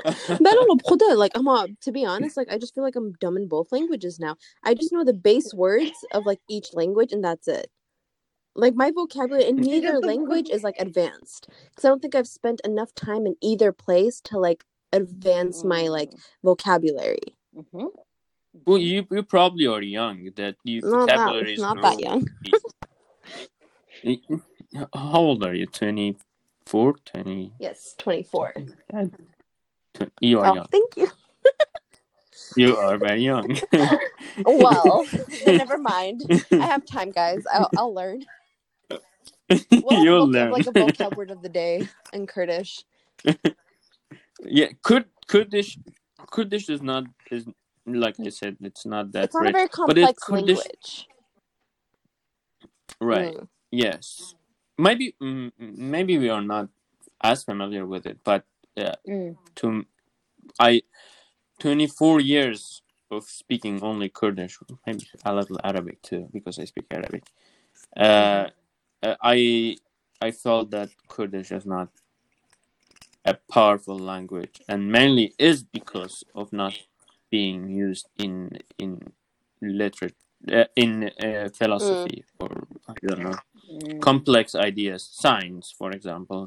[0.03, 0.67] but I don't
[1.01, 3.47] know, like I'm uh, to be honest, like I just feel like I'm dumb in
[3.47, 4.35] both languages now.
[4.63, 7.67] I just know the base words of like each language and that's it.
[8.55, 11.47] Like my vocabulary in neither language is like advanced.
[11.75, 14.63] Cuz I don't think I've spent enough time in either place to like
[14.93, 16.11] advance my like
[16.43, 17.35] vocabulary.
[17.55, 17.89] Mhm.
[18.65, 20.29] Well, you you probably are young.
[20.35, 22.27] That you Not that, vocabulary is not that young.
[24.93, 25.65] How old are you?
[25.67, 26.95] 24?
[27.05, 27.53] 20?
[27.59, 28.53] Yes, 24.
[30.21, 30.67] You are Oh, young.
[30.71, 31.07] thank you.
[32.57, 33.57] You are very young.
[34.45, 35.05] Well,
[35.45, 36.23] never mind.
[36.51, 37.43] I have time, guys.
[37.51, 38.23] I'll, I'll learn.
[38.89, 40.51] Well, You'll vocab- learn.
[40.51, 42.83] like a vocab word of the day in Kurdish.
[44.43, 45.79] yeah, Kurd, Kurdish,
[46.29, 47.45] Kurdish is not is
[47.87, 49.57] like I said, it's not that It's not a rich.
[49.59, 51.07] very But it's complex Kurdish, language.
[53.01, 53.33] right?
[53.35, 53.47] Mm.
[53.71, 54.35] Yes,
[54.77, 56.69] maybe mm, maybe we are not
[57.21, 58.45] as familiar with it, but
[59.09, 59.37] Mm.
[59.57, 59.85] to
[60.59, 60.83] I
[61.59, 62.81] 24 years
[63.11, 67.23] of speaking only Kurdish, maybe a little Arabic too, because I speak Arabic.
[67.97, 68.49] Uh,
[69.03, 69.77] uh, I
[70.21, 71.89] I felt that Kurdish is not
[73.25, 76.75] a powerful language, and mainly is because of not
[77.35, 78.33] being used in
[78.83, 78.91] in
[79.61, 80.15] literature,
[80.59, 80.89] uh, in
[81.27, 82.49] uh, philosophy, or
[82.87, 83.99] I don't know, Mm.
[83.99, 86.41] complex ideas, science, for example.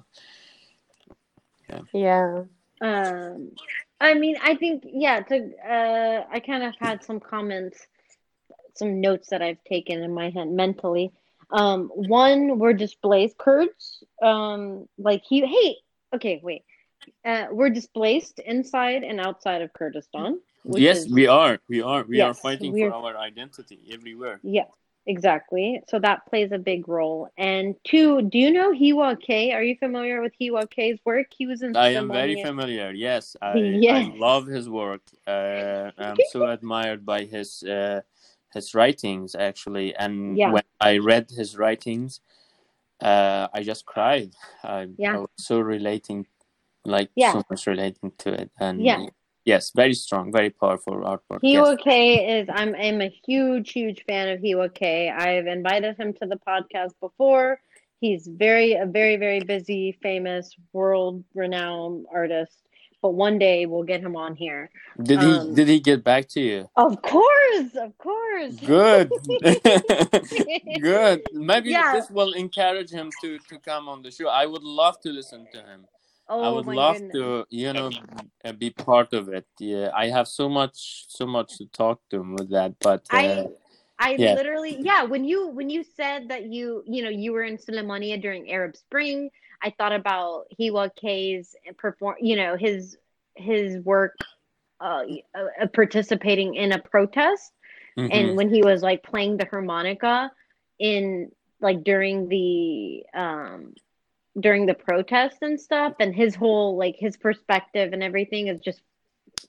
[1.93, 2.44] Yeah.
[2.81, 3.52] Um,
[4.01, 5.19] I mean, I think yeah.
[5.28, 5.36] To
[5.77, 7.78] uh, I kind of had some comments,
[8.81, 11.10] some notes that I've taken in my head mentally.
[11.51, 14.05] Um, one were displaced Kurds.
[14.23, 15.70] Um, like he, hey,
[16.15, 16.62] okay, wait.
[17.24, 20.40] uh, we're displaced inside and outside of Kurdistan.
[20.77, 21.59] Yes, is- we are.
[21.69, 22.05] We are.
[22.05, 24.40] We are fighting for our identity everywhere.
[24.43, 24.65] Yeah,
[25.07, 25.81] exactly.
[25.89, 27.28] So that plays a big role.
[27.39, 29.53] And two, do you know Hiwa K?
[29.53, 31.27] Are you familiar with Hiwa K's work?
[31.36, 31.74] He was in.
[31.77, 32.90] I am very familiar.
[32.93, 34.07] Yes, I, Yes.
[34.12, 35.03] I love his work.
[35.27, 38.03] Uh, I'm so admired by his uh,
[38.53, 40.53] his writings actually, and Yeah.
[40.53, 42.20] when I read his writings,
[43.01, 44.32] uh, I just cried.
[44.65, 45.15] I, Yeah.
[45.15, 46.27] I was so relating,
[46.85, 47.32] like Yeah.
[47.32, 49.07] so much relating to it, and Yeah.
[49.53, 51.41] Yes, very strong, very powerful artwork.
[51.49, 51.85] Hiwa yes.
[51.87, 51.89] K
[52.39, 54.83] is I'm I'm a huge huge fan of Hiwa K.
[55.27, 57.49] I've invited him to the podcast before.
[58.05, 60.45] He's very a very very busy, famous,
[60.77, 62.57] world renowned artist.
[63.05, 64.62] But one day we'll get him on here.
[65.11, 66.61] Did he Um, did he get back to you?
[66.87, 68.55] Of course, of course.
[68.77, 69.07] Good,
[70.91, 71.19] good.
[71.33, 71.93] Maybe Yeah.
[71.97, 74.29] this will encourage him to to come on the show.
[74.43, 75.81] I would love to listen to him.
[76.28, 77.12] Oh I would love goodness.
[77.14, 77.90] to, you know,
[78.59, 79.46] be part of it.
[79.59, 82.74] Yeah, I have so much, so much to talk to him with that.
[82.80, 83.46] But uh, I
[83.98, 84.34] I yeah.
[84.34, 88.20] literally yeah, when you when you said that you you know you were in Sulemania
[88.20, 89.30] during Arab Spring,
[89.62, 92.96] I thought about Hiwa K's perform you know his
[93.34, 94.14] his work
[94.80, 97.52] uh, uh participating in a protest
[97.98, 98.09] mhm.
[98.12, 100.30] and when he was like playing the harmonica
[100.78, 101.30] in
[101.60, 103.74] like during the um
[104.40, 108.81] during the protest and stuff and his whole like his perspective and everything is just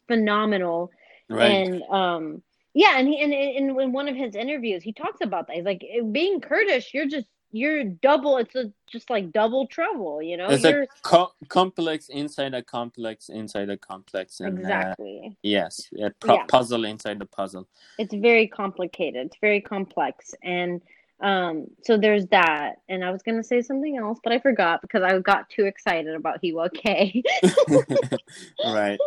[0.07, 0.91] phenomenal.
[1.30, 2.41] Right, and um
[2.74, 5.57] yeah and he and in, in one of his interviews he talks about that.
[5.57, 10.38] He's like being kurdish you're just you're double it's a, just like double trouble you
[10.38, 10.49] know?
[10.49, 15.38] It's you're a co- complex inside a complex inside a complex, and uh, exactly.
[15.41, 16.45] yes, a pu- Yeah.
[16.48, 17.68] puzzle inside the puzzle.
[17.98, 20.82] it's very complicated it's very complex and
[21.22, 25.04] um so there's that and i was gonna say something else but i forgot because
[25.04, 27.22] i got too excited about hiwa k
[28.66, 29.00] right.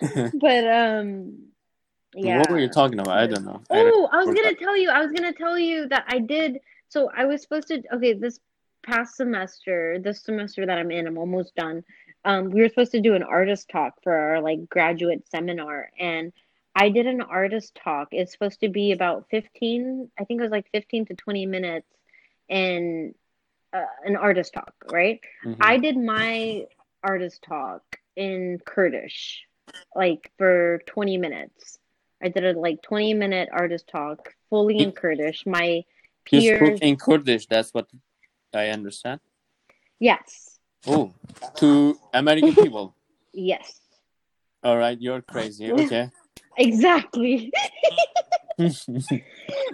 [0.40, 1.36] but um
[2.14, 3.18] yeah What were you talking about?
[3.18, 3.62] I don't know.
[3.70, 4.90] Oh, I was gonna tell you.
[4.90, 6.60] I was gonna tell you that I did.
[6.88, 7.82] So I was supposed to.
[7.94, 8.38] Okay, this
[8.82, 11.82] past semester, this semester that I'm in, I'm almost done.
[12.24, 16.32] Um, we were supposed to do an artist talk for our like graduate seminar, and
[16.74, 18.08] I did an artist talk.
[18.12, 20.10] It's supposed to be about 15.
[20.18, 21.86] I think it was like 15 to 20 minutes,
[22.48, 23.14] in
[23.72, 25.20] uh, an artist talk, right?
[25.44, 25.56] Mhm.
[25.60, 26.66] I did my
[27.02, 27.82] artist talk
[28.16, 29.46] in Kurdish,
[29.94, 31.78] like for 20 minutes.
[32.22, 35.44] I did a like 20 minute artist talk fully in Kurdish.
[35.46, 35.84] My
[36.30, 37.46] You peers, spoke in Kurdish.
[37.46, 37.88] That's what
[38.54, 39.20] I understand.
[39.98, 41.12] yes, Oh,
[41.56, 42.94] to American people.
[43.32, 43.80] yes,
[44.62, 45.72] All right, you're crazy.
[45.72, 46.10] Okay.
[46.56, 47.52] Exactly.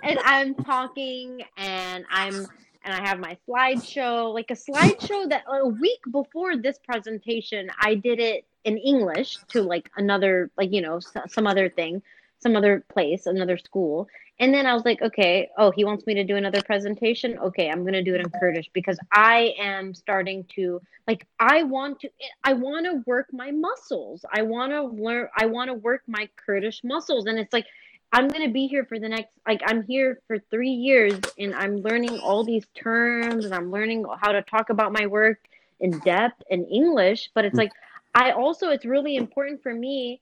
[0.02, 2.46] and I'm talking and I'm
[2.84, 7.96] and I have my slideshow, like a slideshow that a week before this presentation, I
[7.96, 12.02] did it in English to like another, like, you know, s- some other thing,
[12.40, 14.08] some other place, another school.
[14.40, 17.38] And then I was like, okay, oh, he wants me to do another presentation.
[17.38, 21.64] Okay, I'm going to do it in Kurdish because I am starting to like I
[21.64, 22.10] want to
[22.44, 24.24] I want to work my muscles.
[24.32, 27.66] I want to learn I want to work my Kurdish muscles and it's like
[28.12, 31.54] I'm going to be here for the next like I'm here for 3 years and
[31.54, 35.40] I'm learning all these terms and I'm learning how to talk about my work
[35.80, 37.58] in depth in English, but it's hmm.
[37.58, 37.72] like
[38.14, 40.20] I also it's really important for me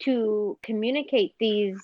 [0.00, 1.80] to communicate these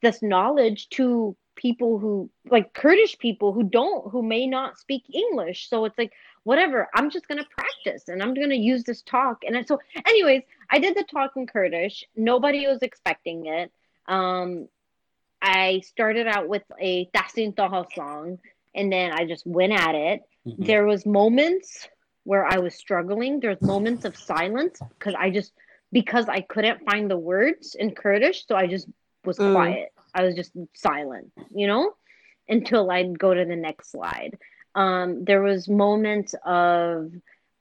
[0.00, 5.68] this knowledge to people who like Kurdish people who don't who may not speak English.
[5.68, 6.12] So it's like
[6.44, 9.42] whatever, I'm just gonna practice and I'm gonna use this talk.
[9.46, 12.04] And so anyways, I did the talk in Kurdish.
[12.16, 13.70] Nobody was expecting it.
[14.08, 14.68] Um
[15.40, 18.38] I started out with a Tahsin Taha song
[18.74, 20.22] and then I just went at it.
[20.46, 20.66] Mhm.
[20.66, 21.88] There was moments
[22.24, 23.40] where I was struggling.
[23.40, 25.52] There's moments of silence because I just
[25.92, 28.88] because I couldn't find the words in Kurdish, so I just
[29.24, 29.52] was Mm.
[29.52, 29.92] quiet.
[30.14, 31.94] I was just silent, you know,
[32.48, 34.38] until I'd go to the next slide.
[34.74, 37.12] Um, there was moments of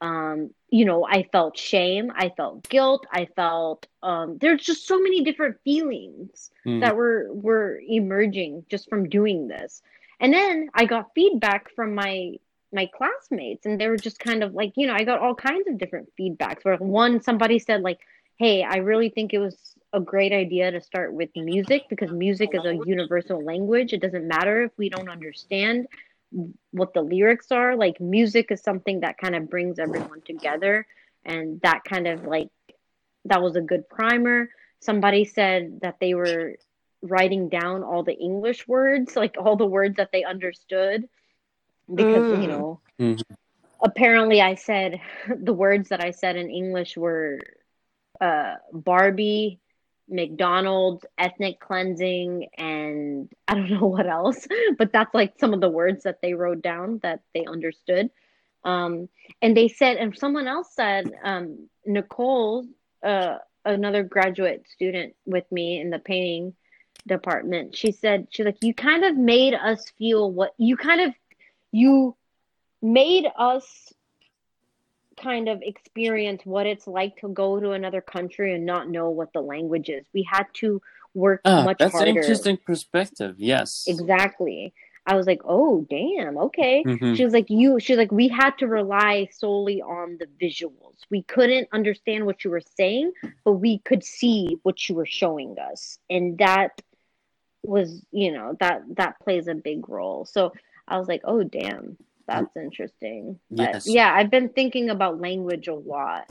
[0.02, 5.00] um, you know, I felt shame, I felt guilt, I felt um, there's just so
[5.00, 6.80] many different feelings Mhm.
[6.82, 9.82] that were were emerging just from doing this.
[10.20, 12.34] And then I got feedback from my
[12.74, 15.68] my classmates and they were just kind of like, you know, I got all kinds
[15.68, 18.00] of different feedbacks where one somebody said like,
[18.42, 22.50] "Hey, I really think it was a great idea to start with music because music
[22.56, 23.94] is a universal language.
[23.94, 25.86] It doesn't matter if we don't understand
[26.72, 27.76] what the lyrics are.
[27.76, 30.88] Like music is something that kind of brings everyone together
[31.24, 32.50] and that kind of like
[33.26, 34.50] that was a good primer.
[34.80, 36.56] Somebody said that they were
[37.04, 41.08] writing down all the English words, like all the words that they understood
[41.94, 42.50] because you Mm.
[42.50, 43.22] know Mhm.
[43.84, 45.00] apparently I said
[45.44, 47.40] the words that I said in English were
[48.22, 49.60] uh, Barbie,
[50.08, 55.70] McDonald's, ethnic cleansing, and I don't know what else, but that's like some of the
[55.70, 58.12] words that they wrote down that they understood.
[58.64, 59.10] Um,
[59.42, 62.68] and they said, and someone else said, um, Nicole,
[63.04, 66.54] uh, another graduate student with me in the painting
[67.08, 71.14] department, she said, she's like, you kind of made us feel what you kind of,
[71.72, 72.16] you
[72.84, 73.92] made us
[75.22, 79.32] kind of experience what it's like to go to another country and not know what
[79.34, 80.04] the language is.
[80.14, 80.82] We had to
[81.14, 82.10] work Ah, much that's harder.
[82.12, 83.36] an interesting perspective.
[83.38, 83.86] Yes.
[83.88, 84.74] Exactly.
[85.06, 86.84] I was like, oh, damn, okay.
[86.86, 87.16] Mhm.
[87.18, 90.98] She was like, you, she was like, we had to rely solely on the visuals.
[91.10, 93.12] We couldn't understand what you were saying,
[93.44, 95.98] but we could see what you were showing us.
[96.10, 96.82] And that
[97.64, 100.26] was, you know, that, that plays a big role.
[100.26, 100.54] So
[100.88, 101.98] I was like, oh, damn,
[102.34, 103.40] that's interesting.
[103.50, 103.88] But Yes.
[103.88, 106.28] yeah, I've been thinking about language a lot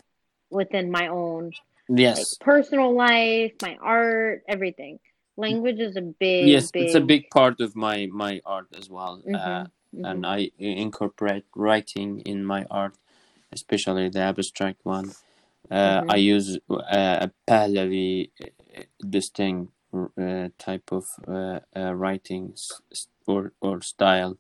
[0.51, 1.53] within my own
[1.89, 2.35] like Yes.
[2.41, 4.99] personal life, my art, everything.
[5.37, 8.89] Language is a big, Yes, big, it's a big part of my my art as
[8.91, 9.23] well.
[9.27, 10.05] Mhm, Uh, mhm.
[10.11, 12.95] and I incorporate writing in my art,
[13.53, 15.13] especially the abstract one.
[15.71, 16.11] Uh, Mhm.
[16.11, 22.55] I use uh, a Pahlavi uh, distinct uh, type of uh, uh, writing
[23.27, 24.37] or or style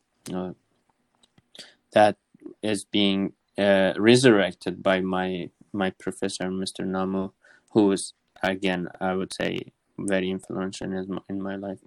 [1.93, 2.17] that
[2.63, 6.85] is being uh, resurrected by my my professor, Mr.
[6.87, 7.31] Namu,
[7.71, 11.79] who is again I would say very influential in my, in my life.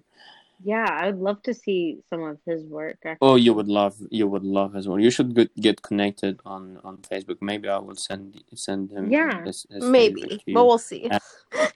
[0.62, 2.98] Yeah, I would love to see some of his work.
[3.04, 3.28] Actually.
[3.28, 4.98] Oh, you would love you would love as well.
[4.98, 7.38] You should get, get connected on on Facebook.
[7.40, 9.10] Maybe I will send send him.
[9.10, 9.44] Yeah.
[9.44, 10.54] his, his Maybe, Facebook to you.
[10.54, 11.08] but we'll see.
[11.10, 11.18] Uh,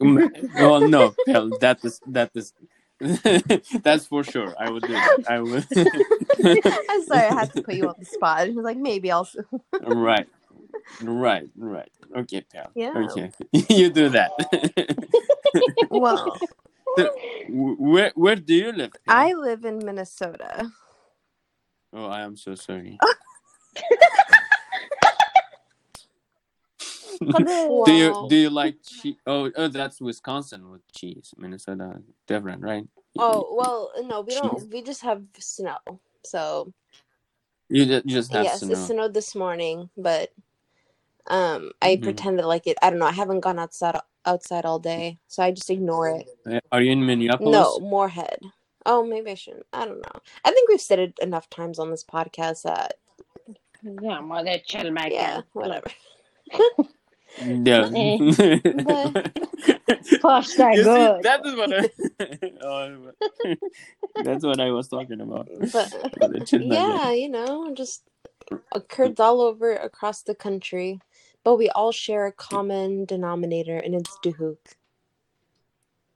[0.00, 1.14] Mm, well, no,
[1.58, 2.54] that is that is
[3.82, 4.54] that's for sure.
[4.58, 5.18] I would do that.
[5.26, 5.66] I would.
[6.88, 8.48] I'm sorry, I had to put you on the spot.
[8.48, 9.28] He was like, maybe I'll.
[9.82, 10.28] right,
[11.00, 11.92] right, right.
[12.16, 12.72] Okay, pal.
[12.74, 12.94] Yeah.
[12.94, 14.32] Okay, you do that.
[15.90, 16.38] Well,
[17.48, 18.92] where where do you live?
[19.06, 19.16] Pal?
[19.16, 20.70] I live in Minnesota.
[21.92, 22.98] Oh, I am so sorry.
[27.84, 29.16] Do you do you like cheese?
[29.26, 31.34] Oh, oh, that's Wisconsin with cheese.
[31.36, 32.86] Minnesota different, right?
[33.18, 34.40] Oh well, no, we Cheese.
[34.42, 34.72] don't.
[34.72, 35.78] We just have snow.
[36.24, 36.72] So
[37.68, 38.74] You ju- you just have yes, snow.
[38.74, 40.30] it snowed this morning, but
[41.26, 42.02] um, I Mhm.
[42.04, 42.78] pretended like it.
[42.82, 43.06] I don't know.
[43.06, 46.28] I haven't gone outside outside all day, so I just ignore it.
[46.46, 47.52] Uh, Are you in Minneapolis?
[47.52, 48.38] No, Moorhead.
[48.86, 49.66] Oh, maybe I shouldn't.
[49.72, 50.20] I don't know.
[50.44, 52.94] I think we've said it enough times on this podcast that
[53.82, 55.88] Yeah, well, they're chill, my yeah, whatever.
[57.44, 57.88] No.
[57.90, 59.34] But-
[60.20, 61.22] Push that You see, good.
[61.22, 61.88] that is what I.
[62.64, 63.12] oh,
[64.24, 65.48] that's what I was talking about.
[65.60, 67.18] But The yeah, nugget.
[67.20, 68.02] you know, just
[68.72, 71.00] occurs all over across the country,
[71.44, 74.58] but we all share a common denominator, and it's Duhok.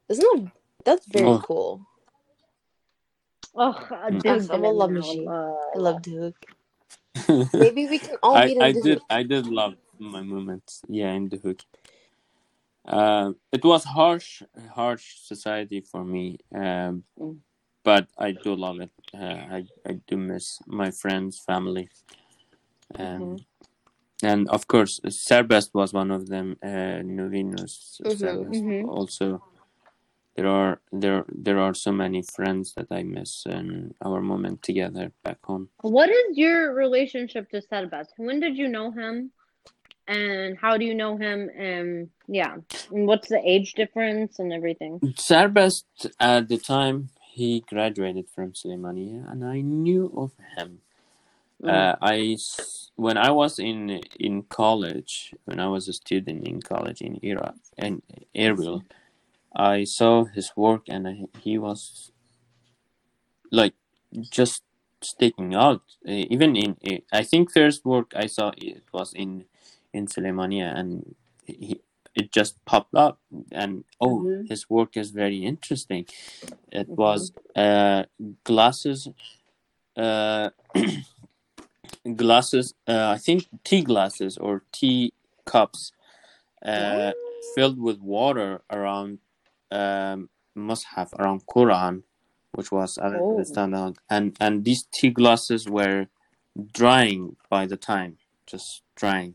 [0.08, 0.52] Isn't that
[0.84, 1.38] that's very Oh.
[1.40, 1.86] cool?
[3.54, 4.22] Oh, Mm.
[4.22, 5.28] dude, I love Maji.
[5.28, 6.34] I love Duhok.
[7.54, 8.82] Maybe we can all I, meet in I Duhok.
[8.84, 11.60] did I did love my moments yeah in Duhok
[12.86, 14.42] uh, it was harsh
[14.74, 17.38] harsh society for me um, Mm.
[17.84, 21.88] but I do love it uh, I, I do miss my friends family
[22.98, 23.36] um, Mm-hmm.
[24.26, 28.18] and of course Serbest was one of them uh, Novinus Mhm.
[28.18, 28.88] Serbest Mhm.
[28.88, 29.42] also
[30.36, 35.12] there are there there are so many friends that I miss and our moment together
[35.24, 38.12] back home What is your relationship to Serbest?
[38.16, 39.32] When did you know him?
[40.08, 41.48] And how do you know him?
[41.56, 42.56] And yeah,
[42.90, 45.00] and what's the age difference and everything?
[45.16, 45.84] Serbest
[46.18, 50.80] at the time he graduated from Suleimania, and I knew of him.
[51.62, 51.70] Mm.
[51.70, 52.36] Uh, I
[52.96, 57.54] when I was in in college, when I was a student in college in Iraq
[57.78, 58.02] and
[58.34, 58.82] Erbil,
[59.54, 62.10] I saw his work, and I, he was
[63.50, 63.74] like
[64.30, 64.62] just
[65.00, 65.82] sticking out.
[66.06, 66.76] Uh, even in
[67.12, 69.44] I think first work I saw it was in
[69.92, 71.14] in Suleimania, and
[71.46, 71.80] he
[72.14, 73.20] it just popped up
[73.52, 74.48] and oh Mhm.
[74.48, 76.06] his work is very interesting.
[76.72, 78.04] It was uh
[78.44, 79.08] glasses
[79.96, 80.50] uh
[82.16, 85.12] glasses uh i think tea glasses or tea
[85.46, 85.92] cups
[86.64, 87.12] uh
[87.54, 89.18] filled with water around
[89.70, 92.02] um mushaf around quran
[92.52, 93.36] which was Oh.
[93.74, 96.06] uh, and and these tea glasses were
[96.72, 99.34] drying by the time just drying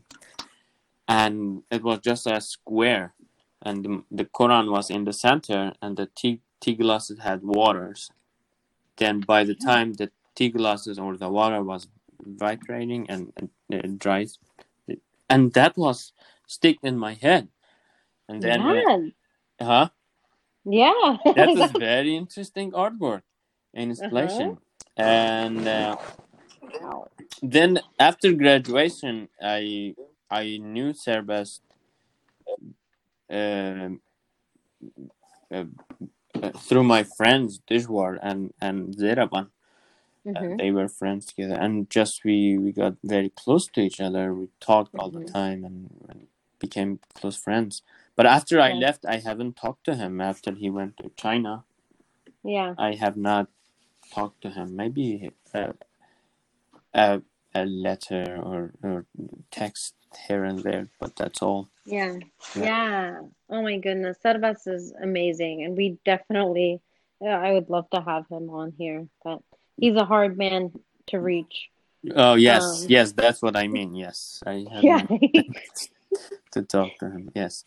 [1.08, 3.14] and it was just a square
[3.62, 8.10] and the, the quran was in the center and the tea, tea glasses had waters
[8.98, 11.88] then by the time the tea glasses or the water was
[12.20, 14.38] vibrating and, and it dries,
[15.28, 16.12] and that was
[16.46, 17.48] stick in my head,
[18.28, 18.98] and then yeah.
[19.60, 19.88] huh?
[20.64, 21.16] Yeah.
[21.34, 23.22] that was very interesting artwork
[23.74, 24.58] and installation
[24.96, 25.96] and uh,
[27.42, 29.94] then after graduation i
[30.30, 31.62] i knew serbest
[33.30, 34.00] um
[35.52, 35.64] uh,
[36.42, 39.48] uh, through my friends Dishwar and and Zeraban.
[40.36, 40.58] Uh, Mhm.
[40.58, 44.48] they were friends together and just we we got very close to each other we
[44.60, 45.32] talked all the Mhm.
[45.32, 46.28] time and, and
[46.60, 47.82] became close friends
[48.16, 51.64] but after i left i haven't talked to him after he went to china
[52.44, 52.74] Yeah.
[52.78, 53.48] I have not
[54.14, 54.76] talked to him.
[54.76, 55.74] Maybe a
[56.94, 57.22] a,
[57.54, 59.06] a letter or, or
[59.52, 59.94] text
[60.26, 61.68] here and there, but that's all.
[61.84, 62.16] Yeah.
[62.54, 62.64] Yeah.
[62.64, 63.20] Yeah.
[63.50, 64.18] Oh my goodness.
[64.22, 65.64] Serbest is amazing.
[65.64, 66.80] And we definitely,
[67.20, 69.40] yeah, I would love to have him on here, but
[69.76, 70.72] he's a hard man
[71.08, 71.70] to reach.
[72.14, 73.94] Oh yes, Um, yes, that's what I mean.
[73.94, 75.06] Yes, I have Yeah.
[76.52, 77.30] to talk to him.
[77.34, 77.64] Yes,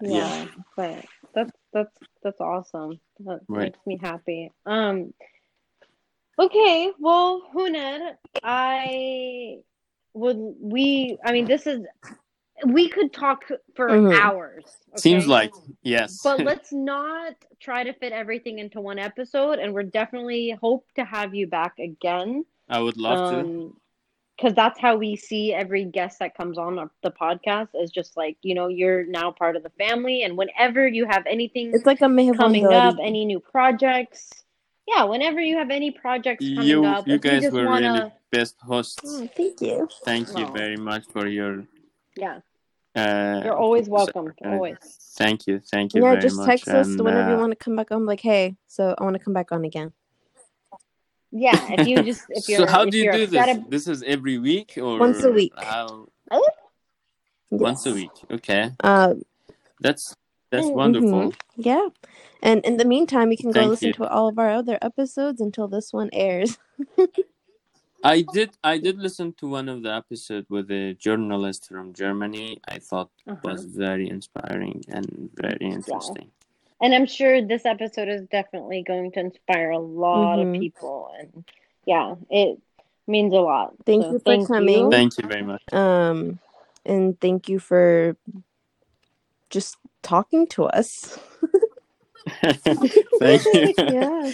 [0.00, 0.46] yeah.
[0.76, 1.04] But
[1.34, 3.00] that's, that's, that's awesome.
[3.20, 3.74] That Right.
[3.74, 4.52] makes me happy.
[4.64, 5.12] Um,
[6.38, 6.92] okay.
[6.98, 9.58] Well, Huned, I
[10.16, 11.80] would, we, I mean, this is,
[12.66, 13.44] we could talk
[13.74, 14.18] for Mhm.
[14.18, 14.64] hours.
[14.96, 15.52] seems like
[15.82, 16.20] yes.
[16.24, 21.04] but let's not try to fit everything into one episode and we're definitely hope to
[21.04, 23.40] have you back again I would love to.
[23.40, 23.76] um
[24.36, 28.36] because that's how we see every guest that comes on the podcast is just like
[28.42, 32.00] you know you're now part of the family and whenever you have anything It's like
[32.00, 34.30] a Mehvan coming up any new projects
[34.88, 37.66] yeah whenever you have any projects coming You up you if you guys just were
[37.66, 38.98] wanna really best hosts.
[39.04, 39.88] Oh, thank you.
[40.04, 40.52] Thank you Oh.
[40.52, 41.64] very much for your.
[42.16, 42.38] yeah
[42.96, 44.78] Uh, you're always welcome uh, always
[45.20, 46.46] Thank you, thank you Yeah, very just much.
[46.50, 47.88] text us and, whenever you uh, want to come back.
[47.90, 49.92] I'm like, hey, so I want to come back on again.
[51.44, 53.48] yeah if you just if you're so how if do you do this?
[53.52, 55.52] ab- This is every week or Once a week.
[55.72, 56.08] How
[57.50, 57.60] Yes.
[57.68, 58.16] once a week?
[58.36, 59.14] Okay, Uh,
[59.84, 60.04] that's
[60.50, 60.80] that's Mhm.
[60.82, 61.22] wonderful.
[61.70, 61.86] yeah.
[62.42, 63.94] And in the meantime, you can go Thank listen you.
[64.00, 66.58] to all of our other episodes until this one airs.
[68.04, 72.60] I did I did listen to one of the episode with a journalist from Germany.
[72.68, 73.40] I thought Uh-huh.
[73.42, 76.30] was very inspiring and very interesting.
[76.80, 80.42] And I'm sure this episode is definitely going to inspire a lot Mhm.
[80.54, 81.10] of people.
[81.18, 81.44] And
[81.86, 82.60] yeah, it
[83.06, 83.74] means a lot.
[83.86, 84.90] Thank So you for coming.
[84.90, 85.62] Thank you very much.
[85.72, 86.38] Um,
[86.84, 88.16] and thank you for
[89.50, 91.18] just talking to us.
[93.18, 93.74] Thank you.
[93.78, 94.30] yeah.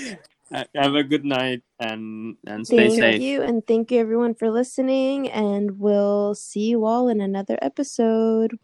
[0.52, 3.22] Uh, have a good night and and stay Thank safe.
[3.22, 3.42] you.
[3.42, 5.28] And thank you, everyone, for listening.
[5.30, 8.58] And we'll see you all in another episode.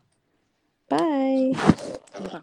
[0.88, 1.54] Bye.
[2.18, 2.40] Bye.